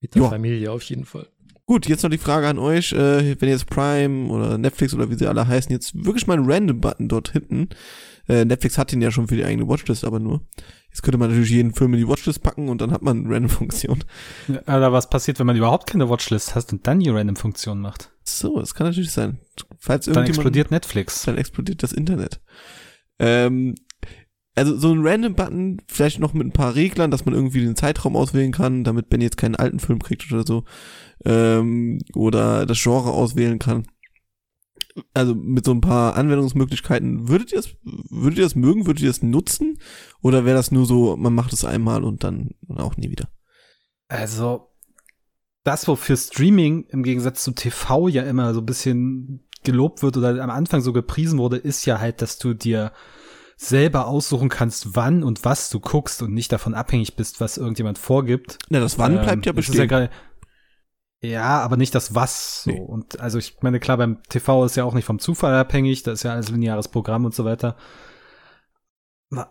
Mit 0.00 0.14
der 0.14 0.22
Joa. 0.22 0.30
Familie 0.30 0.72
auf 0.72 0.82
jeden 0.84 1.04
Fall. 1.04 1.28
Gut, 1.66 1.88
jetzt 1.88 2.02
noch 2.02 2.10
die 2.10 2.18
Frage 2.18 2.46
an 2.46 2.58
euch, 2.58 2.92
äh, 2.92 3.40
wenn 3.40 3.48
jetzt 3.48 3.66
Prime 3.66 4.28
oder 4.28 4.58
Netflix 4.58 4.92
oder 4.92 5.08
wie 5.10 5.14
sie 5.14 5.26
alle 5.26 5.48
heißen, 5.48 5.72
jetzt 5.72 6.04
wirklich 6.04 6.26
mal 6.26 6.36
einen 6.36 6.50
Random-Button 6.50 7.08
dort 7.08 7.32
hinten. 7.32 7.70
Äh, 8.28 8.44
Netflix 8.44 8.76
hat 8.76 8.92
den 8.92 9.00
ja 9.00 9.10
schon 9.10 9.28
für 9.28 9.36
die 9.36 9.44
eigene 9.44 9.66
Watchlist, 9.66 10.04
aber 10.04 10.20
nur. 10.20 10.42
Jetzt 10.90 11.02
könnte 11.02 11.16
man 11.16 11.30
natürlich 11.30 11.50
jeden 11.50 11.72
Film 11.72 11.94
in 11.94 12.00
die 12.00 12.08
Watchlist 12.08 12.42
packen 12.42 12.68
und 12.68 12.82
dann 12.82 12.92
hat 12.92 13.00
man 13.00 13.24
eine 13.24 13.34
Random-Funktion. 13.34 14.04
Oder 14.48 14.92
was 14.92 15.08
passiert, 15.08 15.38
wenn 15.38 15.46
man 15.46 15.56
überhaupt 15.56 15.88
keine 15.88 16.08
Watchlist 16.10 16.54
hat 16.54 16.70
und 16.70 16.86
dann 16.86 17.00
die 17.00 17.08
Random-Funktion 17.08 17.80
macht? 17.80 18.10
So, 18.24 18.60
das 18.60 18.74
kann 18.74 18.86
natürlich 18.86 19.12
sein. 19.12 19.38
Falls 19.78 20.04
dann 20.04 20.26
explodiert 20.26 20.70
Netflix. 20.70 21.22
Dann 21.22 21.38
explodiert 21.38 21.82
das 21.82 21.92
Internet. 21.92 22.40
Ähm, 23.18 23.74
also 24.54 24.76
so 24.76 24.92
ein 24.92 25.06
Random-Button, 25.06 25.82
vielleicht 25.88 26.20
noch 26.20 26.32
mit 26.32 26.46
ein 26.46 26.52
paar 26.52 26.74
Reglern, 26.74 27.10
dass 27.10 27.24
man 27.24 27.34
irgendwie 27.34 27.60
den 27.60 27.76
Zeitraum 27.76 28.16
auswählen 28.16 28.52
kann, 28.52 28.84
damit 28.84 29.08
Ben 29.08 29.20
jetzt 29.20 29.36
keinen 29.36 29.56
alten 29.56 29.80
Film 29.80 29.98
kriegt 29.98 30.30
oder 30.32 30.46
so. 30.46 30.64
Ähm, 31.24 32.00
oder 32.14 32.64
das 32.64 32.80
Genre 32.80 33.10
auswählen 33.10 33.58
kann. 33.58 33.86
Also 35.12 35.34
mit 35.34 35.64
so 35.64 35.72
ein 35.72 35.80
paar 35.80 36.16
Anwendungsmöglichkeiten, 36.16 37.28
würdet 37.28 37.50
ihr 37.50 37.58
das, 37.58 37.74
würdet 37.82 38.38
ihr 38.38 38.44
das 38.44 38.54
mögen, 38.54 38.86
würdet 38.86 39.02
ihr 39.02 39.08
das 39.08 39.22
nutzen? 39.22 39.78
Oder 40.22 40.44
wäre 40.44 40.56
das 40.56 40.70
nur 40.70 40.86
so, 40.86 41.16
man 41.16 41.34
macht 41.34 41.52
es 41.52 41.64
einmal 41.64 42.04
und 42.04 42.22
dann 42.22 42.50
auch 42.68 42.96
nie 42.96 43.10
wieder? 43.10 43.28
Also, 44.06 44.68
das, 45.64 45.88
wofür 45.88 46.16
Streaming 46.16 46.84
im 46.90 47.02
Gegensatz 47.02 47.42
zu 47.42 47.52
TV 47.52 48.06
ja 48.06 48.22
immer 48.22 48.54
so 48.54 48.60
ein 48.60 48.66
bisschen 48.66 49.48
gelobt 49.64 50.02
wird 50.02 50.16
oder 50.16 50.40
am 50.40 50.50
Anfang 50.50 50.80
so 50.80 50.92
gepriesen 50.92 51.38
wurde, 51.40 51.56
ist 51.56 51.86
ja 51.86 51.98
halt, 51.98 52.22
dass 52.22 52.38
du 52.38 52.54
dir 52.54 52.92
selber 53.56 54.06
aussuchen 54.06 54.48
kannst, 54.48 54.96
wann 54.96 55.22
und 55.22 55.44
was 55.44 55.70
du 55.70 55.80
guckst 55.80 56.22
und 56.22 56.32
nicht 56.32 56.52
davon 56.52 56.74
abhängig 56.74 57.16
bist, 57.16 57.40
was 57.40 57.56
irgendjemand 57.56 57.98
vorgibt. 57.98 58.58
Na, 58.68 58.80
das 58.80 58.98
Wann 58.98 59.20
bleibt 59.20 59.46
ja 59.46 59.52
bestehen. 59.52 59.88
Ja, 59.90 60.08
ja, 61.24 61.60
aber 61.60 61.76
nicht 61.76 61.94
das 61.94 62.14
Was. 62.14 62.64
So. 62.64 62.70
Nee. 62.70 62.80
Und 62.80 63.20
also 63.20 63.38
ich 63.38 63.56
meine, 63.62 63.80
klar, 63.80 63.96
beim 63.96 64.22
TV 64.28 64.64
ist 64.64 64.76
ja 64.76 64.84
auch 64.84 64.94
nicht 64.94 65.06
vom 65.06 65.18
Zufall 65.18 65.54
abhängig, 65.54 66.02
das 66.02 66.14
ist 66.14 66.22
ja 66.24 66.32
alles 66.32 66.50
lineares 66.50 66.88
Programm 66.88 67.24
und 67.24 67.34
so 67.34 67.44
weiter. 67.44 67.76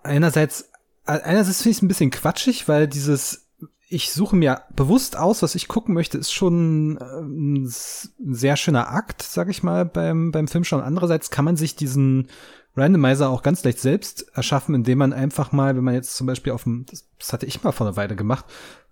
Einerseits, 0.04 0.70
äh, 1.08 1.20
einerseits 1.20 1.62
finde 1.62 1.72
ich 1.72 1.78
es 1.78 1.82
ein 1.82 1.88
bisschen 1.88 2.12
quatschig, 2.12 2.68
weil 2.68 2.88
dieses, 2.88 3.49
ich 3.89 4.12
suche 4.12 4.36
mir 4.36 4.62
bewusst 4.76 5.18
aus, 5.18 5.41
was 5.41 5.56
ich 5.56 5.68
gucken 5.68 5.93
möchte, 5.93 6.18
ist 6.18 6.32
schon 6.32 6.97
äh, 6.97 7.22
ein 7.22 7.68
sehr 7.68 8.56
schöner 8.56 8.91
Akt, 8.91 9.24
sag 9.24 9.49
ich 9.49 9.64
mal, 9.64 9.84
beim, 9.84 10.32
beim 10.32 10.47
Filmschauen. 10.47 10.84
Andererseits 10.84 11.32
kann 11.32 11.45
man 11.45 11.58
sich 11.58 11.76
diesen 11.76 12.28
Randomizer 12.76 13.30
auch 13.30 13.43
ganz 13.43 13.63
leicht 13.63 13.80
selbst 13.80 14.26
erschaffen, 14.34 14.74
indem 14.74 14.97
man 14.97 15.13
einfach 15.13 15.51
mal, 15.51 15.76
wenn 15.76 15.84
man 15.84 15.93
jetzt 15.93 16.15
zum 16.15 16.28
Beispiel 16.28 16.53
auf 16.53 16.63
dem, 16.63 16.86
das, 16.89 17.07
das 17.19 17.34
hatte 17.34 17.45
ich 17.45 17.63
mal 17.63 17.71
vor 17.71 17.88
einer 17.88 17.97
Weile 17.97 18.15
gemacht, 18.15 18.45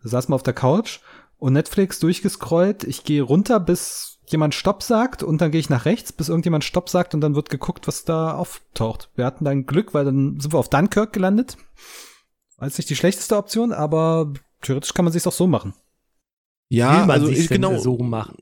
da 0.03 0.09
saß 0.09 0.27
man 0.27 0.35
auf 0.35 0.43
der 0.43 0.53
Couch 0.53 0.99
und 1.37 1.53
Netflix 1.53 1.99
durchgescrollt, 1.99 2.83
ich 2.83 3.03
gehe 3.03 3.23
runter, 3.23 3.59
bis 3.59 4.19
jemand 4.27 4.55
Stopp 4.55 4.83
sagt 4.83 5.23
und 5.23 5.41
dann 5.41 5.51
gehe 5.51 5.59
ich 5.59 5.69
nach 5.69 5.85
rechts, 5.85 6.13
bis 6.13 6.29
irgendjemand 6.29 6.63
Stopp 6.63 6.89
sagt 6.89 7.13
und 7.13 7.21
dann 7.21 7.35
wird 7.35 7.49
geguckt, 7.49 7.87
was 7.87 8.05
da 8.05 8.35
auftaucht. 8.35 9.09
Wir 9.15 9.25
hatten 9.25 9.45
dann 9.45 9.65
Glück, 9.65 9.93
weil 9.93 10.05
dann 10.05 10.39
sind 10.39 10.53
wir 10.53 10.59
auf 10.59 10.69
Dunkirk 10.69 11.11
gelandet. 11.13 11.57
Jetzt 12.61 12.77
nicht 12.77 12.89
die 12.89 12.95
schlechteste 12.95 13.35
Option, 13.35 13.73
aber 13.73 14.31
theoretisch 14.61 14.93
kann 14.93 15.05
man 15.05 15.11
sich's 15.11 15.25
auch 15.25 15.31
so 15.31 15.47
machen. 15.47 15.73
Ja, 16.69 16.91
Will 16.91 17.07
man 17.07 17.09
also 17.09 17.29
ich 17.29 17.49
genau 17.49 17.77
so 17.77 17.97
machen? 17.97 18.37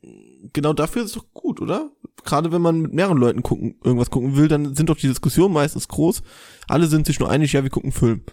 Genau 0.54 0.74
dafür 0.74 1.04
ist 1.04 1.16
es 1.16 1.22
doch 1.22 1.34
gut, 1.34 1.62
oder? 1.62 1.90
Gerade 2.24 2.52
wenn 2.52 2.62
man 2.62 2.82
mit 2.82 2.94
mehreren 2.94 3.18
Leuten 3.18 3.44
gucken, 3.44 3.76
irgendwas 3.84 4.10
gucken 4.10 4.36
will, 4.36 4.48
dann 4.48 4.76
sind 4.76 4.90
doch 4.90 4.98
die 4.98 5.08
Diskussionen 5.08 5.54
meistens 5.54 5.88
groß. 5.88 6.22
Alle 6.68 6.88
sind 6.88 7.06
sich 7.06 7.20
nur 7.20 7.30
einig, 7.30 7.54
ja, 7.54 7.64
wir 7.64 7.70
gucken 7.70 7.92
Film. 7.92 8.24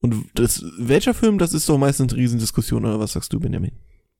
Und 0.00 0.26
das, 0.34 0.64
welcher 0.78 1.14
Film, 1.14 1.38
das 1.38 1.52
ist 1.52 1.68
doch 1.68 1.78
meistens 1.78 2.12
eine 2.12 2.22
Riesendiskussion, 2.22 2.84
oder 2.84 3.00
was 3.00 3.12
sagst 3.12 3.32
du, 3.32 3.40
Benjamin? 3.40 3.72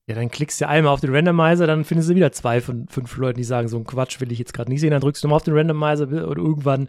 Ja, 0.08 0.14
dann 0.14 0.30
klickst 0.30 0.60
du 0.60 0.66
einmal 0.66 0.92
auf 0.92 1.00
den 1.00 1.14
Randomizer, 1.14 1.66
dann 1.66 1.84
findest 1.84 2.10
du 2.10 2.14
wieder 2.14 2.32
zwei 2.32 2.60
von 2.60 2.88
fünf 2.88 3.16
Leuten, 3.16 3.38
die 3.38 3.44
sagen, 3.44 3.68
so 3.68 3.76
ein 3.76 3.84
Quatsch 3.84 4.20
will 4.20 4.32
ich 4.32 4.38
jetzt 4.38 4.54
gerade 4.54 4.70
nicht 4.70 4.80
sehen. 4.80 4.90
Dann 4.90 5.02
drückst 5.02 5.22
du 5.22 5.28
nochmal 5.28 5.36
auf 5.36 5.44
den 5.44 5.54
Randomizer 5.54 6.08
und 6.26 6.38
irgendwann. 6.38 6.88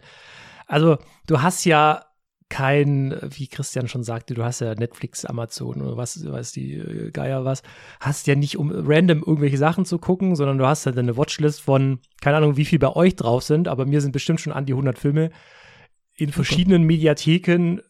Also, 0.66 0.98
du 1.26 1.42
hast 1.42 1.64
ja 1.64 2.04
kein, 2.50 3.16
wie 3.22 3.46
Christian 3.46 3.88
schon 3.88 4.02
sagte, 4.02 4.34
du 4.34 4.44
hast 4.44 4.60
ja 4.60 4.74
Netflix, 4.74 5.24
Amazon 5.24 5.80
oder 5.80 5.96
was, 5.96 6.30
weiß 6.30 6.52
die 6.52 6.74
äh, 6.74 7.10
Geier 7.10 7.46
was, 7.46 7.62
hast 8.00 8.26
ja 8.26 8.34
nicht, 8.34 8.58
um 8.58 8.70
random 8.70 9.20
irgendwelche 9.20 9.56
Sachen 9.56 9.86
zu 9.86 9.98
gucken, 9.98 10.36
sondern 10.36 10.58
du 10.58 10.66
hast 10.66 10.84
halt 10.84 10.98
eine 10.98 11.16
Watchlist 11.16 11.62
von, 11.62 12.00
keine 12.20 12.36
Ahnung, 12.36 12.58
wie 12.58 12.66
viel 12.66 12.78
bei 12.78 12.94
euch 12.94 13.16
drauf 13.16 13.44
sind, 13.44 13.68
aber 13.68 13.86
mir 13.86 14.02
sind 14.02 14.12
bestimmt 14.12 14.40
schon 14.40 14.52
an 14.52 14.66
die 14.66 14.72
100 14.72 14.98
Filme 14.98 15.30
in 16.16 16.32
verschiedenen 16.32 16.82
Mediatheken 16.82 17.80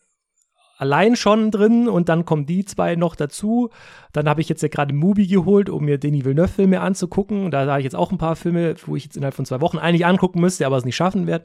allein 0.80 1.14
schon 1.14 1.50
drin 1.50 1.88
und 1.88 2.08
dann 2.08 2.24
kommen 2.24 2.46
die 2.46 2.64
zwei 2.64 2.96
noch 2.96 3.14
dazu. 3.14 3.70
Dann 4.12 4.28
habe 4.28 4.40
ich 4.40 4.48
jetzt 4.48 4.62
ja 4.62 4.68
gerade 4.68 4.94
Mubi 4.94 5.26
geholt, 5.26 5.68
um 5.68 5.84
mir 5.84 5.98
Denis 5.98 6.24
Villeneuve-Filme 6.24 6.80
anzugucken. 6.80 7.50
Da 7.50 7.66
habe 7.66 7.80
ich 7.80 7.84
jetzt 7.84 7.96
auch 7.96 8.10
ein 8.10 8.18
paar 8.18 8.36
Filme, 8.36 8.74
wo 8.86 8.96
ich 8.96 9.04
jetzt 9.04 9.16
innerhalb 9.16 9.34
von 9.34 9.44
zwei 9.44 9.60
Wochen 9.60 9.78
eigentlich 9.78 10.06
angucken 10.06 10.40
müsste, 10.40 10.64
aber 10.64 10.78
es 10.78 10.84
nicht 10.84 10.96
schaffen 10.96 11.26
werde. 11.26 11.44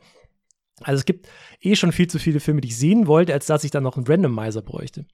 Also 0.81 0.99
es 0.99 1.05
gibt 1.05 1.27
eh 1.61 1.75
schon 1.75 1.91
viel 1.91 2.07
zu 2.07 2.19
viele 2.19 2.39
Filme, 2.39 2.61
die 2.61 2.67
ich 2.67 2.77
sehen 2.77 3.07
wollte, 3.07 3.33
als 3.33 3.45
dass 3.45 3.63
ich 3.63 3.71
dann 3.71 3.83
noch 3.83 3.95
einen 3.97 4.05
Randomizer 4.07 4.61
bräuchte. 4.61 5.05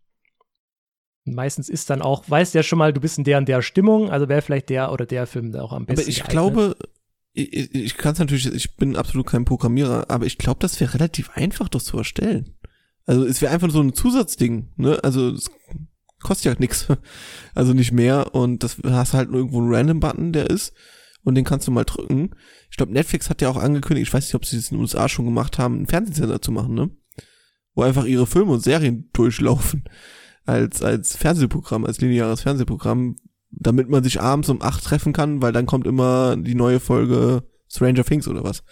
Und 1.25 1.35
meistens 1.35 1.69
ist 1.69 1.89
dann 1.89 2.01
auch, 2.01 2.27
weißt 2.27 2.55
ja 2.55 2.63
schon 2.63 2.79
mal, 2.79 2.93
du 2.93 2.99
bist 3.01 3.17
in 3.19 3.23
der 3.23 3.37
und 3.37 3.47
der 3.47 3.61
Stimmung, 3.61 4.09
also 4.09 4.27
wäre 4.27 4.41
vielleicht 4.41 4.69
der 4.69 4.91
oder 4.91 5.05
der 5.05 5.27
Film 5.27 5.51
da 5.51 5.61
auch 5.61 5.71
am 5.71 5.85
besten. 5.85 6.01
Aber 6.01 6.09
ich 6.09 6.15
geeignet. 6.15 6.31
glaube, 6.31 6.75
ich, 7.33 7.75
ich- 7.75 7.97
kann 7.97 8.13
es 8.13 8.19
natürlich, 8.19 8.47
ich 8.47 8.75
bin 8.75 8.95
absolut 8.95 9.27
kein 9.27 9.45
Programmierer, 9.45 10.09
aber 10.09 10.25
ich 10.25 10.37
glaube, 10.39 10.59
das 10.59 10.79
wäre 10.79 10.95
relativ 10.95 11.29
einfach, 11.35 11.69
das 11.69 11.85
zu 11.85 11.97
erstellen. 11.97 12.55
Also 13.05 13.25
es 13.25 13.41
wäre 13.41 13.53
einfach 13.53 13.69
so 13.69 13.81
ein 13.81 13.93
Zusatzding, 13.93 14.69
ne? 14.77 14.99
Also 15.03 15.29
es 15.29 15.49
kostet 16.21 16.45
ja 16.53 16.59
nichts. 16.59 16.87
Also 17.53 17.73
nicht 17.73 17.91
mehr. 17.91 18.33
Und 18.33 18.63
das 18.63 18.77
hast 18.83 19.13
halt 19.13 19.29
irgendwo 19.29 19.59
einen 19.59 19.73
Random-Button, 19.73 20.31
der 20.33 20.49
ist. 20.49 20.73
Und 21.23 21.35
den 21.35 21.45
kannst 21.45 21.67
du 21.67 21.71
mal 21.71 21.83
drücken. 21.83 22.31
Ich 22.69 22.77
glaube, 22.77 22.93
Netflix 22.93 23.29
hat 23.29 23.41
ja 23.41 23.49
auch 23.49 23.57
angekündigt, 23.57 24.07
ich 24.07 24.13
weiß 24.13 24.25
nicht, 24.25 24.35
ob 24.35 24.45
sie 24.45 24.57
das 24.57 24.71
in 24.71 24.77
den 24.77 24.81
USA 24.81 25.07
schon 25.07 25.25
gemacht 25.25 25.59
haben, 25.59 25.75
einen 25.75 25.87
Fernsehsender 25.87 26.41
zu 26.41 26.51
machen, 26.51 26.73
ne? 26.73 26.89
Wo 27.73 27.83
einfach 27.83 28.05
ihre 28.05 28.27
Filme 28.27 28.51
und 28.53 28.63
Serien 28.63 29.09
durchlaufen. 29.13 29.83
Als, 30.45 30.81
als 30.81 31.15
Fernsehprogramm, 31.15 31.85
als 31.85 32.01
lineares 32.01 32.41
Fernsehprogramm, 32.41 33.15
damit 33.51 33.89
man 33.89 34.03
sich 34.03 34.19
abends 34.19 34.49
um 34.49 34.61
acht 34.61 34.83
treffen 34.83 35.13
kann, 35.13 35.41
weil 35.41 35.51
dann 35.51 35.67
kommt 35.67 35.85
immer 35.85 36.35
die 36.35 36.55
neue 36.55 36.79
Folge 36.79 37.43
Stranger 37.69 38.03
Things 38.03 38.27
oder 38.27 38.43
was. 38.43 38.63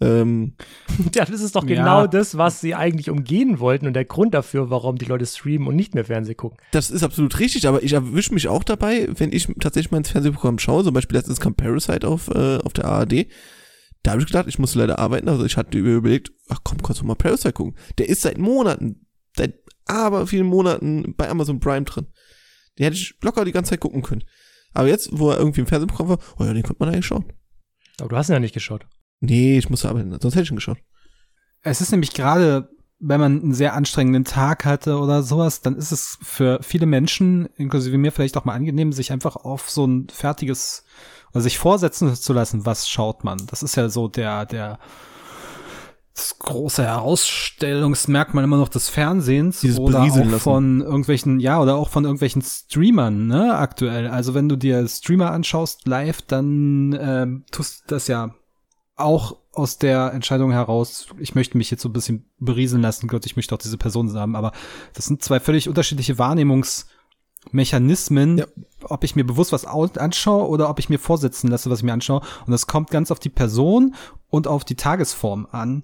Ähm, 0.00 0.54
Ja, 1.14 1.24
das 1.24 1.40
ist 1.40 1.56
doch 1.56 1.64
Ja. 1.66 1.76
genau 1.76 2.06
das, 2.06 2.36
was 2.36 2.60
sie 2.60 2.74
eigentlich 2.74 3.10
umgehen 3.10 3.58
wollten 3.58 3.86
und 3.86 3.94
der 3.94 4.04
Grund 4.04 4.34
dafür, 4.34 4.70
warum 4.70 4.96
die 4.96 5.04
Leute 5.06 5.26
streamen 5.26 5.66
und 5.66 5.76
nicht 5.76 5.94
mehr 5.94 6.04
Fernsehen 6.04 6.36
gucken. 6.36 6.58
das 6.72 6.90
ist 6.90 7.02
absolut 7.02 7.38
richtig, 7.40 7.66
aber 7.66 7.82
ich 7.82 7.92
erwische 7.92 8.32
mich 8.34 8.48
auch 8.48 8.62
dabei, 8.64 9.08
wenn 9.16 9.32
ich 9.32 9.46
tatsächlich 9.60 9.90
mal 9.90 9.98
ins 9.98 10.10
Fernsehprogramm 10.10 10.58
schaue, 10.58 10.84
zum 10.84 10.94
Beispiel 10.94 11.16
letztens 11.16 11.40
kam 11.40 11.54
Parasite 11.54 12.06
auf, 12.06 12.28
äh, 12.28 12.58
auf 12.58 12.72
der 12.72 12.84
ARD, 12.84 13.26
da 14.04 14.12
habe 14.12 14.20
ich 14.20 14.26
gedacht, 14.28 14.46
ich 14.46 14.58
muss 14.60 14.74
leider 14.76 14.98
arbeiten, 15.00 15.28
also 15.28 15.44
ich 15.44 15.56
hatte 15.56 15.76
überlegt, 15.78 16.30
ach 16.48 16.60
komm, 16.62 16.80
kannst 16.82 17.00
du 17.00 17.04
mal 17.04 17.16
Parasite 17.16 17.52
gucken. 17.52 17.76
Der 17.98 18.08
ist 18.08 18.22
seit 18.22 18.38
Monaten, 18.38 19.06
seit 19.36 19.54
aber 19.86 20.26
vielen 20.28 20.46
Monaten 20.46 21.14
bei 21.16 21.28
Amazon 21.28 21.58
Prime 21.58 21.84
drin. 21.84 22.06
Den 22.78 22.84
hätte 22.84 22.96
ich 22.96 23.14
locker 23.22 23.44
die 23.44 23.52
ganze 23.52 23.70
Zeit 23.70 23.80
gucken 23.80 24.02
können. 24.02 24.22
Aber 24.72 24.86
jetzt, 24.86 25.08
wo 25.12 25.30
er 25.30 25.38
irgendwie 25.38 25.60
im 25.62 25.66
Fernsehprogramm 25.66 26.10
war, 26.10 26.18
oh 26.38 26.44
ja, 26.44 26.52
den 26.54 26.62
konnte 26.62 26.78
man 26.78 26.90
eigentlich 26.94 27.06
schauen. 27.06 27.24
Aber 27.98 28.08
du 28.10 28.16
hast 28.16 28.28
ihn 28.30 28.34
ja 28.34 28.38
nicht 28.40 28.54
geschaut. 28.54 28.86
Nee, 29.20 29.58
ich 29.58 29.70
musste 29.70 29.88
arbeiten, 29.88 30.10
sonst 30.20 30.34
hätte 30.34 30.44
ich 30.44 30.50
ihn 30.50 30.56
geschaut. 30.56 30.78
Es 31.62 31.80
ist 31.80 31.90
nämlich 31.90 32.14
gerade, 32.14 32.70
wenn 33.00 33.20
man 33.20 33.40
einen 33.40 33.54
sehr 33.54 33.74
anstrengenden 33.74 34.24
Tag 34.24 34.64
hatte 34.64 34.98
oder 34.98 35.22
sowas, 35.22 35.60
dann 35.60 35.76
ist 35.76 35.92
es 35.92 36.18
für 36.22 36.60
viele 36.62 36.86
Menschen, 36.86 37.46
inklusive 37.56 37.98
mir 37.98 38.12
vielleicht 38.12 38.36
auch 38.36 38.44
mal 38.44 38.54
angenehm, 38.54 38.92
sich 38.92 39.12
einfach 39.12 39.36
auf 39.36 39.70
so 39.70 39.86
ein 39.86 40.08
fertiges 40.08 40.84
oder 41.32 41.42
sich 41.42 41.58
vorsetzen 41.58 42.14
zu 42.14 42.32
lassen, 42.32 42.64
was 42.64 42.88
schaut 42.88 43.24
man. 43.24 43.38
Das 43.48 43.62
ist 43.62 43.76
ja 43.76 43.88
so 43.88 44.08
der, 44.08 44.46
der 44.46 44.78
das 46.18 46.38
große 46.38 46.82
Herausstellungsmerkmal 46.82 48.42
immer 48.42 48.56
noch 48.56 48.68
des 48.68 48.88
Fernsehens 48.88 49.60
Dieses 49.60 49.78
oder 49.78 50.02
auch 50.02 50.16
lassen. 50.16 50.40
von 50.40 50.80
irgendwelchen, 50.80 51.38
ja, 51.38 51.60
oder 51.60 51.76
auch 51.76 51.90
von 51.90 52.04
irgendwelchen 52.04 52.42
Streamern, 52.42 53.28
ne, 53.28 53.56
aktuell. 53.56 54.08
Also 54.08 54.34
wenn 54.34 54.48
du 54.48 54.56
dir 54.56 54.86
Streamer 54.88 55.30
anschaust 55.30 55.86
live, 55.86 56.22
dann 56.22 56.98
ähm, 57.00 57.44
tust 57.52 57.82
du 57.82 57.94
das 57.94 58.08
ja 58.08 58.34
auch 58.98 59.36
aus 59.52 59.78
der 59.78 60.12
Entscheidung 60.12 60.52
heraus, 60.52 61.08
ich 61.18 61.34
möchte 61.34 61.56
mich 61.58 61.70
jetzt 61.70 61.82
so 61.82 61.88
ein 61.88 61.92
bisschen 61.92 62.24
berieseln 62.38 62.82
lassen, 62.82 63.08
Gott, 63.08 63.26
ich 63.26 63.36
möchte 63.36 63.54
auch 63.54 63.58
diese 63.58 63.78
Person 63.78 64.12
haben, 64.14 64.36
aber 64.36 64.52
das 64.94 65.06
sind 65.06 65.22
zwei 65.22 65.40
völlig 65.40 65.68
unterschiedliche 65.68 66.18
Wahrnehmungsmechanismen, 66.18 68.38
Ja. 68.38 68.46
ob 68.84 69.04
ich 69.04 69.16
mir 69.16 69.24
bewusst 69.24 69.52
was 69.52 69.66
au- 69.66 69.88
anschaue 69.96 70.48
oder 70.48 70.68
ob 70.70 70.78
ich 70.78 70.88
mir 70.88 70.98
vorsitzen 70.98 71.48
lasse, 71.50 71.70
was 71.70 71.80
ich 71.80 71.84
mir 71.84 71.92
anschaue. 71.92 72.20
Und 72.46 72.52
das 72.52 72.66
kommt 72.66 72.90
ganz 72.90 73.10
auf 73.10 73.18
die 73.20 73.28
Person 73.30 73.94
und 74.30 74.46
auf 74.46 74.64
die 74.64 74.76
Tagesform 74.76 75.46
an. 75.50 75.82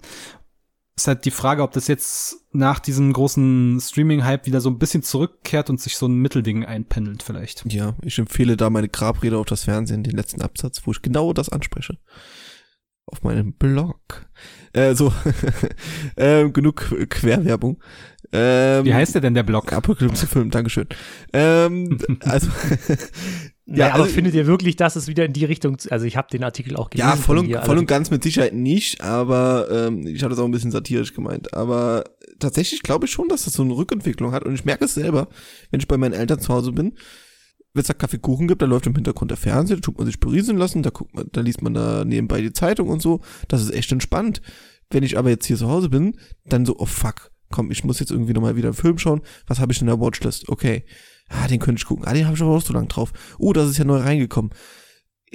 Ist 0.97 1.09
halt 1.09 1.25
die 1.25 1.31
Frage, 1.31 1.61
ob 1.61 1.73
das 1.73 1.89
jetzt 1.89 2.37
nach 2.53 2.79
diesem 2.79 3.11
großen 3.11 3.81
Streaming-Hype 3.81 4.45
wieder 4.45 4.61
so 4.61 4.69
ein 4.69 4.79
bisschen 4.79 5.03
zurückkehrt 5.03 5.69
und 5.69 5.81
sich 5.81 5.97
so 5.97 6.05
ein 6.07 6.13
Mittelding 6.15 6.63
einpendelt 6.63 7.21
vielleicht. 7.21 7.65
Ja, 7.69 7.95
ich 8.01 8.17
empfehle 8.17 8.55
da 8.55 8.69
meine 8.69 8.87
Grabrede 8.87 9.37
auf 9.37 9.45
das 9.45 9.65
Fernsehen, 9.65 10.03
den 10.03 10.15
letzten 10.15 10.41
Absatz, 10.41 10.83
wo 10.85 10.91
ich 10.91 11.01
genau 11.01 11.33
das 11.33 11.49
anspreche. 11.49 11.97
Auf 13.07 13.21
meinem 13.23 13.53
Blog. 13.53 14.25
Äh, 14.73 14.95
so, 14.95 15.13
ähm, 16.17 16.53
genug 16.53 16.77
Querwerbung. 17.09 17.79
Ähm, 18.31 18.83
Wie 18.85 18.93
heißt 18.93 19.13
der 19.13 19.21
denn, 19.21 19.35
der 19.35 19.43
Blog? 19.43 19.71
Apokalypse-Film, 19.71 20.49
Dankeschön. 20.49 20.87
Ähm, 21.33 21.99
also, 22.21 22.47
Ja, 23.67 23.87
Ja, 23.87 23.93
aber 23.93 24.03
also- 24.03 24.13
findet 24.15 24.33
ihr 24.35 24.45
wirklich, 24.47 24.75
dass 24.75 24.95
es 24.95 25.07
wieder 25.07 25.25
in 25.25 25.33
die 25.33 25.45
Richtung, 25.45 25.77
also 25.89 26.05
ich 26.05 26.17
habe 26.17 26.27
den 26.31 26.43
Artikel 26.43 26.75
auch 26.75 26.89
gelesen. 26.91 27.09
ja, 27.09 27.15
voll 27.15 27.37
und, 27.39 27.45
voll 27.51 27.55
und 27.61 27.69
also- 27.69 27.85
ganz 27.85 28.11
mit 28.11 28.23
Sicherheit 28.23 28.53
nicht, 28.53 29.01
aber 29.01 29.67
ähm, 29.71 30.05
ich 30.05 30.23
hatte 30.23 30.33
es 30.33 30.39
auch 30.39 30.45
ein 30.45 30.51
bisschen 30.51 30.71
satirisch 30.71 31.13
gemeint. 31.13 31.53
Aber 31.53 32.03
tatsächlich 32.39 32.83
glaube 32.83 33.05
ich 33.05 33.11
schon, 33.11 33.27
dass 33.27 33.45
das 33.45 33.53
so 33.53 33.63
eine 33.63 33.75
Rückentwicklung 33.75 34.31
hat 34.33 34.43
und 34.45 34.53
ich 34.53 34.65
merke 34.65 34.85
es 34.85 34.93
selber, 34.95 35.27
wenn 35.71 35.79
ich 35.79 35.87
bei 35.87 35.97
meinen 35.97 36.13
Eltern 36.13 36.39
zu 36.39 36.53
Hause 36.53 36.71
bin, 36.73 36.93
wenn 37.75 37.81
es 37.81 37.87
da 37.87 37.93
Kaffeekuchen 37.93 38.47
gibt, 38.47 38.61
da 38.61 38.65
läuft 38.65 38.87
im 38.87 38.95
Hintergrund 38.95 39.31
der 39.31 39.37
Fernseher, 39.37 39.75
da 39.77 39.81
tut 39.81 39.97
man 39.97 40.07
sich 40.07 40.19
berieseln 40.19 40.57
lassen, 40.57 40.81
da 40.81 40.91
guckt 40.91 41.13
man, 41.13 41.27
da 41.31 41.41
liest 41.41 41.61
man 41.61 41.73
da 41.73 42.05
nebenbei 42.05 42.41
die 42.41 42.53
Zeitung 42.53 42.87
und 42.87 43.01
so. 43.01 43.19
Das 43.49 43.61
ist 43.61 43.73
echt 43.73 43.91
entspannt. 43.91 44.41
Wenn 44.89 45.03
ich 45.03 45.17
aber 45.17 45.29
jetzt 45.29 45.45
hier 45.45 45.57
zu 45.57 45.67
Hause 45.67 45.89
bin, 45.89 46.17
dann 46.45 46.65
so, 46.65 46.77
oh 46.79 46.85
fuck, 46.85 47.31
komm, 47.51 47.71
ich 47.71 47.83
muss 47.83 47.99
jetzt 47.99 48.11
irgendwie 48.11 48.31
nochmal 48.31 48.55
wieder 48.55 48.69
einen 48.69 48.75
Film 48.75 48.97
schauen. 48.97 49.21
Was 49.45 49.59
habe 49.59 49.73
ich 49.73 49.81
in 49.81 49.87
der 49.87 49.99
Watchlist? 49.99 50.47
Okay. 50.47 50.85
Ah, 51.27 51.47
den 51.47 51.59
könnte 51.59 51.79
ich 51.79 51.85
gucken. 51.85 52.05
Ah, 52.05 52.13
den 52.13 52.25
habe 52.25 52.35
ich 52.35 52.41
aber 52.41 52.51
auch 52.51 52.61
so 52.61 52.71
lang 52.71 52.87
drauf. 52.87 53.11
Oh, 53.39 53.51
das 53.51 53.69
ist 53.69 53.77
ja 53.77 53.83
neu 53.83 53.97
reingekommen. 53.97 54.51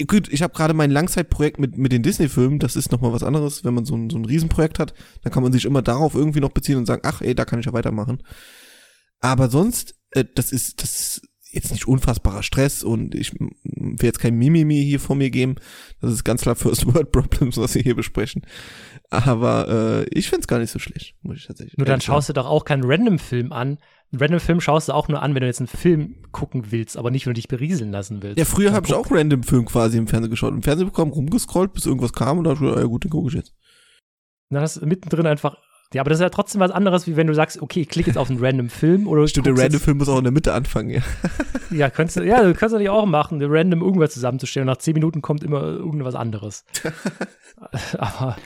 Gut, 0.07 0.33
ich 0.33 0.41
habe 0.41 0.55
gerade 0.55 0.73
mein 0.73 0.91
Langzeitprojekt 0.91 1.59
mit, 1.59 1.77
mit 1.77 1.93
den 1.93 2.03
Disney-Filmen, 2.03 2.59
das 2.59 2.75
ist 2.75 2.91
nochmal 2.91 3.13
was 3.13 3.23
anderes, 3.23 3.65
wenn 3.65 3.75
man 3.75 3.85
so 3.85 3.97
ein, 3.97 4.09
so 4.09 4.17
ein 4.17 4.25
Riesenprojekt 4.25 4.79
hat, 4.79 4.95
dann 5.23 5.33
kann 5.33 5.43
man 5.43 5.53
sich 5.53 5.67
immer 5.67 5.83
darauf 5.83 6.15
irgendwie 6.15 6.41
noch 6.41 6.53
beziehen 6.53 6.79
und 6.79 6.87
sagen, 6.87 7.03
ach 7.05 7.21
ey, 7.21 7.35
da 7.35 7.45
kann 7.45 7.59
ich 7.59 7.67
ja 7.67 7.75
weitermachen. 7.75 8.23
Aber 9.21 9.51
sonst, 9.51 9.97
äh, 10.13 10.25
das 10.35 10.53
ist, 10.53 10.83
das 10.83 11.19
ist 11.19 11.30
jetzt 11.53 11.73
nicht 11.73 11.87
unfassbarer 11.87 12.43
Stress 12.43 12.83
und 12.83 13.15
ich 13.15 13.33
will 13.39 13.97
jetzt 14.03 14.21
kein 14.21 14.35
Mimimi 14.35 14.85
hier 14.85 15.01
vor 15.01 15.17
mir 15.17 15.31
geben. 15.31 15.57
Das 16.01 16.13
ist 16.13 16.25
ganz 16.25 16.43
klar 16.43 16.55
First 16.55 16.87
World 16.95 17.13
Problems, 17.13 17.57
was 17.57 17.75
wir 17.75 17.83
hier 17.83 17.97
besprechen. 17.97 18.43
Aber 19.11 19.69
äh, 19.69 20.05
ich 20.11 20.29
find's 20.29 20.47
gar 20.47 20.59
nicht 20.59 20.71
so 20.71 20.79
schlecht, 20.79 21.17
muss 21.23 21.37
ich 21.37 21.47
tatsächlich. 21.47 21.77
Nur 21.77 21.87
dann 21.87 22.01
schaust 22.01 22.29
du 22.29 22.33
doch 22.33 22.47
auch 22.47 22.65
keinen 22.65 22.85
Random-Film 22.85 23.53
an. 23.53 23.79
Einen 24.13 24.21
Random-Film 24.21 24.61
schaust 24.61 24.89
du 24.89 24.93
auch 24.93 25.09
nur 25.09 25.23
an, 25.23 25.35
wenn 25.35 25.41
du 25.41 25.47
jetzt 25.47 25.61
einen 25.61 25.69
Film 25.69 26.17
gucken 26.33 26.71
willst, 26.71 26.97
aber 26.97 27.11
nicht, 27.11 27.27
wenn 27.27 27.33
du 27.33 27.39
dich 27.39 27.49
berieseln 27.49 27.93
lassen 27.93 28.23
willst. 28.23 28.39
Ja, 28.39 28.45
früher 28.45 28.67
Dann 28.67 28.77
habe 28.77 28.87
ich 28.87 28.95
auch 28.95 29.11
random 29.11 29.43
Film 29.43 29.67
quasi 29.67 29.99
im 29.99 30.07
Fernsehen 30.07 30.31
geschaut. 30.31 30.53
Im 30.53 30.63
Fernsehen 30.63 30.87
bekommen, 30.87 31.13
rumgescrollt, 31.13 31.73
bis 31.73 31.87
irgendwas 31.87 32.13
kam 32.13 32.39
und 32.39 32.45
da 32.45 32.51
hab 32.51 32.61
ich 32.61 32.77
ja 32.77 32.85
gut, 32.85 33.05
den 33.05 33.11
gucke 33.11 33.29
ich 33.29 33.35
jetzt. 33.35 33.55
Dann 34.51 34.63
hast 34.63 34.77
du 34.77 34.87
mittendrin 34.87 35.27
einfach. 35.27 35.57
Ja, 35.93 36.03
aber 36.03 36.11
das 36.11 36.21
ist 36.21 36.23
ja 36.23 36.31
trotzdem 36.31 36.61
was 36.61 36.71
anderes, 36.71 37.09
wie 37.09 37.17
wenn 37.17 37.27
du 37.27 37.35
sagst, 37.35 37.61
okay, 37.61 37.81
ich 37.81 37.89
klicke 37.89 38.11
jetzt 38.11 38.17
auf 38.17 38.31
einen 38.31 38.39
random 38.39 38.69
Film 38.69 39.09
oder 39.09 39.27
Stimmt, 39.27 39.47
der 39.47 39.59
random 39.59 39.81
Film 39.81 39.99
muss 39.99 40.09
auch 40.09 40.19
in 40.19 40.25
der 40.25 40.33
Mitte 40.33 40.53
anfangen, 40.53 40.91
ja. 40.91 41.03
Ja, 41.71 41.89
könntest 41.89 42.17
du, 42.17 42.25
ja, 42.25 42.43
du 42.43 42.53
kannst 42.55 42.73
natürlich 42.73 42.91
auch 42.91 43.07
machen, 43.07 43.41
random 43.43 43.81
irgendwas 43.81 44.13
zusammenzustellen. 44.13 44.69
Und 44.69 44.75
nach 44.75 44.81
zehn 44.81 44.95
Minuten 44.95 45.23
kommt 45.23 45.45
immer 45.45 45.63
irgendwas 45.63 46.15
anderes. 46.15 46.65
aber, 47.99 48.37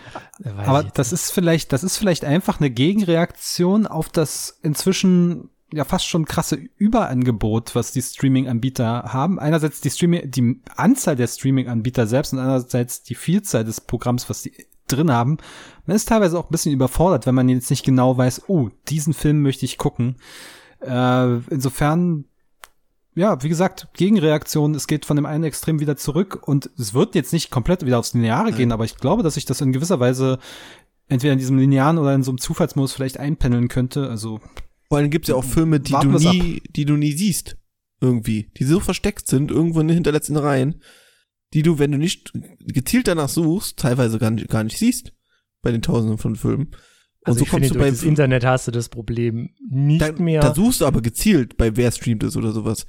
äh, 0.43 0.57
weiß 0.57 0.69
Aber 0.69 0.83
das 0.83 1.13
ist 1.13 1.31
vielleicht, 1.31 1.73
das 1.73 1.85
ist 1.85 1.97
vielleicht 1.97 2.25
einfach 2.25 2.61
eine 2.61 2.71
Gegenreaktion 2.71 3.87
auf 3.87 4.09
das 4.09 4.59
inzwischen 4.63 5.51
ja 5.73 5.85
fast 5.85 6.07
schon 6.07 6.25
krasse 6.25 6.57
Überangebot, 6.77 7.75
was 7.75 7.93
die 7.93 8.03
Streaming-Anbieter 8.03 9.13
haben. 9.13 9.39
Einerseits 9.39 9.81
die 9.81 9.91
Streaming, 9.91 10.31
die 10.31 10.61
Anzahl 10.77 11.17
der 11.17 11.27
Streaming-Anbieter 11.27 12.07
selbst 12.07 12.33
und 12.33 12.39
andererseits 12.39 13.03
die 13.03 13.15
Vielzahl 13.15 13.65
des 13.65 13.81
Programms, 13.81 14.29
was 14.31 14.43
die 14.43 14.53
drin 14.87 15.11
haben. 15.11 15.39
Man 15.87 15.97
ist 15.97 16.09
teilweise 16.09 16.39
auch 16.39 16.49
ein 16.49 16.53
bisschen 16.53 16.72
überfordert, 16.72 17.26
wenn 17.26 17.35
man 17.35 17.49
jetzt 17.49 17.70
nicht 17.70 17.85
genau 17.85 18.16
weiß, 18.16 18.49
oh, 18.49 18.68
diesen 18.89 19.14
Film 19.14 19.43
möchte 19.43 19.64
ich 19.64 19.78
gucken. 19.78 20.16
Äh, 20.80 21.37
insofern 21.51 22.26
ja, 23.16 23.43
wie 23.43 23.49
gesagt, 23.49 23.89
Gegenreaktion, 23.95 24.74
es 24.74 24.89
geht 24.89 25.07
von 25.07 25.16
dem 25.16 25.26
einen 25.26 25.45
Extrem 25.45 25.78
wieder 25.78 25.97
zurück 25.97 26.41
und 26.43 26.70
es 26.78 26.95
wird 26.95 27.14
jetzt 27.14 27.32
nicht 27.32 27.51
komplett 27.51 27.87
wieder 27.87 27.99
aufs 27.99 28.12
Lineare 28.12 28.53
gehen, 28.53 28.72
aber 28.72 28.85
ich 28.85 28.97
glaube, 28.97 29.22
dass 29.22 29.35
sich 29.35 29.45
das 29.45 29.61
in 29.61 29.72
gewisser 29.72 30.01
Weise 30.01 30.41
entweder 31.09 31.32
in 31.32 31.39
diesem 31.39 31.59
Linearen 31.59 31.99
oder 31.99 32.14
in 32.14 32.24
so 32.24 32.32
einem 32.32 32.39
Zufallsmodus 32.39 32.93
vielleicht 32.93 33.18
einpendeln 33.18 33.68
könnte. 33.68 34.09
Also 34.09 34.41
Vor 34.89 34.99
allem 34.99 35.11
gibt's 35.11 35.28
ja 35.28 35.37
auch 35.37 35.45
Filme, 35.45 35.78
die 35.78 35.93
du 35.93 36.09
nie, 36.09 36.62
die 36.70 36.85
du 36.85 36.97
nie 36.97 37.12
siehst. 37.12 37.57
Irgendwie. 38.01 38.51
Die 38.59 38.64
so 38.64 38.80
versteckt 38.80 39.28
sind, 39.28 39.51
irgendwo 39.51 39.80
in 39.80 39.89
den 39.89 39.95
hinterletzten 39.95 40.37
Reihen, 40.37 40.82
die 41.55 41.63
du, 41.63 41.79
wenn 41.79 41.93
du 41.93 41.99
nicht 41.99 42.33
gezielt 42.67 43.09
danach 43.09 43.29
suchst, 43.29 43.79
teilweise 43.79 44.19
gar 44.19 44.31
nicht, 44.31 44.49
gar 44.49 44.65
nicht 44.65 44.77
siehst. 44.79 45.13
Bei 45.63 45.71
den 45.71 45.81
tausenden 45.81 46.19
von 46.19 46.37
Filmen. 46.37 46.67
Und 46.67 46.77
Also 47.25 47.39
so 47.39 47.45
ich 47.45 47.51
finde, 47.51 47.69
kommst 47.69 47.71
du 47.71 47.79
durch 47.79 47.87
bei 47.87 47.91
das 47.91 48.03
Internet 48.03 48.45
hast 48.45 48.67
du 48.67 48.71
das 48.71 48.91
Problem 48.91 49.51
nicht 49.71 50.03
da, 50.03 50.13
mehr. 50.13 50.43
da 50.43 50.55
suchst 50.55 50.83
du 50.83 50.87
aber 50.87 51.01
gezielt, 51.01 51.57
bei 51.57 51.75
wer 51.77 51.91
streamt 51.91 52.23
es 52.23 52.37
oder 52.37 52.53
sowas. 52.53 52.87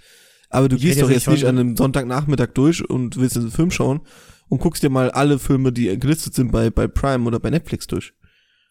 Aber 0.49 0.67
du 0.67 0.75
Ich 0.75 0.81
gehst 0.81 1.01
doch 1.01 1.09
jetzt 1.09 1.25
jetzt 1.25 1.33
nicht 1.33 1.45
an 1.45 1.57
einem 1.57 1.77
Sonntagnachmittag 1.77 2.49
durch 2.53 2.87
und 2.89 3.17
willst 3.17 3.37
einen 3.37 3.51
Film 3.51 3.71
schauen 3.71 4.01
und 4.49 4.59
guckst 4.59 4.83
dir 4.83 4.89
mal 4.89 5.09
alle 5.11 5.39
Filme, 5.39 5.71
die 5.71 5.97
gelistet 5.97 6.33
sind 6.33 6.51
bei, 6.51 6.69
bei 6.69 6.87
Prime 6.87 7.25
oder 7.25 7.39
bei 7.39 7.49
Netflix 7.49 7.87
durch. 7.87 8.13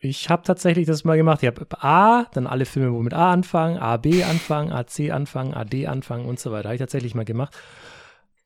Ich 0.01 0.29
habe 0.29 0.43
tatsächlich 0.43 0.87
das 0.87 1.05
mal 1.05 1.17
gemacht. 1.17 1.43
Ich 1.43 1.47
habe 1.47 1.67
A, 1.83 2.27
dann 2.35 2.47
alle 2.47 2.67
Filme, 2.67 2.93
wo 2.93 3.01
mit 3.03 3.15
A 3.15 3.33
anfangen, 3.33 3.79
A, 3.79 3.97
B 3.97 4.23
anfangen, 4.23 4.71
A, 4.71 4.87
C 4.87 5.11
anfangen, 5.11 5.55
A, 5.55 5.65
D 5.65 5.87
anfangen 5.87 6.27
und 6.27 6.39
so 6.39 6.53
weiter. 6.53 6.69
Habe 6.69 6.75
ich 6.75 6.81
tatsächlich 6.81 7.15
mal 7.15 7.25
gemacht. 7.25 7.55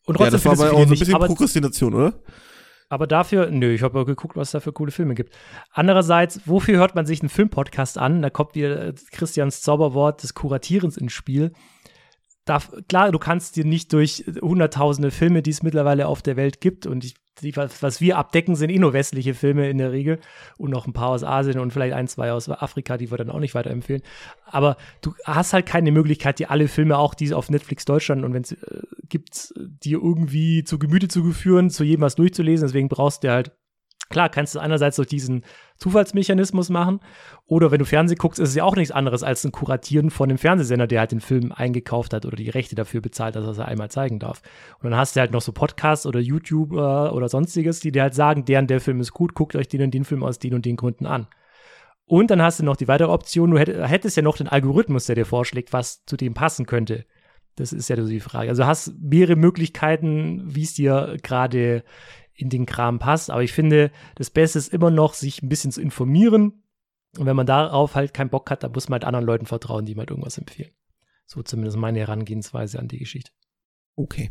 Und 0.08 0.18
Ja, 0.18 0.30
das 0.30 0.44
war 0.44 0.52
aber 0.52 0.72
auch 0.72 0.78
so 0.78 0.82
ein 0.82 0.88
bisschen 0.88 1.18
Prokrastination, 1.18 1.94
oder? 1.94 2.14
aber 2.88 3.06
dafür, 3.06 3.50
nö, 3.50 3.72
ich 3.72 3.82
habe 3.82 4.04
geguckt, 4.06 4.36
was 4.36 4.48
es 4.48 4.52
da 4.52 4.60
für 4.60 4.72
coole 4.72 4.90
Filme 4.90 5.14
gibt. 5.14 5.34
Andererseits, 5.72 6.40
wofür 6.46 6.78
hört 6.78 6.94
man 6.94 7.04
sich 7.04 7.20
einen 7.20 7.28
Filmpodcast 7.28 7.98
an? 7.98 8.22
Da 8.22 8.30
kommt 8.30 8.54
wieder 8.54 8.88
äh, 8.88 8.94
Christians 9.12 9.60
Zauberwort 9.60 10.22
des 10.22 10.34
Kuratierens 10.34 10.96
ins 10.96 11.12
Spiel. 11.12 11.52
Darf, 12.46 12.72
klar, 12.88 13.12
du 13.12 13.18
kannst 13.18 13.56
dir 13.56 13.66
nicht 13.66 13.92
durch 13.92 14.24
hunderttausende 14.40 15.10
Filme, 15.10 15.42
die 15.42 15.50
es 15.50 15.62
mittlerweile 15.62 16.08
auf 16.08 16.22
der 16.22 16.36
Welt 16.36 16.62
gibt, 16.62 16.86
und 16.86 17.04
ich, 17.04 17.14
die, 17.40 17.56
was 17.56 18.00
wir 18.00 18.18
abdecken, 18.18 18.56
sind 18.56 18.70
eh 18.70 18.78
nur 18.78 18.92
westliche 18.92 19.34
Filme 19.34 19.68
in 19.68 19.78
der 19.78 19.92
Regel 19.92 20.18
und 20.56 20.70
noch 20.70 20.86
ein 20.86 20.92
paar 20.92 21.10
aus 21.10 21.24
Asien 21.24 21.58
und 21.58 21.72
vielleicht 21.72 21.94
ein, 21.94 22.08
zwei 22.08 22.32
aus 22.32 22.48
Afrika, 22.48 22.96
die 22.96 23.10
wir 23.10 23.18
dann 23.18 23.30
auch 23.30 23.40
nicht 23.40 23.54
weiterempfehlen. 23.54 24.02
Aber 24.46 24.76
du 25.00 25.14
hast 25.24 25.52
halt 25.52 25.66
keine 25.66 25.92
Möglichkeit, 25.92 26.38
dir 26.38 26.50
alle 26.50 26.68
Filme, 26.68 26.98
auch 26.98 27.14
die 27.14 27.32
auf 27.34 27.50
Netflix 27.50 27.84
Deutschland 27.84 28.24
und 28.24 28.34
wenn 28.34 28.42
es 28.42 28.52
äh, 28.52 28.82
gibt, 29.08 29.54
dir 29.56 30.02
irgendwie 30.02 30.64
zu 30.64 30.78
Gemüte 30.78 31.08
zu 31.08 31.32
führen, 31.32 31.70
zu 31.70 31.84
jedem 31.84 32.02
was 32.02 32.16
durchzulesen. 32.16 32.66
Deswegen 32.66 32.88
brauchst 32.88 33.24
du 33.24 33.30
halt 33.30 33.52
Klar, 34.10 34.30
kannst 34.30 34.54
du 34.54 34.58
einerseits 34.58 34.96
durch 34.96 35.08
diesen 35.08 35.44
Zufallsmechanismus 35.76 36.70
machen 36.70 37.00
oder 37.46 37.70
wenn 37.70 37.78
du 37.78 37.84
Fernsehen 37.84 38.18
guckst, 38.18 38.40
ist 38.40 38.50
es 38.50 38.54
ja 38.54 38.64
auch 38.64 38.74
nichts 38.74 38.90
anderes 38.90 39.22
als 39.22 39.44
ein 39.44 39.52
Kuratieren 39.52 40.10
von 40.10 40.28
dem 40.28 40.38
Fernsehsender, 40.38 40.86
der 40.86 41.00
halt 41.00 41.12
den 41.12 41.20
Film 41.20 41.52
eingekauft 41.52 42.14
hat 42.14 42.24
oder 42.24 42.36
die 42.36 42.48
Rechte 42.48 42.74
dafür 42.74 43.00
bezahlt, 43.00 43.36
dass 43.36 43.58
er 43.58 43.68
einmal 43.68 43.90
zeigen 43.90 44.18
darf. 44.18 44.42
Und 44.80 44.90
dann 44.90 44.98
hast 44.98 45.14
du 45.14 45.20
halt 45.20 45.32
noch 45.32 45.42
so 45.42 45.52
Podcasts 45.52 46.06
oder 46.06 46.20
YouTuber 46.20 47.12
oder 47.12 47.28
sonstiges, 47.28 47.80
die 47.80 47.92
dir 47.92 48.02
halt 48.02 48.14
sagen, 48.14 48.44
der 48.44 48.60
und 48.60 48.70
der 48.70 48.80
Film 48.80 49.00
ist 49.00 49.12
gut, 49.12 49.34
guckt 49.34 49.54
euch 49.56 49.68
den 49.68 49.82
und 49.82 49.92
den 49.92 50.04
Film 50.04 50.22
aus 50.22 50.38
den 50.38 50.54
und 50.54 50.64
den 50.64 50.76
Gründen 50.76 51.06
an. 51.06 51.26
Und 52.06 52.30
dann 52.30 52.40
hast 52.40 52.58
du 52.58 52.64
noch 52.64 52.76
die 52.76 52.88
weitere 52.88 53.10
Option, 53.10 53.50
du 53.50 53.58
hätt- 53.58 53.86
hättest 53.86 54.16
ja 54.16 54.22
noch 54.22 54.38
den 54.38 54.48
Algorithmus, 54.48 55.04
der 55.04 55.14
dir 55.14 55.26
vorschlägt, 55.26 55.74
was 55.74 56.04
zu 56.06 56.16
dem 56.16 56.32
passen 56.32 56.64
könnte. 56.64 57.04
Das 57.56 57.72
ist 57.72 57.88
ja 57.88 57.96
so 57.96 58.08
die 58.08 58.20
Frage. 58.20 58.48
Also 58.48 58.64
hast 58.64 58.94
mehrere 58.98 59.36
Möglichkeiten, 59.36 60.42
wie 60.46 60.62
es 60.62 60.74
dir 60.74 61.18
gerade 61.22 61.82
in 62.38 62.48
den 62.48 62.66
Kram 62.66 62.98
passt. 62.98 63.30
Aber 63.30 63.42
ich 63.42 63.52
finde, 63.52 63.90
das 64.14 64.30
Beste 64.30 64.58
ist 64.58 64.72
immer 64.72 64.90
noch, 64.90 65.14
sich 65.14 65.42
ein 65.42 65.48
bisschen 65.48 65.72
zu 65.72 65.80
informieren. 65.80 66.62
Und 67.18 67.26
wenn 67.26 67.36
man 67.36 67.46
darauf 67.46 67.94
halt 67.94 68.14
keinen 68.14 68.30
Bock 68.30 68.50
hat, 68.50 68.62
dann 68.62 68.72
muss 68.72 68.88
man 68.88 68.96
halt 68.96 69.04
anderen 69.04 69.26
Leuten 69.26 69.46
vertrauen, 69.46 69.84
die 69.84 69.92
ihm 69.92 69.98
halt 69.98 70.10
irgendwas 70.10 70.38
empfehlen. 70.38 70.70
So 71.26 71.42
zumindest 71.42 71.76
meine 71.76 71.98
Herangehensweise 71.98 72.78
an 72.78 72.88
die 72.88 72.98
Geschichte. 72.98 73.32
Okay. 73.96 74.30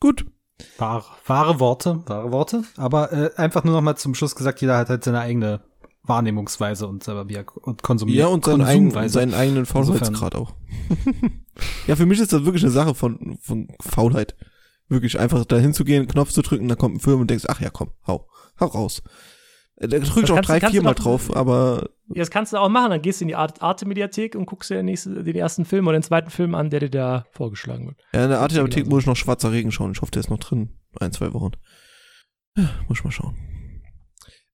Gut. 0.00 0.26
wahre, 0.76 1.04
wahre 1.26 1.60
Worte, 1.60 2.02
wahre 2.06 2.30
Worte. 2.30 2.64
Aber 2.76 3.12
äh, 3.12 3.30
einfach 3.36 3.64
nur 3.64 3.74
noch 3.74 3.80
mal 3.80 3.96
zum 3.96 4.14
Schluss 4.14 4.36
gesagt, 4.36 4.60
jeder 4.60 4.76
hat 4.76 4.90
halt 4.90 5.02
seine 5.02 5.20
eigene 5.20 5.62
Wahrnehmungsweise 6.02 6.86
und 6.86 7.02
selber 7.02 7.28
wie 7.28 7.34
er 7.34 7.56
und 7.56 7.82
konsumiert. 7.82 8.18
Ja, 8.18 8.26
und 8.26 8.44
seinen, 8.44 8.62
eigenen, 8.62 9.08
seinen 9.08 9.34
eigenen 9.34 9.64
Faulheitsgrad 9.64 10.34
auch. 10.34 10.54
ja, 11.86 11.96
für 11.96 12.06
mich 12.06 12.20
ist 12.20 12.32
das 12.32 12.44
wirklich 12.44 12.62
eine 12.62 12.72
Sache 12.72 12.94
von, 12.94 13.38
von 13.40 13.68
Faulheit. 13.80 14.34
Wirklich 14.90 15.18
einfach 15.18 15.44
dahin 15.46 15.72
zu 15.72 15.84
gehen, 15.84 16.06
Knopf 16.06 16.30
zu 16.32 16.42
drücken, 16.42 16.68
dann 16.68 16.76
kommt 16.76 16.96
ein 16.96 17.00
Film 17.00 17.20
und 17.20 17.30
denkst, 17.30 17.44
ach 17.48 17.60
ja, 17.60 17.70
komm, 17.70 17.92
hau, 18.06 18.28
hau 18.60 18.66
raus. 18.66 19.02
Äh, 19.76 19.88
Da 19.88 19.98
drücke 19.98 20.24
ich 20.26 20.30
auch 20.32 20.40
drei, 20.40 20.60
viermal 20.60 20.94
drauf, 20.94 21.34
aber 21.34 21.88
Ja, 22.08 22.16
das 22.20 22.30
kannst 22.30 22.52
du 22.52 22.58
auch 22.58 22.68
machen. 22.68 22.90
Dann 22.90 23.00
gehst 23.00 23.20
du 23.20 23.24
in 23.24 23.28
die 23.28 23.36
Art- 23.36 23.62
Arte-Mediathek 23.62 24.34
und 24.34 24.44
guckst 24.46 24.68
dir 24.68 24.74
den, 24.74 24.86
nächsten, 24.86 25.24
den 25.24 25.36
ersten 25.36 25.64
Film 25.64 25.86
oder 25.86 25.96
den 25.98 26.02
zweiten 26.02 26.28
Film 26.28 26.54
an, 26.54 26.68
der 26.68 26.80
dir 26.80 26.90
da 26.90 27.24
vorgeschlagen 27.32 27.86
wird. 27.86 28.00
ja, 28.12 28.24
in 28.24 28.30
der 28.30 28.48
genauso. 28.64 28.90
muss 28.90 29.02
ich 29.04 29.06
noch 29.06 29.16
Schwarzer 29.16 29.52
Regen 29.52 29.72
schauen. 29.72 29.92
Ich 29.92 30.02
hoffe, 30.02 30.10
der 30.10 30.20
ist 30.20 30.28
noch 30.28 30.38
drin. 30.40 30.70
Ein, 30.98 31.12
zwei 31.12 31.32
Wochen. 31.32 31.52
Ja, 32.58 32.68
muss 32.88 32.98
ich 32.98 33.04
mal 33.04 33.12
schauen. 33.12 33.36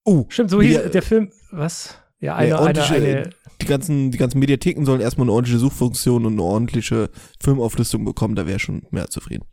Oh, 0.04 0.26
Stimmt, 0.28 0.50
so 0.50 0.58
Media- 0.58 0.82
hieß 0.82 0.90
der 0.92 1.02
Film, 1.02 1.32
was? 1.50 1.98
Ja, 2.20 2.36
eine, 2.36 2.58
eine, 2.58 2.60
ordentliche- 2.80 2.94
eine, 2.94 3.30
die 3.60 3.66
ganzen, 3.66 4.10
die 4.10 4.18
ganzen 4.18 4.38
Mediatheken 4.38 4.84
sollen 4.84 5.00
erstmal 5.00 5.24
eine 5.24 5.32
ordentliche 5.32 5.58
Suchfunktion 5.58 6.26
und 6.26 6.34
eine 6.34 6.42
ordentliche 6.42 7.10
Filmauflistung 7.42 8.04
bekommen, 8.04 8.34
da 8.36 8.46
wäre 8.46 8.56
ich 8.56 8.62
schon 8.62 8.82
mehr 8.90 9.08
zufrieden. 9.08 9.46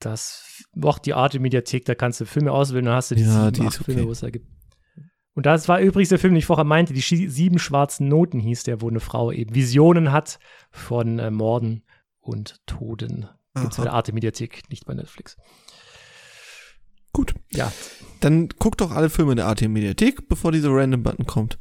Das, 0.00 0.64
auch 0.82 0.98
die 0.98 1.14
Arte-Mediathek, 1.14 1.84
da 1.84 1.94
kannst 1.94 2.20
du 2.20 2.24
Filme 2.24 2.52
auswählen, 2.52 2.86
dann 2.86 2.94
hast 2.94 3.10
du 3.10 3.14
die 3.14 3.22
Ja, 3.22 3.44
sieben, 3.44 3.52
die 3.52 3.60
acht 3.62 3.68
ist 3.78 3.84
Filme, 3.84 4.00
okay. 4.00 4.08
wo 4.08 4.12
es 4.12 4.20
da 4.20 4.30
gibt. 4.30 4.46
Und 5.34 5.46
das 5.46 5.68
war 5.68 5.80
übrigens 5.80 6.08
der 6.08 6.18
Film, 6.18 6.34
den 6.34 6.38
ich 6.38 6.46
vorher 6.46 6.64
meinte, 6.64 6.92
die 6.92 7.00
sieben 7.00 7.58
schwarzen 7.58 8.08
Noten 8.08 8.40
hieß 8.40 8.64
der, 8.64 8.80
wo 8.80 8.88
eine 8.88 9.00
Frau 9.00 9.30
eben 9.30 9.54
Visionen 9.54 10.10
hat 10.10 10.40
von 10.70 11.18
äh, 11.20 11.30
Morden 11.30 11.84
und 12.18 12.56
Toden. 12.66 13.28
Gibt's 13.54 13.76
Aha. 13.76 13.82
bei 13.82 13.84
der 13.84 13.92
Arte-Mediathek, 13.92 14.68
nicht 14.68 14.84
bei 14.84 14.94
Netflix. 14.94 15.36
Gut. 17.12 17.34
Ja, 17.52 17.72
Dann 18.20 18.48
guck 18.58 18.76
doch 18.76 18.90
alle 18.90 19.10
Filme 19.10 19.32
in 19.32 19.36
der 19.36 19.46
AT-Mediathek, 19.46 20.28
bevor 20.28 20.52
dieser 20.52 20.70
Random-Button 20.70 21.26
kommt. 21.26 21.58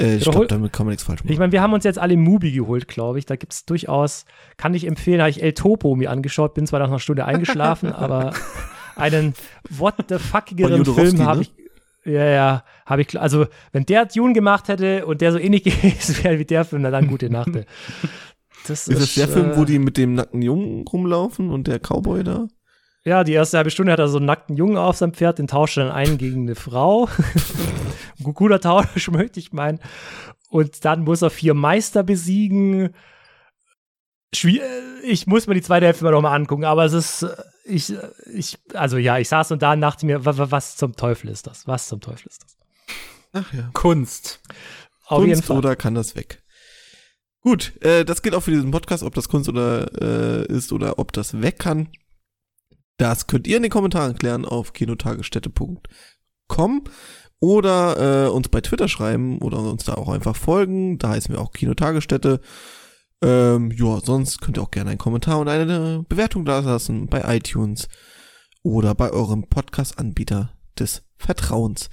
Äh, 0.00 0.16
ich 0.16 0.24
glaube, 0.24 0.46
damit 0.46 0.72
kann 0.72 0.86
man 0.86 0.92
nichts 0.92 1.04
falsch 1.04 1.22
machen. 1.22 1.32
Ich 1.32 1.38
meine, 1.38 1.52
wir 1.52 1.60
haben 1.60 1.72
uns 1.72 1.84
jetzt 1.84 1.98
alle 1.98 2.16
Mubi 2.16 2.52
geholt, 2.52 2.88
glaube 2.88 3.18
ich. 3.18 3.26
Da 3.26 3.36
gibt 3.36 3.52
es 3.52 3.64
durchaus, 3.66 4.24
kann 4.56 4.74
ich 4.74 4.86
empfehlen, 4.86 5.20
habe 5.20 5.30
ich 5.30 5.42
El 5.42 5.52
Topo 5.52 5.94
mir 5.94 6.10
angeschaut, 6.10 6.54
bin 6.54 6.66
zwar 6.66 6.80
nach 6.80 6.88
einer 6.88 6.98
Stunde 6.98 7.24
eingeschlafen, 7.24 7.92
aber 7.92 8.32
einen 8.96 9.34
what 9.68 9.94
the 10.08 10.18
fuckigeren 10.18 10.84
Film 10.84 11.22
habe 11.22 11.40
ne? 11.40 11.42
ich. 11.42 11.52
Ja, 12.04 12.24
ja, 12.24 12.64
habe 12.86 13.02
ich. 13.02 13.20
Also, 13.20 13.46
wenn 13.72 13.84
der 13.84 14.06
Dune 14.06 14.32
gemacht 14.32 14.68
hätte 14.68 15.04
und 15.04 15.20
der 15.20 15.32
so 15.32 15.38
ähnlich 15.38 15.64
gewesen 15.64 16.24
wäre 16.24 16.38
wie 16.38 16.46
der 16.46 16.64
Film, 16.64 16.82
na 16.82 16.90
dann 16.90 17.08
gute 17.08 17.28
Nacht. 17.28 17.50
Das 18.66 18.88
ist 18.88 19.00
das 19.00 19.14
der 19.14 19.24
äh, 19.24 19.28
Film, 19.28 19.56
wo 19.56 19.64
die 19.64 19.78
mit 19.78 19.96
dem 19.96 20.14
nackten 20.14 20.42
Jungen 20.42 20.86
rumlaufen 20.86 21.50
und 21.50 21.66
der 21.66 21.78
Cowboy 21.78 22.24
da? 22.24 22.48
Ja, 23.04 23.24
die 23.24 23.32
erste 23.32 23.56
halbe 23.56 23.70
Stunde 23.70 23.92
hat 23.92 23.98
er 23.98 24.08
so 24.08 24.18
einen 24.18 24.26
nackten 24.26 24.56
Jungen 24.56 24.76
auf 24.76 24.96
seinem 24.96 25.14
Pferd, 25.14 25.38
den 25.38 25.46
tauscht 25.46 25.78
er 25.78 25.84
dann 25.84 25.92
ein 25.92 26.18
gegen 26.18 26.42
eine 26.42 26.54
Frau. 26.54 27.08
Guter 28.22 28.60
Tausch, 28.60 29.08
möchte 29.10 29.40
ich 29.40 29.52
meinen. 29.52 29.80
Und 30.48 30.84
dann 30.84 31.02
muss 31.04 31.22
er 31.22 31.30
vier 31.30 31.54
Meister 31.54 32.02
besiegen. 32.02 32.94
Schwier 34.34 34.62
ich 35.02 35.26
muss 35.26 35.46
mir 35.46 35.54
die 35.54 35.62
zweite 35.62 35.86
Hälfte 35.86 36.04
mal 36.04 36.10
nochmal 36.12 36.36
angucken, 36.38 36.64
aber 36.64 36.84
es 36.84 36.92
ist, 36.92 37.22
äh, 37.22 37.34
ich, 37.64 37.90
äh, 37.90 38.10
ich, 38.32 38.58
also 38.74 38.98
ja, 38.98 39.18
ich 39.18 39.28
saß 39.28 39.50
und 39.52 39.62
da 39.62 39.72
und 39.72 39.80
dachte 39.80 40.06
mir, 40.06 40.24
wa- 40.24 40.36
wa- 40.36 40.50
was 40.50 40.76
zum 40.76 40.94
Teufel 40.94 41.30
ist 41.30 41.46
das? 41.46 41.66
Was 41.66 41.88
zum 41.88 42.00
Teufel 42.00 42.28
ist 42.28 42.42
das? 42.44 42.56
Ach 43.32 43.52
ja. 43.54 43.70
Kunst. 43.72 44.40
Auf 45.06 45.20
jeden 45.20 45.32
Kunst 45.34 45.46
Fall. 45.48 45.56
oder 45.56 45.76
kann 45.76 45.94
das 45.94 46.14
weg? 46.16 46.42
Gut, 47.40 47.72
äh, 47.82 48.04
das 48.04 48.20
gilt 48.22 48.34
auch 48.34 48.42
für 48.42 48.50
diesen 48.50 48.70
Podcast, 48.70 49.02
ob 49.02 49.14
das 49.14 49.28
Kunst 49.30 49.48
oder 49.48 49.90
äh, 50.00 50.46
ist 50.52 50.72
oder 50.72 50.98
ob 50.98 51.12
das 51.12 51.40
weg 51.40 51.58
kann. 51.58 51.88
Das 52.98 53.26
könnt 53.26 53.46
ihr 53.46 53.56
in 53.56 53.62
den 53.62 53.72
Kommentaren 53.72 54.14
klären 54.14 54.44
auf 54.44 54.74
kinotagesstätte.com 54.74 56.84
oder 57.40 58.26
äh, 58.26 58.28
uns 58.30 58.48
bei 58.48 58.60
Twitter 58.60 58.88
schreiben 58.88 59.38
oder 59.40 59.58
uns 59.58 59.84
da 59.84 59.94
auch 59.94 60.08
einfach 60.08 60.36
folgen. 60.36 60.98
Da 60.98 61.10
heißen 61.10 61.34
wir 61.34 61.40
auch 61.40 61.52
Kinotagesstätte. 61.52 62.40
Ähm, 63.22 63.70
ja, 63.72 64.00
sonst 64.00 64.40
könnt 64.40 64.56
ihr 64.58 64.62
auch 64.62 64.70
gerne 64.70 64.90
einen 64.90 64.98
Kommentar 64.98 65.38
und 65.38 65.48
eine 65.48 66.04
Bewertung 66.08 66.44
da 66.44 66.60
lassen 66.60 67.06
bei 67.08 67.36
iTunes 67.36 67.88
oder 68.62 68.94
bei 68.94 69.10
eurem 69.10 69.48
Podcast-Anbieter 69.48 70.52
des 70.78 71.02
Vertrauens. 71.16 71.88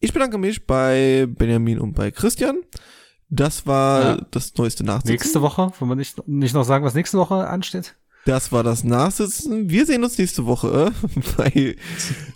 Ich 0.00 0.12
bedanke 0.12 0.38
mich 0.38 0.66
bei 0.66 1.26
Benjamin 1.28 1.78
und 1.78 1.94
bei 1.94 2.10
Christian. 2.10 2.58
Das 3.28 3.66
war 3.66 4.02
Ja. 4.02 4.26
das 4.30 4.54
neueste 4.56 4.82
Nachsitzen. 4.84 5.12
Nächste 5.12 5.40
Woche, 5.42 5.70
wollen 5.78 5.90
wir 5.90 5.94
nicht, 5.94 6.26
nicht 6.26 6.54
noch 6.54 6.64
sagen, 6.64 6.84
was 6.84 6.94
nächste 6.94 7.18
Woche 7.18 7.46
ansteht? 7.46 7.96
Das 8.26 8.52
war 8.52 8.62
das 8.62 8.84
Nachsitzen. 8.84 9.70
Wir 9.70 9.86
sehen 9.86 10.04
uns 10.04 10.18
nächste 10.18 10.44
Woche 10.44 10.92
äh, 10.92 11.20
bei 11.36 11.76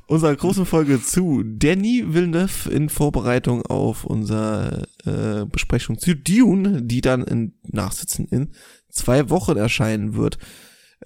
unserer 0.07 0.35
großen 0.35 0.64
Folge 0.64 1.03
zu 1.03 1.43
Danny 1.45 2.05
Villeneuve 2.07 2.70
in 2.70 2.89
Vorbereitung 2.89 3.62
auf 3.66 4.05
unsere 4.05 4.89
äh, 5.05 5.45
Besprechung 5.45 5.99
zu 5.99 6.16
Dune, 6.16 6.82
die 6.82 7.01
dann 7.01 7.22
in 7.22 7.55
Nachsitzen 7.62 8.26
in 8.28 8.55
zwei 8.91 9.28
Wochen 9.28 9.57
erscheinen 9.57 10.14
wird. 10.14 10.39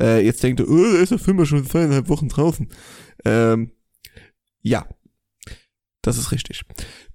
Äh, 0.00 0.24
jetzt 0.24 0.42
denkt 0.42 0.60
ihr, 0.60 0.68
oh, 0.68 0.96
ist 0.96 1.10
der 1.10 1.18
Film 1.18 1.38
ja 1.38 1.46
schon 1.46 1.66
zweieinhalb 1.66 2.08
Wochen 2.08 2.28
draußen. 2.28 2.68
Ähm, 3.24 3.72
ja, 4.62 4.86
das 6.02 6.18
ist 6.18 6.30
richtig. 6.30 6.62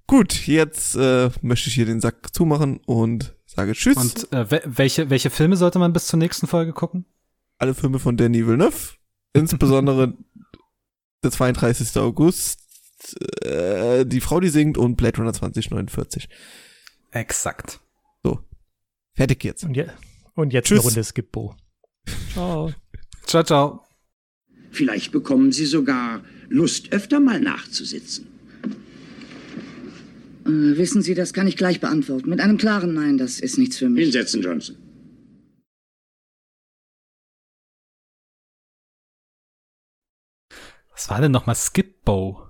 Gut, 0.06 0.46
jetzt 0.46 0.96
äh, 0.96 1.30
möchte 1.40 1.68
ich 1.68 1.74
hier 1.74 1.86
den 1.86 2.00
Sack 2.00 2.34
zumachen 2.34 2.78
und 2.84 3.34
sage 3.46 3.72
Tschüss. 3.72 3.96
Und 3.96 4.32
äh, 4.32 4.50
we 4.50 4.62
welche, 4.66 5.08
welche 5.08 5.30
Filme 5.30 5.56
sollte 5.56 5.78
man 5.78 5.94
bis 5.94 6.06
zur 6.06 6.18
nächsten 6.18 6.46
Folge 6.46 6.74
gucken? 6.74 7.06
Alle 7.58 7.74
Filme 7.74 7.98
von 7.98 8.16
Danny 8.16 8.46
Villeneuve, 8.46 8.94
insbesondere 9.32 10.16
der 11.22 11.30
32. 11.30 11.96
August, 12.00 12.60
äh, 13.42 14.04
die 14.04 14.20
Frau, 14.20 14.40
die 14.40 14.48
singt 14.48 14.78
und 14.78 14.96
Blade 14.96 15.18
Runner 15.18 15.32
2049. 15.32 16.28
Exakt. 17.12 17.80
Fertig 19.14 19.44
jetzt. 19.44 19.64
Und, 19.64 19.76
je 19.76 19.86
und 20.34 20.52
jetzt 20.52 20.66
Tschüss. 20.66 20.80
eine 20.80 20.88
Runde 20.88 21.04
Skippo. 21.04 21.54
Ciao. 22.32 22.72
Ciao, 23.26 23.42
ciao. 23.44 23.84
Vielleicht 24.70 25.12
bekommen 25.12 25.52
Sie 25.52 25.66
sogar 25.66 26.24
Lust, 26.48 26.92
öfter 26.92 27.20
mal 27.20 27.40
nachzusitzen. 27.40 28.26
Äh, 30.44 30.76
wissen 30.76 31.02
Sie, 31.02 31.14
das 31.14 31.32
kann 31.32 31.46
ich 31.46 31.56
gleich 31.56 31.80
beantworten. 31.80 32.28
Mit 32.28 32.40
einem 32.40 32.58
klaren 32.58 32.92
Nein, 32.92 33.18
das 33.18 33.38
ist 33.38 33.56
nichts 33.56 33.78
für 33.78 33.88
mich. 33.88 34.04
Hinsetzen, 34.04 34.42
Johnson. 34.42 34.76
Was 41.04 41.10
war 41.10 41.20
denn 41.20 41.32
nochmal 41.32 41.54
Skipbo? 41.54 42.46